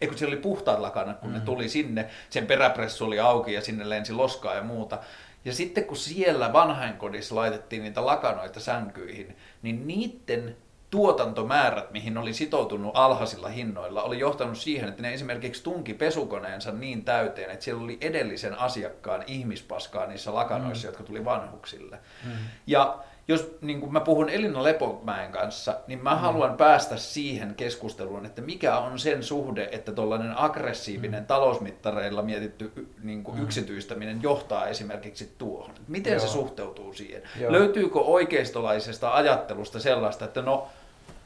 [0.00, 1.34] eikö siellä oli puhtaat lakanat, kun mm.
[1.34, 4.98] ne tuli sinne, sen peräpressu oli auki ja sinne lensi loskaa ja muuta.
[5.44, 10.56] Ja sitten kun siellä vanhainkodissa laitettiin niitä lakanoita sänkyihin, niin niiden
[10.90, 17.04] tuotantomäärät, mihin oli sitoutunut alhaisilla hinnoilla, oli johtanut siihen, että ne esimerkiksi tunki pesukoneensa niin
[17.04, 20.88] täyteen, että siellä oli edellisen asiakkaan ihmispaskaa niissä lakanoissa, mm.
[20.88, 21.98] jotka tuli vanhuksille.
[22.24, 22.30] Mm.
[22.66, 26.20] Ja jos niin kuin mä puhun Elina Lepomäen kanssa, niin mä mm.
[26.20, 31.26] haluan päästä siihen keskusteluun, että mikä on sen suhde, että tuollainen aggressiivinen mm.
[31.26, 32.72] talousmittareilla mietitty
[33.02, 33.44] niin kuin mm.
[33.44, 35.74] yksityistäminen johtaa esimerkiksi tuohon.
[35.88, 36.20] Miten Joo.
[36.20, 37.22] se suhteutuu siihen?
[37.40, 37.52] Joo.
[37.52, 40.68] Löytyykö oikeistolaisesta ajattelusta sellaista, että no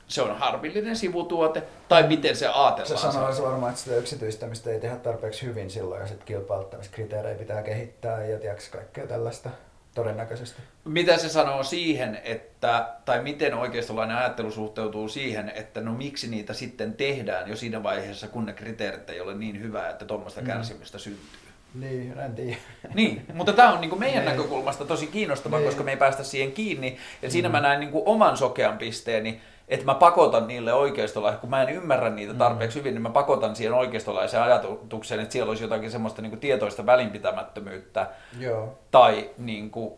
[0.09, 2.99] se on harmillinen sivutuote, tai miten se ajatellaan?
[2.99, 7.63] Se sanoisi varmaan, että sitä yksityistämistä ei tehdä tarpeeksi hyvin silloin, ja sitten kilpailuttamiskriteerejä pitää
[7.63, 9.51] kehittää ja tiedätkö kaikkea tällaista
[9.97, 10.63] todennäköisesti.
[10.85, 16.55] Mitä se sanoo siihen, että, tai miten oikeistolainen ajattelu suhteutuu siihen, että no miksi niitä
[16.55, 20.47] sitten tehdään jo siinä vaiheessa, kun ne kriteerit ei ole niin hyvää, että tuommoista mm.
[20.47, 21.41] kärsimystä syntyy?
[21.75, 22.57] Niin, en tiedä.
[22.95, 24.37] Niin, mutta tämä on niin meidän niin.
[24.37, 25.69] näkökulmasta tosi kiinnostavaa, niin.
[25.69, 26.99] koska me ei päästä siihen kiinni.
[27.23, 27.53] Ja siinä mm.
[27.53, 32.11] mä näen niin oman sokean pisteeni, että mä pakotan niille oikeistolaisille, kun mä en ymmärrä
[32.11, 32.39] niitä mm.
[32.39, 36.41] tarpeeksi hyvin, niin mä pakotan siihen oikeistolaiseen ajatukseen, että siellä olisi jotakin semmoista niin kuin
[36.41, 38.79] tietoista välinpitämättömyyttä Joo.
[38.91, 39.95] tai niin kuin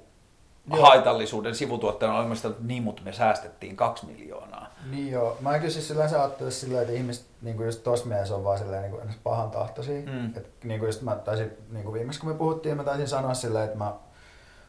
[0.71, 0.83] joo.
[0.83, 4.75] haitallisuuden sivutuotteena olemassa, että niin, mutta me säästettiin kaksi miljoonaa.
[4.91, 5.37] Niin joo.
[5.41, 8.59] Mä kyllä siis yleensä ajattelen silleen, että ihmiset niin kuin just tossa mielessä on vaan
[8.59, 10.03] silleen niin kuin pahan tahtoisia.
[10.07, 10.27] Mm.
[10.27, 13.35] Että niin kuin just mä taisin, niin kuin viimeksi kun me puhuttiin, mä taisin sanoa
[13.35, 13.93] silleen, että mä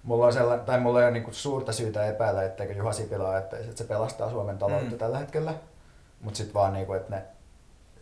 [0.04, 3.58] mulla on sellainen, tai mulla ei ole niinku suurta syytä epäillä, etteikö Juha Sipilä että
[3.76, 4.98] se pelastaa Suomen taloutta mm.
[4.98, 5.54] tällä hetkellä.
[6.22, 7.24] Mutta sitten vaan niinku, että ne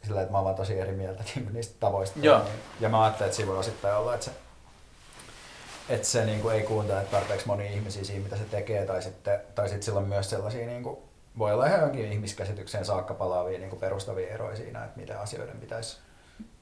[0.03, 2.19] sillä että mä oon vaan tosi eri mieltä niinku niistä tavoista.
[2.21, 2.43] Joo.
[2.43, 4.31] Niin, ja mä ajattelen, että siinä voi osittain olla, että se,
[5.89, 9.67] että se niinku ei kuuntele tarpeeksi monia ihmisiä siinä, mitä se tekee, tai sitten, tai
[9.67, 11.03] sitten sillä on myös sellaisia, niinku,
[11.37, 15.97] voi olla ihan jonkin ihmiskäsitykseen saakka palaavia niinku perustavia eroja siinä, että miten asioiden pitäisi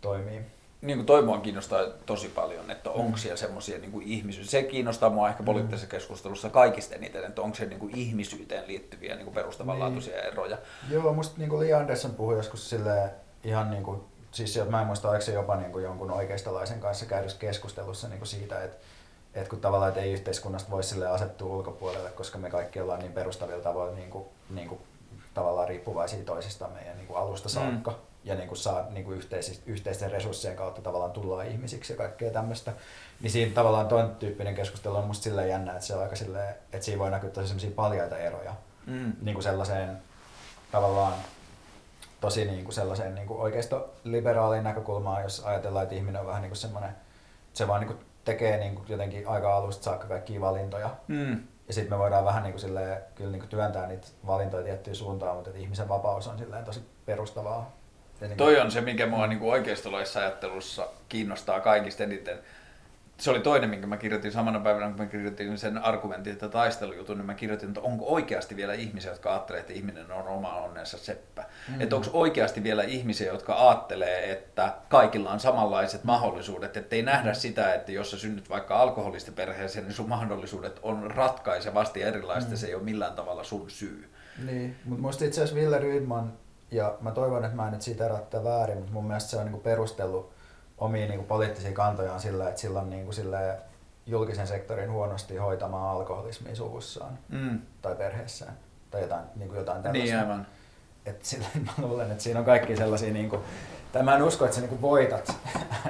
[0.02, 0.41] toimia
[0.86, 3.18] niin kuin toi mua kiinnostaa tosi paljon, että onko mm.
[3.18, 4.52] siellä semmoisia niin ihmisyyttä.
[4.52, 5.45] Se kiinnostaa mua ehkä mm.
[5.45, 10.26] poliittisessa keskustelussa kaikista eniten, että onko siellä niin kuin ihmisyyteen liittyviä niin kuin perustavanlaatuisia niin.
[10.26, 10.57] eroja.
[10.90, 13.10] Joo, musta niin kuin Li Andersson puhui joskus sille
[13.44, 14.02] ihan niin kuin,
[14.32, 18.20] siis mä en muista, oliko se jopa niin kuin jonkun oikeistolaisen kanssa käydyssä keskustelussa niin
[18.20, 18.78] kuin siitä, että
[19.36, 23.12] että kun tavallaan että ei yhteiskunnasta voi sille asettua ulkopuolelle, koska me kaikki ollaan niin
[23.12, 24.80] perustavilla tavoilla niin kuin, niin kuin,
[25.34, 27.91] tavallaan riippuvaisia toisista meidän niin kuin alusta saakka.
[27.91, 29.22] Mm ja niin kuin saa niin kuin
[29.65, 32.73] yhteisten resurssien kautta tavallaan tullaan ihmisiksi ja kaikkea tämmöistä.
[33.22, 36.56] Niin siinä tavallaan tuon tyyppinen keskustelu on musta silleen jännä, että se on aika silleen,
[36.73, 38.56] että siinä voi näkyä tosi sellaisia paljaita eroja.
[38.85, 39.14] Mm.
[39.22, 39.97] Niin kuin sellaiseen
[40.72, 41.14] tavallaan
[42.22, 46.49] tosi niin kuin sellaiseen niin kuin oikeisto-liberaaliin näkökulmaan, jos ajatellaan, että ihminen on vähän niin
[46.49, 46.95] kuin semmoinen,
[47.53, 50.89] se vaan niin kuin tekee niin kuin jotenkin aika alusta saakka kaikkia valintoja.
[51.07, 51.43] Mm.
[51.68, 54.95] Ja sitten me voidaan vähän niin kuin silleen, kyllä niin kuin työntää niitä valintoja tiettyyn
[54.95, 57.72] suuntaan, mutta että ihmisen vapaus on silleen tosi perustavaa
[58.21, 62.39] niin Toi on se, mikä mua niin oikeistolaisessa ajattelussa kiinnostaa kaikista eniten.
[63.17, 67.17] Se oli toinen, minkä mä kirjoitin samana päivänä, kun mä kirjoitin sen argumentin, että taistelujutun,
[67.17, 70.97] niin mä kirjoitin, että onko oikeasti vielä ihmisiä, jotka ajattelee, että ihminen on oma onnensa
[70.97, 71.41] seppä.
[71.41, 71.81] Mm-hmm.
[71.81, 77.41] Että onko oikeasti vielä ihmisiä, jotka ajattelee, että kaikilla on samanlaiset mahdollisuudet, ettei nähdä mm-hmm.
[77.41, 82.53] sitä, että jos sä synnyt vaikka alkoholistiperheeseen, niin sun mahdollisuudet on ratkaisevasti erilaiset mm-hmm.
[82.53, 84.09] ja se ei ole millään tavalla sun syy.
[84.45, 86.33] Niin, mutta musta itse asiassa Ville Rydman
[86.71, 89.45] ja mä toivon, että mä en nyt siitä tätä väärin, mutta mun mielestä se on
[89.45, 90.31] niinku perustellut
[90.77, 93.57] omia niinku poliittisia kantojaan sillä, että sillä on niinku sillä
[94.05, 97.59] julkisen sektorin huonosti hoitamaan alkoholismia suvussaan mm.
[97.81, 98.57] tai perheessään
[98.91, 100.15] tai jotain, niinku jotain tällaista.
[100.15, 100.47] Niin aivan.
[101.05, 103.39] Et sillä, mä luulen, että siinä on kaikki sellaisia, niinku,
[103.91, 105.33] tai mä en usko, että sä niinku voitat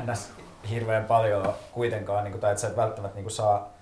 [0.70, 3.75] hirveän paljon kuitenkaan, niinku, tai että sä et välttämättä niinku saa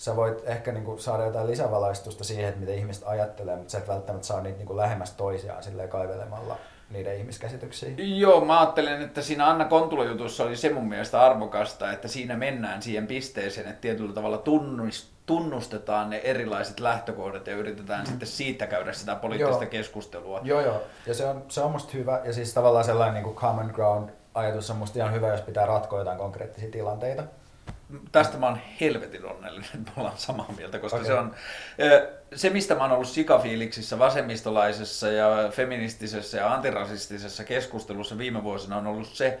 [0.00, 3.78] sä voit ehkä niin kuin saada jotain lisävalaistusta siihen, että mitä ihmiset ajattelee, mutta sä
[3.78, 6.56] et välttämättä saa niitä niin kuin lähemmäs toisiaan silleen kaivelemalla
[6.90, 7.90] niiden ihmiskäsityksiä.
[7.96, 12.82] Joo, mä ajattelen, että siinä Anna Kontula-jutussa oli se mun mielestä arvokasta, että siinä mennään
[12.82, 14.42] siihen pisteeseen, että tietyllä tavalla
[15.26, 18.06] tunnustetaan ne erilaiset lähtökohdat ja yritetään mm.
[18.06, 19.70] sitten siitä käydä sitä poliittista joo.
[19.70, 20.40] keskustelua.
[20.42, 20.82] Joo, joo.
[21.06, 22.20] Ja se on, se on musta hyvä.
[22.24, 25.66] Ja siis tavallaan sellainen niin kuin common ground ajatus on musta ihan hyvä, jos pitää
[25.66, 27.22] ratkoa jotain konkreettisia tilanteita
[28.12, 31.06] tästä mä oon helvetin onnellinen, että me ollaan samaa mieltä, koska okay.
[31.06, 31.34] se on
[32.34, 38.86] se, mistä mä oon ollut sikafiiliksissä vasemmistolaisessa ja feministisessä ja antirasistisessa keskustelussa viime vuosina on
[38.86, 39.40] ollut se,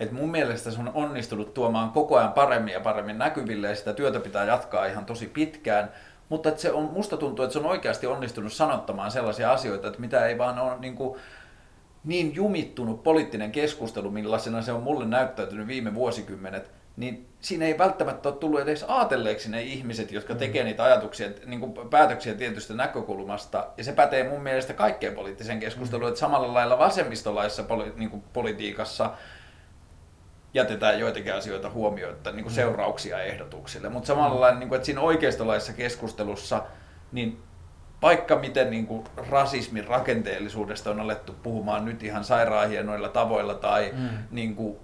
[0.00, 3.92] että mun mielestä se on onnistunut tuomaan koko ajan paremmin ja paremmin näkyville ja sitä
[3.92, 5.92] työtä pitää jatkaa ihan tosi pitkään.
[6.28, 10.00] Mutta että se on, musta tuntuu, että se on oikeasti onnistunut sanottamaan sellaisia asioita, että
[10.00, 11.18] mitä ei vaan ole niin, kuin,
[12.04, 18.28] niin jumittunut poliittinen keskustelu, millaisena se on mulle näyttäytynyt viime vuosikymmenet, niin siinä ei välttämättä
[18.28, 20.38] ole tullut edes ajatelleeksi ne ihmiset, jotka mm.
[20.38, 23.66] tekee niitä ajatuksia, niin kuin päätöksiä tietystä näkökulmasta.
[23.76, 26.08] Ja se pätee mun mielestä kaikkeen poliittiseen keskusteluun, mm.
[26.08, 29.10] että samalla lailla vasemmistolaisessa poli, niin kuin politiikassa
[30.54, 32.56] jätetään joitakin asioita huomioita, niin kuin mm.
[32.56, 33.88] seurauksia ehdotuksille.
[33.88, 36.62] Mutta samalla lailla, niin kuin, että siinä oikeistolaisessa keskustelussa,
[37.12, 37.42] niin
[38.02, 43.92] vaikka miten niin kuin rasismin rakenteellisuudesta on alettu puhumaan nyt ihan sairaan hienoilla tavoilla tai
[43.96, 44.08] mm.
[44.30, 44.76] niin kuin,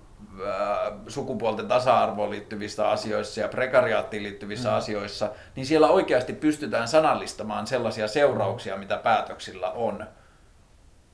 [1.09, 4.75] sukupuolten tasa-arvoon liittyvissä asioissa ja prekariaattiin liittyvissä mm.
[4.75, 10.07] asioissa, niin siellä oikeasti pystytään sanallistamaan sellaisia seurauksia, mitä päätöksillä on.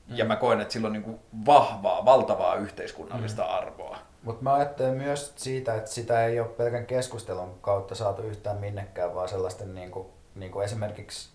[0.07, 0.17] Mm.
[0.17, 3.49] Ja mä koen, että sillä on niin kuin vahvaa, valtavaa yhteiskunnallista mm.
[3.49, 3.97] arvoa.
[4.23, 9.15] Mutta mä ajattelen myös siitä, että sitä ei ole pelkän keskustelun kautta saatu yhtään minnekään,
[9.15, 11.29] vaan sellaisten niin kuin, niin kuin esimerkiksi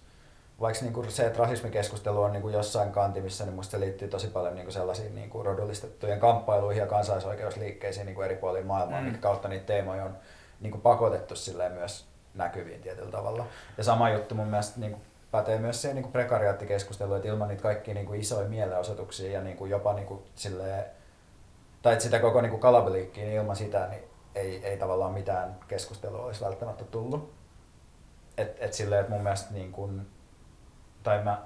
[0.61, 4.09] vaikka niin kuin se, että rasismikeskustelu on niin kuin jossain kantimissa, niin musta se liittyy
[4.09, 8.66] tosi paljon niin kuin sellaisiin niin kuin rodullistettujen kamppailuihin ja kansalaisoikeusliikkeisiin niin kuin eri puolilla
[8.66, 9.07] maailmaa, mm.
[9.07, 10.16] mikä kautta niitä teemoja on
[10.61, 13.47] niin kuin pakotettu silleen myös näkyviin tietyllä tavalla.
[13.78, 17.62] Ja sama juttu mun mielestä niin kuin pätee myös siihen niin prekariaattikeskusteluun, että ilman niitä
[17.62, 20.85] kaikkia niin kuin isoja mielenosoituksia ja niin kuin jopa niin kuin silleen,
[21.83, 24.03] tai että sitä koko niin kuin kalabeliikkiä, niin ilman sitä niin
[24.35, 27.35] ei, ei tavallaan mitään keskustelua olisi välttämättä tullut.
[28.39, 30.07] Et, et silleen, että mun mielestä niin kuin,
[31.07, 31.39] tai mä,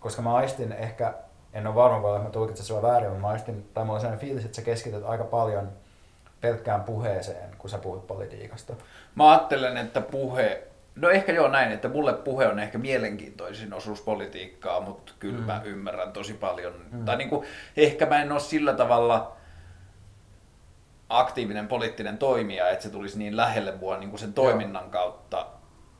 [0.00, 1.14] koska mä aistin ehkä,
[1.52, 4.26] en ole varma, voi mä tulkitsen sua väärin, mutta mä aistin, tai mulla on sellainen
[4.26, 5.68] fiilis, että sä keskityt aika paljon
[6.40, 8.74] pelkkään puheeseen, kun sä puhut politiikasta.
[9.14, 10.62] Mä ajattelen, että puhe,
[10.94, 15.46] no ehkä joo näin, että mulle puhe on ehkä mielenkiintoisin osuus politiikkaa, mutta kyllä mm.
[15.46, 16.74] mä ymmärrän tosi paljon.
[16.92, 17.04] Mm.
[17.04, 17.46] Tai niin kuin,
[17.76, 19.36] ehkä mä en ole sillä tavalla
[21.08, 24.92] aktiivinen poliittinen toimija, että se tulisi niin lähelle mua niin kuin sen toiminnan joo.
[24.92, 25.46] kautta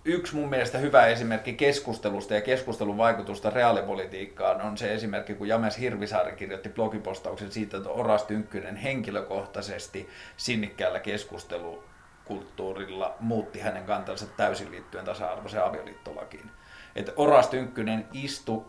[0.05, 5.79] yksi mun mielestä hyvä esimerkki keskustelusta ja keskustelun vaikutusta reaalipolitiikkaan on se esimerkki, kun James
[5.79, 15.05] Hirvisaari kirjoitti blogipostauksen siitä, että Oras Tynkkynen henkilökohtaisesti sinnikkäällä keskustelukulttuurilla muutti hänen kantansa täysin liittyen
[15.05, 16.51] tasa-arvoiseen avioliittolakiin.
[16.97, 18.65] Että Oras Tynkkynen istui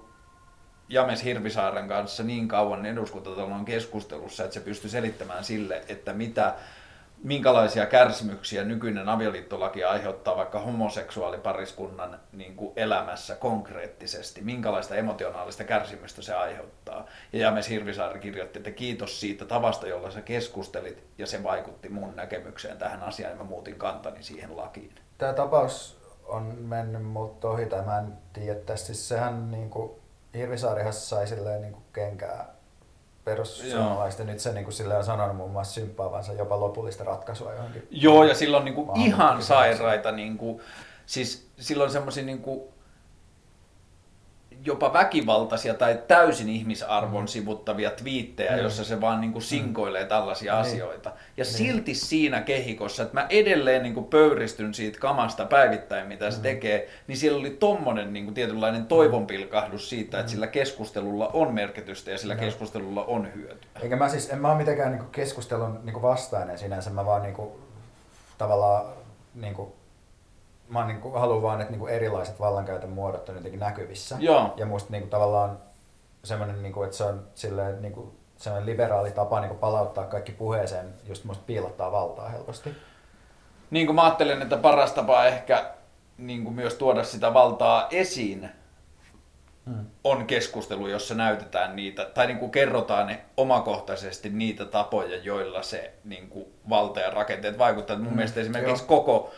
[0.90, 6.56] James Hirvisaaren kanssa niin kauan eduskuntatalon keskustelussa, että se pystyi selittämään sille, että mitä
[7.24, 16.34] minkälaisia kärsimyksiä nykyinen avioliittolaki aiheuttaa vaikka homoseksuaalipariskunnan niin kuin elämässä konkreettisesti, minkälaista emotionaalista kärsimystä se
[16.34, 17.06] aiheuttaa.
[17.34, 22.16] Ja James Hirvisaari kirjoitti, että kiitos siitä tavasta, jolla sä keskustelit, ja se vaikutti mun
[22.16, 24.96] näkemykseen tähän asiaan, ja mä muutin kantani siihen lakiin.
[25.18, 28.76] Tämä tapaus on mennyt multa ohi, tai mä en tiedä.
[28.76, 29.92] Siis sehän niin kuin,
[30.34, 32.55] Hirvisaarihan sai silleen niin kuin kenkää
[33.26, 37.88] perussuomalaiset, nyt se niin kuin, on sanonut muun muassa symppaavansa jopa lopullista ratkaisua johonkin.
[37.92, 40.62] Joo, ja silloin niin kuin ihan sairaita, niin kuin,
[41.06, 42.62] siis silloin semmoisia niin kuin,
[44.66, 47.28] jopa väkivaltaisia tai täysin ihmisarvon mm.
[47.28, 48.64] sivuttavia twiittejä, mm.
[48.64, 50.10] jossa se vaan niin kuin sinkoilee mm.
[50.10, 50.60] tällaisia mm.
[50.60, 51.12] asioita.
[51.38, 51.48] Ja mm.
[51.48, 56.44] silti siinä kehikossa, että mä edelleen niin kuin pöyristyn siitä kamasta päivittäin, mitä se mm.
[56.44, 60.32] tekee, niin siellä oli tommonen niin kuin tietynlainen toivonpilkahdus siitä, että mm.
[60.32, 62.40] sillä keskustelulla on merkitystä ja sillä mm.
[62.40, 63.70] keskustelulla on hyötyä.
[63.82, 67.06] Eikä mä siis, en mä ole mitenkään niin kuin keskustelun niin kuin vastainen sinänsä, mä
[67.06, 67.50] vaan niin kuin,
[68.38, 68.86] tavallaan
[69.36, 69.74] niin kuin,
[70.70, 74.18] mä niin kuin, haluan vaan, että niin kuin erilaiset vallankäytön muodot on jotenkin näkyvissä.
[74.20, 74.54] Joo.
[74.58, 75.60] Ja musta niin kuin, tavallaan
[76.24, 80.06] semmoinen, niin kuin, että se on silleen, niin kuin, semmoinen liberaali tapa niin kuin, palauttaa
[80.06, 82.76] kaikki puheeseen, just musta piilottaa valtaa helposti.
[83.72, 85.66] Niin kuin mä ajattelen, että paras tapa ehkä
[86.18, 88.50] niin kuin myös tuoda sitä valtaa esiin
[89.66, 89.86] hmm.
[90.04, 95.94] on keskustelu, jossa näytetään niitä, tai niin kuin kerrotaan ne omakohtaisesti niitä tapoja, joilla se
[96.04, 98.02] niin kuin valta ja rakenteet vaikuttavat.
[98.02, 98.16] Mun hmm.
[98.16, 98.88] mielestä esimerkiksi Joo.
[98.88, 99.32] koko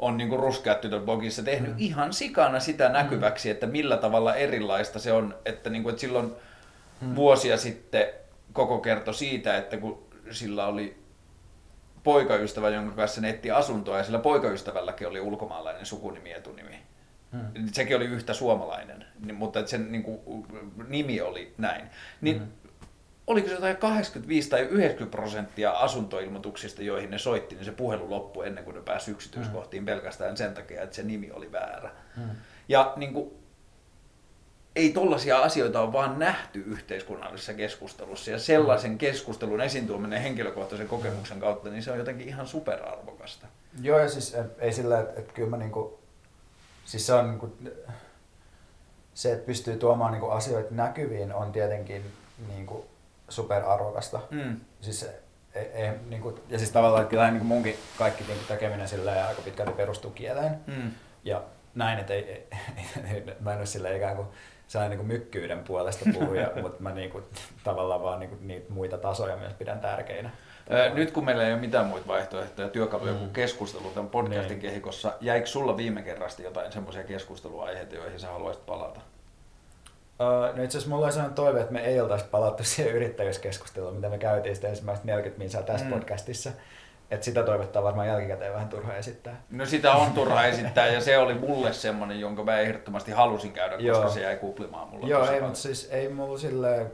[0.00, 1.78] on niin kuin Ruskeat tytöt blogissa tehnyt mm.
[1.78, 3.52] ihan sikana sitä näkyväksi, mm.
[3.52, 5.34] että millä tavalla erilaista se on.
[5.44, 6.32] Että, niin kuin, että silloin
[7.00, 7.14] mm.
[7.14, 8.06] vuosia sitten
[8.52, 10.98] koko kertoi siitä, että kun sillä oli
[12.02, 16.78] poikaystävä, jonka kanssa ne etti asuntoa, ja sillä poikaystävälläkin oli ulkomaalainen sukunimi etunimi.
[17.32, 17.68] Hmm.
[17.72, 20.46] Sekin oli yhtä suomalainen, mutta että sen niin kuin,
[20.88, 21.90] nimi oli näin.
[22.20, 22.59] Niin hmm
[23.30, 28.46] oliko se jotain 85 tai 90 prosenttia asuntoilmoituksista, joihin ne soitti, niin se puhelu loppui
[28.46, 29.86] ennen kuin ne pääsi yksityiskohtiin mm.
[29.86, 31.90] pelkästään sen takia, että se nimi oli väärä.
[32.16, 32.30] Mm.
[32.68, 33.30] Ja niin kuin,
[34.76, 41.70] ei tollaisia asioita ole vaan nähty yhteiskunnallisessa keskustelussa ja sellaisen keskustelun esiintuominen henkilökohtaisen kokemuksen kautta,
[41.70, 43.46] niin se on jotenkin ihan superarvokasta.
[43.82, 46.00] Joo ja siis ei sillä, että, että kyllä mä niinku,
[46.84, 47.56] siis se on niinku,
[49.14, 52.02] se, että pystyy tuomaan niinku asioita näkyviin on tietenkin
[52.48, 52.89] niinku
[53.30, 54.20] superarvokasta.
[54.30, 54.60] Mm.
[54.80, 55.08] Siis,
[55.54, 59.28] ei, ei, niin kuin, ja siis tavallaan, että kyllähän niin munkin kaikki niin tekeminen sillä
[59.28, 60.56] aika pitkälti perustuu kieleen.
[60.66, 60.90] Mm.
[61.24, 61.42] Ja
[61.74, 62.46] näin, että ei, ei,
[63.14, 64.28] ei, mä en ole sillä ikään kuin
[64.68, 67.24] sellainen niin kuin mykkyyden puolesta puhuja, mutta mä niin kuin,
[67.64, 70.30] tavallaan vaan niin kuin, niitä muita tasoja myös pidän tärkeinä.
[70.94, 73.18] Nyt kun meillä ei ole mitään muita vaihtoehtoja, työkaluja mm.
[73.18, 74.60] kuin keskustelu tämän podcastin niin.
[74.60, 79.00] kehikossa, jäikö sulla viime kerrasta jotain semmoisia keskusteluaiheita, joihin sä haluaisit palata?
[80.20, 83.94] Uh, no itse asiassa mulla on sellainen toive, että me ei oltaisi palattu siihen yrittäjyyskeskusteluun,
[83.94, 85.92] mitä me käytiin sitten ensimmäistä 40 minsaa tässä mm.
[85.92, 86.50] podcastissa.
[87.10, 89.42] Et sitä toivetta on varmaan jälkikäteen vähän turha esittää.
[89.50, 93.74] No sitä on turha esittää ja se oli mulle semmonen, jonka mä ehdottomasti halusin käydä,
[93.74, 94.08] koska Joo.
[94.08, 96.86] se jäi kuplimaan mulla Joo, ei, mutta siis ei mulla sille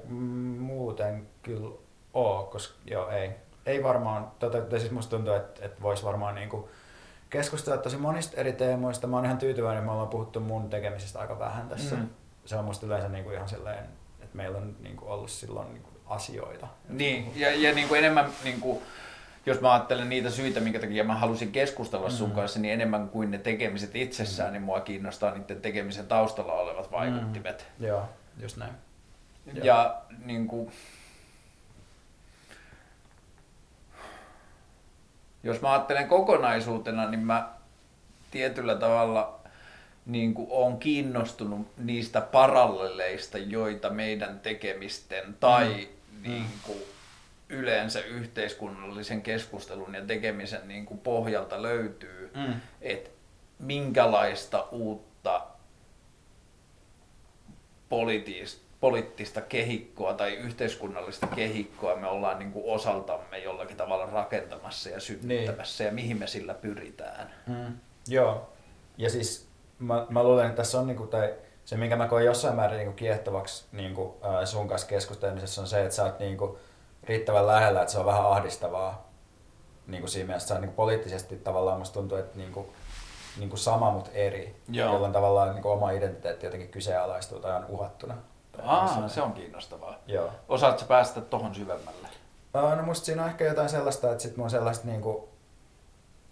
[0.59, 1.71] muuten kyllä
[2.15, 3.31] oo, koska joo, ei.
[3.67, 6.69] Ei varmaan, tota, siis musta tuntuu, että, että vois varmaan niinku
[7.31, 9.07] keskustella tosi monista eri teemoista.
[9.07, 11.97] Mä oon ihan tyytyväinen, että me ollaan puhuttu mun tekemisestä aika vähän tässä.
[11.97, 12.09] Mm.
[12.47, 13.85] Se on musta yleensä niinku ihan silleen,
[14.21, 16.67] että meillä on niinku ollut silloin niinku asioita.
[16.89, 18.83] Niin, ja, ja niin kuin enemmän, niin kuin,
[19.47, 22.35] jos mä ajattelen niitä syitä, minkä takia mä halusin keskustella sun Mm.
[22.35, 27.67] kanssa, niin enemmän kuin ne tekemiset itsessään, niin mua kiinnostaa niiden tekemisen taustalla olevat vaikuttimet.
[27.81, 28.09] Joo,
[28.41, 28.73] just näin.
[29.55, 29.65] Joo.
[29.67, 30.73] Ja niin kuin,
[35.43, 37.49] jos mä ajattelen kokonaisuutena, niin mä
[38.31, 39.41] tietyllä tavalla
[40.07, 45.89] niin kuin olen kiinnostunut niistä paralleleista, joita meidän tekemisten tai
[46.23, 46.83] niin kuin
[47.49, 52.55] yleensä yhteiskunnallisen keskustelun ja tekemisen niin kuin pohjalta löytyy, Mm.
[52.81, 53.11] että
[53.59, 55.47] minkälaista uutta
[57.89, 65.01] poliittista, poliittista kehikkoa tai yhteiskunnallista kehikkoa me ollaan niin kuin osaltamme jollakin tavalla rakentamassa ja
[65.01, 67.35] synnyttämässä ja mihin me sillä pyritään.
[67.47, 67.75] Mm.
[68.09, 68.53] Joo.
[68.99, 69.46] Ja siis
[69.79, 71.35] mä, mä luulen, että tässä on niinku, tai
[71.65, 75.83] se, minkä mä koen jossain määrin niinku kiehtovaksi niinku, ää, sun kanssa keskustelemisessa on se,
[75.83, 76.59] että sä oot niinku,
[77.05, 79.07] riittävän lähellä, että se on vähän ahdistavaa.
[79.87, 82.73] Niinku siinä mielessä, että on niinku, poliittisesti tavallaan musta tuntuu, että niinku,
[83.39, 84.57] niinku sama, mutta eri.
[84.69, 84.93] Joo.
[84.93, 88.15] Jolloin tavallaan niinku, oma identiteetti jotenkin kyseenalaistuu tai on uhattuna.
[88.63, 89.11] Aa, sellainen.
[89.11, 89.95] se on kiinnostavaa.
[90.07, 90.31] Joo.
[90.49, 92.09] Osaatko päästä tohon syvemmälle?
[92.55, 95.29] Ää, No musta siinä on ehkä jotain sellaista, että sit mun sellaista niinku,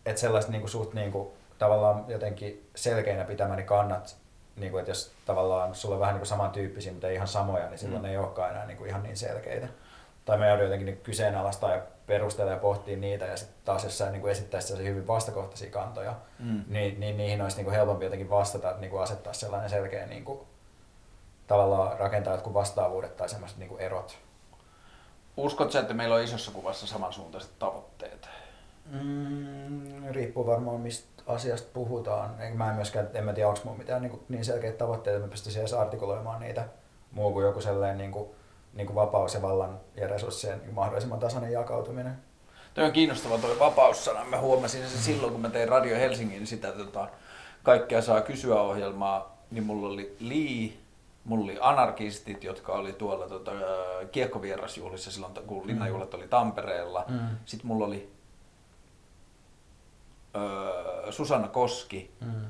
[0.07, 1.35] että sellaista niinku suht niinku
[1.65, 4.17] tavallaan jotenkin selkeinä pitämäni kannat,
[4.57, 8.03] niinku, että jos tavallaan sulla on vähän niinku samantyyppisiä, mutta ei ihan samoja, niin silloin
[8.03, 8.07] Mm.
[8.07, 9.69] ne ei olekaan enää niinku ihan niin selkeitä.
[10.25, 13.99] Tai me joudun jotenkin niinku kyseenalaistaa ja perustella ja pohtia niitä ja sitten taas jos
[13.99, 16.65] sä niinku esittäisit hyvin vastakohtaisia kantoja, Mm.
[16.69, 20.47] niin, niin niihin olisi niinku helpompi jotenkin vastata, että niinku asettaa sellainen selkeä niinku,
[21.47, 24.19] tavallaan rakentaa jotkut vastaavuudet tai semmoiset niinku erot.
[25.37, 28.29] Uskot sä, että meillä on isossa kuvassa samansuuntaiset tavoitteet?
[28.93, 32.41] Mm, riippuu varmaan mistä asiasta puhutaan.
[32.41, 35.27] Eikä mä en myöskään, en mä tiedä onko mulla mitään niin, niin selkeitä tavoitteita, että
[35.27, 36.69] mä pystyisin edes artikuloimaan niitä
[37.13, 38.29] muu kuin joku sellainen niin kuin,
[38.75, 42.19] niin kuin vapaus ja vallan ja resurssien niin mahdollisimman tasainen jakautuminen.
[42.75, 44.25] Toi on kiinnostava toi vapaussana.
[44.25, 47.09] Mä huomasin sen silloin, kun mä tein Radio Helsingin sitä tota,
[47.63, 50.79] kaikkea saa kysyä ohjelmaa, niin mulla oli Lee,
[51.25, 57.05] mulla oli anarkistit, jotka oli tuolla tota, ää, kiekkovierasjuhlissa silloin, kun linnanjuhlat oli Tampereella.
[57.09, 57.19] Mm.
[57.45, 58.13] Sitten mulla oli
[60.37, 62.45] öö, Susanna Koski Mm.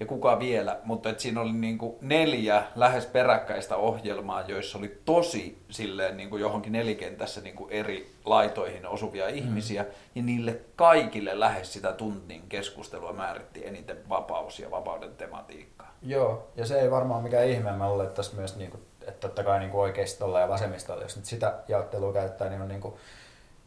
[0.00, 5.62] ja kuka vielä, mutta et siinä oli niinku neljä lähes peräkkäistä ohjelmaa, joissa oli tosi
[5.70, 12.42] silleen niinku johonkin nelikentässä niinku eri laitoihin osuvia ihmisiä, ja niille kaikille lähes sitä tunnin
[12.48, 15.94] keskustelua määritti eniten vapaus ja vapauden tematiikkaa.
[16.02, 17.72] Joo, ja se ei varmaan mikään ihme.
[17.72, 21.02] Mä luulen, että tässä myös, niin kuin, että totta kai niin kuin oikeistolla ja vasemmistolla,
[21.02, 22.94] jos nyt sitä jaottelua käyttää, niin on niin kuin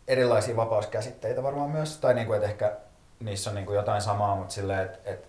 [0.07, 1.97] erilaisia vapauskäsitteitä varmaan myös.
[1.97, 2.77] Tai niin kuin, että ehkä
[3.23, 5.27] niissä on niin kuin jotain samaa, mutta silleen, että, että,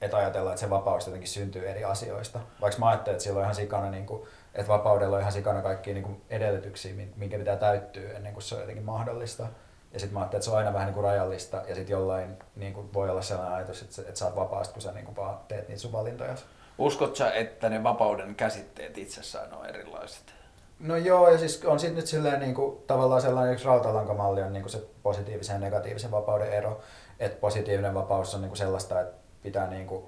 [0.00, 2.40] että ajatellaan, että se vapaus jotenkin syntyy eri asioista.
[2.60, 5.62] Vaikka mä ajattelen, että sillä on ihan sikana, niin kuin, että vapaudella on ihan sikana
[5.62, 9.46] kaikkia niin kuin edellytyksiä, min- minkä pitää täyttyä ennen kuin se on jotenkin mahdollista.
[9.92, 12.36] Ja sitten mä ajattelen, että se on aina vähän niin kuin rajallista ja sitten jollain
[12.56, 15.16] niin kuin voi olla sellainen ajatus, että, että sä oot vapaasti, kun sä niin kuin
[15.16, 16.34] vaan teet niitä sun valintoja.
[16.78, 20.34] Uskot sä, että ne vapauden käsitteet itsessään on erilaiset?
[20.78, 24.52] No joo, ja siis on sitten nyt silleen niin kuin, tavallaan sellainen yksi rautalankamalli on
[24.52, 26.80] niin kuin se positiivisen ja negatiivisen vapauden ero.
[27.20, 30.04] Että positiivinen vapaus on niin kuin sellaista, että pitää niin kuin,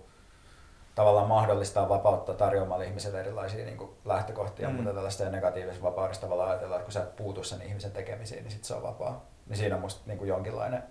[0.94, 4.74] tavallaan mahdollistaa vapautta tarjoamalla ihmiselle erilaisia niin kuin lähtökohtia, Mm.
[4.74, 8.42] mutta tällaista ja negatiivisessa vapaudessa tavallaan ajatellaan, että kun sä et puutu sen ihmisen tekemisiin,
[8.42, 9.24] niin sit se on vapaa.
[9.46, 10.82] Niin siinä on musta niin kuin jonkinlainen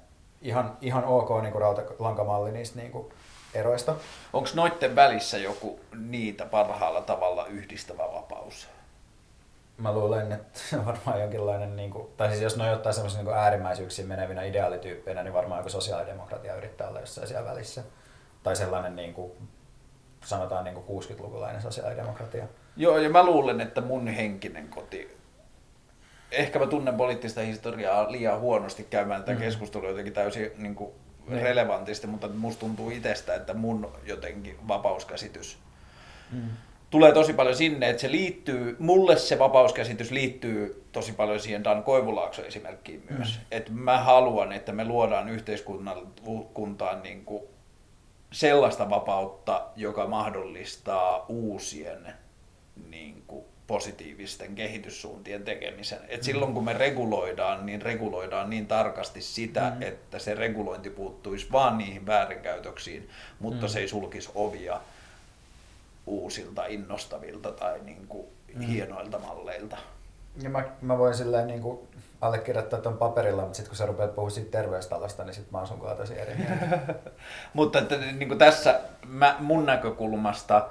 [0.42, 3.14] ihan, ihan ok niin kuin rautalankamalli niistä niin kuin
[3.54, 3.96] eroista.
[4.34, 8.68] Onko noitten välissä joku niitä parhaalla tavalla yhdistävä vapaus?
[9.78, 13.26] Mä luulen, että se on varmaan jonkinlainen, niin kuin, tai siis jos ne ottaa semmoisen
[13.26, 17.84] niin äärimmäisyyksiin menevinä ideaalityyppeinä, niin varmaan joku sosiaalidemokratia yrittää olla jossain siellä välissä.
[18.44, 19.32] Tai sellainen, niin kuin,
[20.26, 22.48] sanotaan niin kuin 60-lukulainen sosiaalidemokratia.
[22.78, 25.18] Joo, ja mä luulen, että mun henkinen koti,
[26.32, 29.40] ehkä mä tunnen poliittista historiaa liian huonosti käymään tätä Mm.
[29.40, 30.92] keskustelua jotenkin täysin niin kuin
[31.28, 31.42] Niin.
[31.42, 35.58] relevantisti, mutta musta tuntuu itsestä, että mun jotenkin vapauskäsitys
[36.32, 36.50] Mm.
[36.90, 41.84] Tulee tosi paljon sinne, että se liittyy, mulle se vapauskäsitys liittyy tosi paljon siihen Dan
[41.84, 43.38] Koivulaakso esimerkkiin myös.
[43.38, 43.46] Mm.
[43.52, 47.44] Että mä haluan, että me luodaan yhteiskuntaan niin kuin
[48.32, 52.14] sellaista vapautta, joka mahdollistaa uusien
[52.90, 56.00] niin kuin positiivisten kehityssuuntien tekemisen.
[56.08, 59.82] Et silloin kun me reguloidaan, niin reguloidaan niin tarkasti sitä, mm.
[59.82, 63.10] että se regulointi puuttuisi vaan niihin väärinkäytöksiin,
[63.40, 63.70] mutta mm.
[63.70, 64.80] se ei sulkisi ovia
[66.08, 68.62] uusilta, innostavilta tai niin kuin mm.
[68.62, 69.78] hienoilta malleilta.
[70.42, 71.88] Ja mä, mä voin silleen niin kuin
[72.22, 75.68] allekirjoittaa tuon paperilla, mutta sitten kun sä rupeat puhumaan siitä terveystalosta, niin sitten mä oon
[75.68, 76.36] sun tosi eri
[77.54, 80.70] Mutta että, niin kuin tässä mä, mun näkökulmasta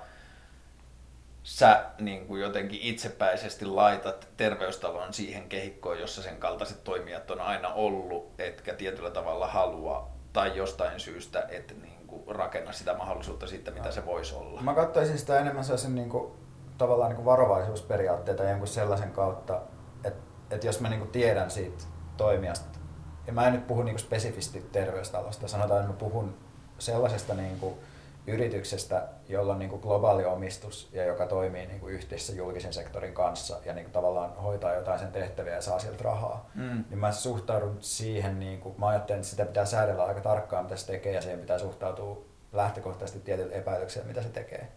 [1.43, 7.69] sä niin kuin jotenkin itsepäisesti laitat terveystalon siihen kehikkoon, jossa sen kaltaiset toimijat on aina
[7.69, 13.71] ollut, etkä tietyllä tavalla halua tai jostain syystä, että niin kuin rakenna sitä mahdollisuutta siitä,
[13.71, 14.61] mitä se voisi olla.
[14.61, 16.33] Mä katsoisin sitä enemmän sellaisen niin kuin,
[16.79, 19.61] tavallaan niin kuin varovaisuusperiaatteita jonkun sellaisen kautta,
[20.05, 21.85] että, että jos mä niin kuin tiedän siitä
[22.17, 22.79] toimijasta,
[23.27, 26.37] ja mä en nyt puhu niin kuin spesifisti terveystalosta, sanotaan, että mä puhun
[26.79, 27.75] sellaisesta niin kuin,
[28.27, 33.15] yrityksestä, jolla on niin kuin globaali omistus ja joka toimii niin kuin yhdessä julkisen sektorin
[33.15, 36.85] kanssa ja niin kuin tavallaan hoitaa jotain sen tehtäviä ja saa sieltä rahaa, mm.
[36.91, 40.77] niin mä suhtaudun siihen, niin kuin, mä ajattelen, että sitä pitää säädellä aika tarkkaan, mitä
[40.77, 44.69] se tekee ja siihen pitää suhtautua lähtökohtaisesti tietyllä epäilyksellä, mitä se tekee.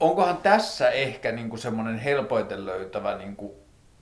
[0.00, 3.52] Onkohan tässä ehkä niin kuin semmoinen helpoiten löytävä niin kuin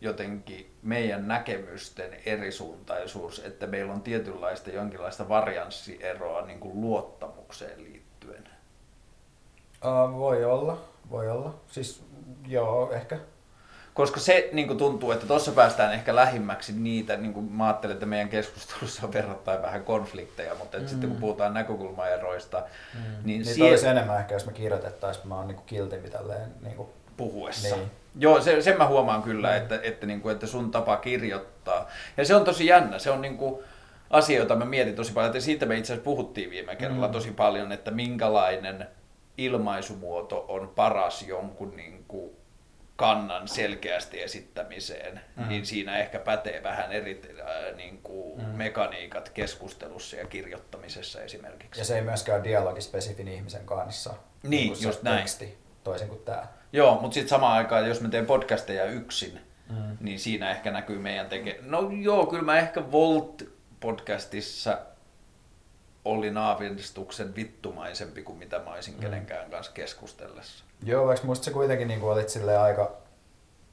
[0.01, 7.99] jotenkin meidän näkemysten erisuuntaisuus, että meillä on tietynlaista jonkinlaista varianssieroa niin kuin luottamukseen liittyen?
[9.85, 10.78] Uh, voi olla,
[11.11, 11.55] voi olla.
[11.69, 12.05] Siis
[12.47, 13.19] joo, ehkä.
[13.94, 17.94] Koska se niin kuin tuntuu, että tuossa päästään ehkä lähimmäksi niitä, niin kuin mä ajattelen,
[17.94, 20.89] että meidän keskustelussa on verrattain vähän konflikteja, mutta mm.
[20.89, 22.59] sitten kun puhutaan näkökulmaeroista,
[22.94, 23.01] mm.
[23.01, 23.70] niin, niin siellä...
[23.70, 26.89] olisi enemmän ehkä, jos me kirjoitettaisiin, mä oon niin kiltimpi tälleen niin kuin...
[27.16, 27.77] puhuessa.
[27.77, 27.90] Niin.
[28.19, 29.57] Joo, se, sen mä huomaan kyllä, mm.
[29.57, 31.89] että, että, niin kuin, että sun tapa kirjoittaa.
[32.16, 33.65] Ja se on tosi jännä, se on niin kuin,
[34.11, 37.12] asia, jota mä mietin tosi paljon, että siitä me itse asiassa puhuttiin viime kerralla mm.
[37.12, 38.86] tosi paljon, että minkälainen
[39.45, 42.37] ilmaisumuoto on paras jonkun niin kuin
[42.97, 45.49] kannan selkeästi esittämiseen, mm.
[45.49, 48.49] niin siinä ehkä pätee vähän eri äh, niin kuin mm.
[48.49, 51.81] mekaniikat keskustelussa ja kirjoittamisessa esimerkiksi.
[51.81, 54.11] Ja se ei myöskään ole dialogispesifin ihmisen kanssa.
[54.43, 55.19] Niin, niin just näin.
[55.19, 56.47] Teksti, toisin kuin tämä.
[56.73, 59.41] Joo, mutta sitten samaan aikaan, jos mä teen podcasteja yksin,
[59.71, 59.97] mm.
[60.01, 61.59] niin siinä ehkä näkyy meidän teke...
[61.62, 63.43] No joo, kyllä mä ehkä Volt
[63.81, 64.79] podcastissa
[66.05, 69.01] oli naavistuksen vittumaisempi kuin mitä mä olisin mm.
[69.01, 70.64] kenenkään kanssa keskustellessa.
[70.85, 72.97] Joo, vaikka musta se kuitenkin niin kuin olit sille aika,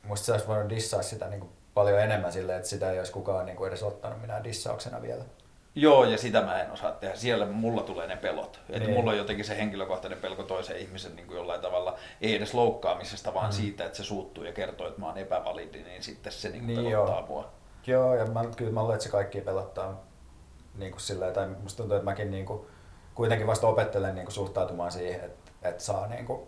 [0.04, 3.12] musta sä olisi voinut dissaa sitä niin kuin paljon enemmän silleen, että sitä ei olisi
[3.12, 5.24] kukaan niin kuin edes ottanut minä dissauksena vielä.
[5.76, 7.16] Joo, ja sitä mä en osaa tehdä.
[7.16, 8.60] Siellä mulla tulee ne pelot.
[8.68, 8.82] Niin.
[8.82, 12.54] Että mulla on jotenkin se henkilökohtainen pelko toisen ihmisen niin kuin jollain tavalla, ei edes
[12.54, 13.52] loukkaamisesta, vaan mm.
[13.52, 16.76] siitä, että se suuttuu ja kertoo, että mä oon epävalidi, niin sitten se niin kuin
[16.76, 17.28] niin pelottaa joo.
[17.28, 17.52] mua.
[17.88, 20.04] Joo, ja mä, kyllä mä luulen, että se kaikki pelottaa
[20.78, 22.68] niin kuin sillä, tai musta tuntuu, että mäkin niin kuin,
[23.16, 26.42] kuitenkin vasta opettelen niin kuin suhtautumaan siihen, että, että saa niin kuin,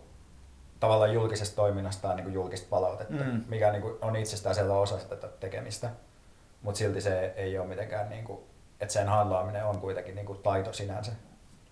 [0.80, 3.44] tavallaan julkisesta toiminnastaan niin kuin julkista palautetta, mm.
[3.48, 5.90] mikä niin kuin, on itsestään sellainen osa sitä tekemistä.
[6.62, 8.40] Mutta silti se ei ole mitenkään, niin kuin,
[8.80, 11.12] että sen handlaaminen on kuitenkin niin kuin, taito sinänsä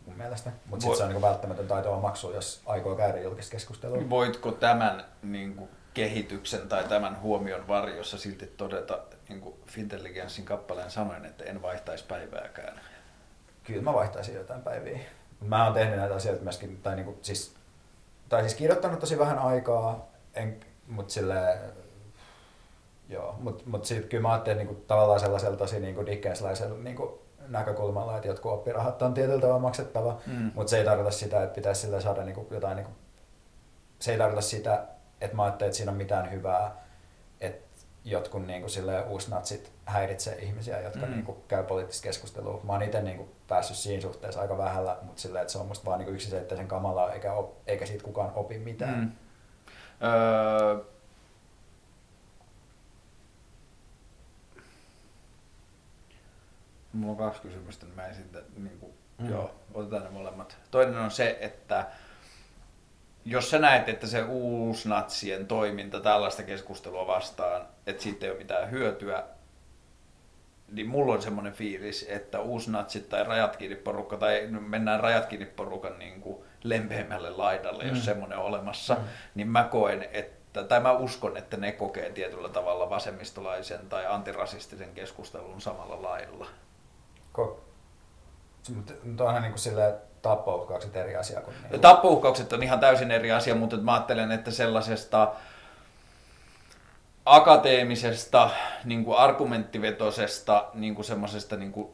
[0.06, 0.50] mun mielestä.
[0.66, 4.10] Mutta sitten se on niin kuin, välttämätön taito maksu, jos aikoo käydä julkista keskustelua.
[4.10, 8.98] Voitko tämän niin kuin, kehityksen tai tämän huomion varjossa silti todeta
[9.28, 12.80] niin kuin Fintelligenssin kappaleen sanoen, että en vaihtaisi päivääkään?
[13.64, 14.98] Kyllä mä vaihtaisin jotain päiviä.
[15.40, 17.54] Mä oon tehnyt näitä asioita myöskin, tai, niin kuin, siis,
[18.28, 21.58] tai siis kirjoittanut tosi vähän aikaa, en, mutta sille
[23.08, 26.78] joo, mutta mut sitten kyllä mä ajattelin niin kuin, tavallaan sellaisella tosi niin kuin Dickenslaisella
[26.78, 27.10] niin kuin,
[27.48, 30.50] näkökulmalla, että jotkut oppirahat on tietyllä tavalla maksettava, mm.
[30.54, 32.96] mutta se ei tarkoita sitä, että pitäisi sille saada niin kuin, jotain, niin kuin,
[33.98, 34.84] se ei tarkoita sitä,
[35.20, 36.76] että mä ajattelin, että siinä on mitään hyvää,
[37.40, 37.68] että
[38.04, 41.12] jotkut niin kuin sille uusnatsit häiritsee ihmisiä, jotka mm.
[41.12, 42.60] niin kuin, käy poliittista keskustelua.
[42.64, 45.66] Mä oon itse niin kuin, päässyt siinä suhteessa aika vähällä, mutta silleen, että se on
[45.66, 48.98] musta vaan niin yksiselitteisen kamalaa, eikä, op, eikä siitä kukaan opi mitään.
[48.98, 49.12] Mm.
[50.06, 50.84] Öö...
[56.92, 59.30] Mulla on kaksi kysymystä, niin mä en sitten, niin kuin, mm.
[59.30, 60.56] joo, otetaan ne molemmat.
[60.70, 61.86] Toinen on se, että
[63.30, 68.70] jos sä näet, että se uusnatsien toiminta tällaista keskustelua vastaan, että siitä ei ole mitään
[68.70, 69.24] hyötyä,
[70.72, 75.46] niin mulla on semmoinen fiilis, että uusnatsit tai rajat kiinni porukka, tai mennään rajat kiinni
[75.46, 77.88] porukan niin kuin lempeämmälle laidalle, mm.
[77.88, 79.00] jos semmoinen on olemassa, mm.
[79.34, 84.94] niin mä koen, että, tai mä uskon, että ne kokee tietyllä tavalla vasemmistolaisen tai antirasistisen
[84.94, 86.46] keskustelun samalla lailla.
[87.38, 87.60] Ko-
[89.04, 91.56] mutta onhan niin kuin silleen, tappouhkaukset eri asia kuin...
[91.70, 91.80] Niin.
[91.80, 95.32] Tappouhkaukset on ihan täysin eri asia, mutta mä ajattelen, että sellaisesta
[97.26, 98.50] akateemisesta,
[98.84, 101.88] niin kuin argumenttivetosesta, niin kuin semmoisesta niin kuin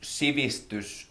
[0.00, 1.10] sivistys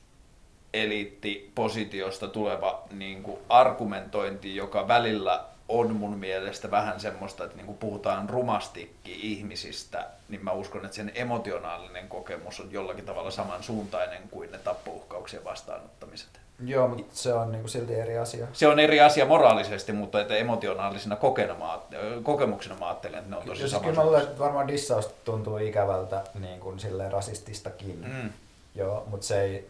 [0.74, 7.78] eliittipositiosta tuleva niin kuin argumentointi, joka välillä on mun mielestä vähän semmoista, että niin kuin
[7.78, 14.52] puhutaan rumastikin ihmisistä, niin mä uskon, että sen emotionaalinen kokemus on jollakin tavalla samansuuntainen kuin
[14.52, 16.30] ne tappouhkauksien vastaanottamiset.
[16.66, 18.48] Joo, mutta se on niinku silti eri asia.
[18.54, 23.44] Se on eri asia moraalisesti, mutta että emotionaalisena aat- kokemuksena mä ajattelen, että ne on
[23.44, 28.06] tosi Jos kyllä mä luulen, että varmaan dissaus tuntuu ikävältä niin kuin silleen rasististakin.
[28.08, 28.30] Mm.
[28.76, 29.70] Joo, mutta se ei,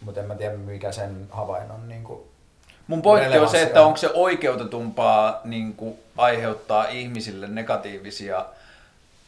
[0.00, 2.20] mutta en mä tiedä mikä sen havainnon niin kuin,
[2.86, 3.86] Mun pointti on se, että on.
[3.86, 8.46] onko se oikeutetumpaa niin kuin, aiheuttaa ihmisille negatiivisia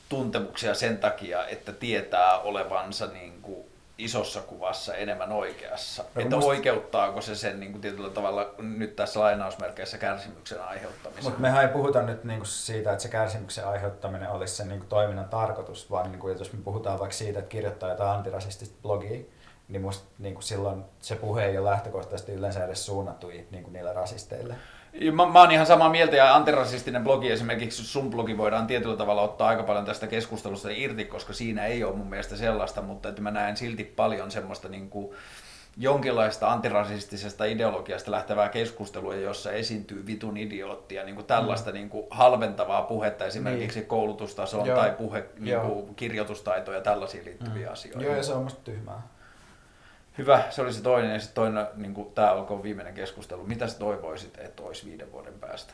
[0.08, 3.66] tuntemuksia sen takia, että tietää olevansa niin kuin,
[3.98, 6.02] isossa kuvassa enemmän oikeassa.
[6.14, 11.24] No, että musta- oikeuttaako se sen niin kuin, tietyllä tavalla nyt tässä lainausmerkeissä kärsimyksen aiheuttamisen.
[11.24, 15.28] Mutta mehän ei puhuta nyt niinku siitä, että se kärsimyksen aiheuttaminen olisi sen niinku toiminnan
[15.28, 19.20] tarkoitus, vaan niinku, jos me puhutaan vaikka siitä, että kirjoittaa jotain antirasistista blogia,
[19.68, 23.92] niin musta niinku silloin se puhe ei ole lähtökohtaisesti yleensä edes suunnattu i- niinku niille
[23.92, 24.54] rasisteille.
[25.12, 29.22] Mä, mä oon ihan samaa mieltä ja antirasistinen blogi esimerkiksi sun blogi voidaan tietyllä tavalla
[29.22, 33.22] ottaa aika paljon tästä keskustelusta irti, koska siinä ei ole mun mielestä sellaista, mutta että
[33.22, 35.16] mä näen silti paljon semmoista niin kuin
[35.76, 42.82] jonkinlaista antirasistisesta ideologiasta lähtevää keskustelua, jossa esiintyy vitun idioottia, niin kuin tällaista niin kuin halventavaa
[42.82, 44.76] puhetta esimerkiksi koulutustasoon Joo.
[44.76, 48.04] tai puhe, niin kuin kirjoitustaitoja ja tällaisiin liittyviä asioita.
[48.04, 49.02] Joo, ja se on musta tyhmää.
[50.18, 53.46] Hyvä, se oli se toinen ja sitten toinen, niin kuin, tämä olkoon viimeinen keskustelu.
[53.46, 55.72] Mitä sä toivoisit, että olisi viiden vuoden päästä?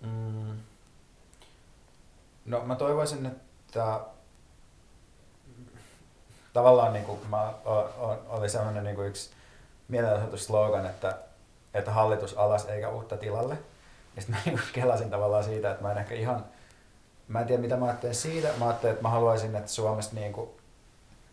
[0.00, 0.56] Mm.
[2.44, 4.00] No mä toivoisin, että
[6.52, 9.30] tavallaan niin kuin mä, o, o, oli sellainen niin kuin yksi
[9.88, 11.18] mielenosoitusslogan, että,
[11.74, 13.58] että hallitus alas eikä uutta tilalle.
[14.16, 16.44] Ja sitten mä niin kuin kelasin tavallaan siitä, että mä en ehkä ihan,
[17.28, 18.48] mä en tiedä mitä mä ajattelen siitä.
[18.58, 20.50] Mä ajattelin, että mä haluaisin, että Suomessa niin kuin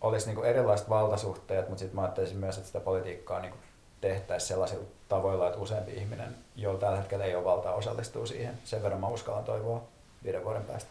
[0.02, 3.54] olisi niin kuin erilaiset valtasuhteet, mutta sitten mä ajattelisin myös, että sitä politiikkaa niin
[4.02, 8.58] tehtäisiin sellaisilla tavoilla, että useampi ihminen, jolla tällä hetkellä ei ole valtaa, osallistuu siihen.
[8.64, 9.82] Sen verran mä uskallan toivoa
[10.24, 10.90] viiden vuoden päästä.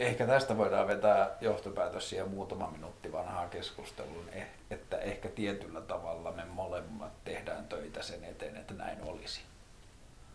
[0.00, 6.32] Ehkä tästä voidaan vetää johtopäätös siihen muutama minuutti vanhaan keskusteluun, eh- että ehkä tietyllä tavalla
[6.32, 9.40] me molemmat tehdään töitä sen eteen, että näin olisi.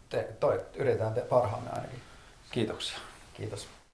[0.09, 2.01] Te, toi, yritetään te parhaamme ainakin.
[2.51, 2.97] Kiitoksia.
[3.33, 3.67] Kiitos.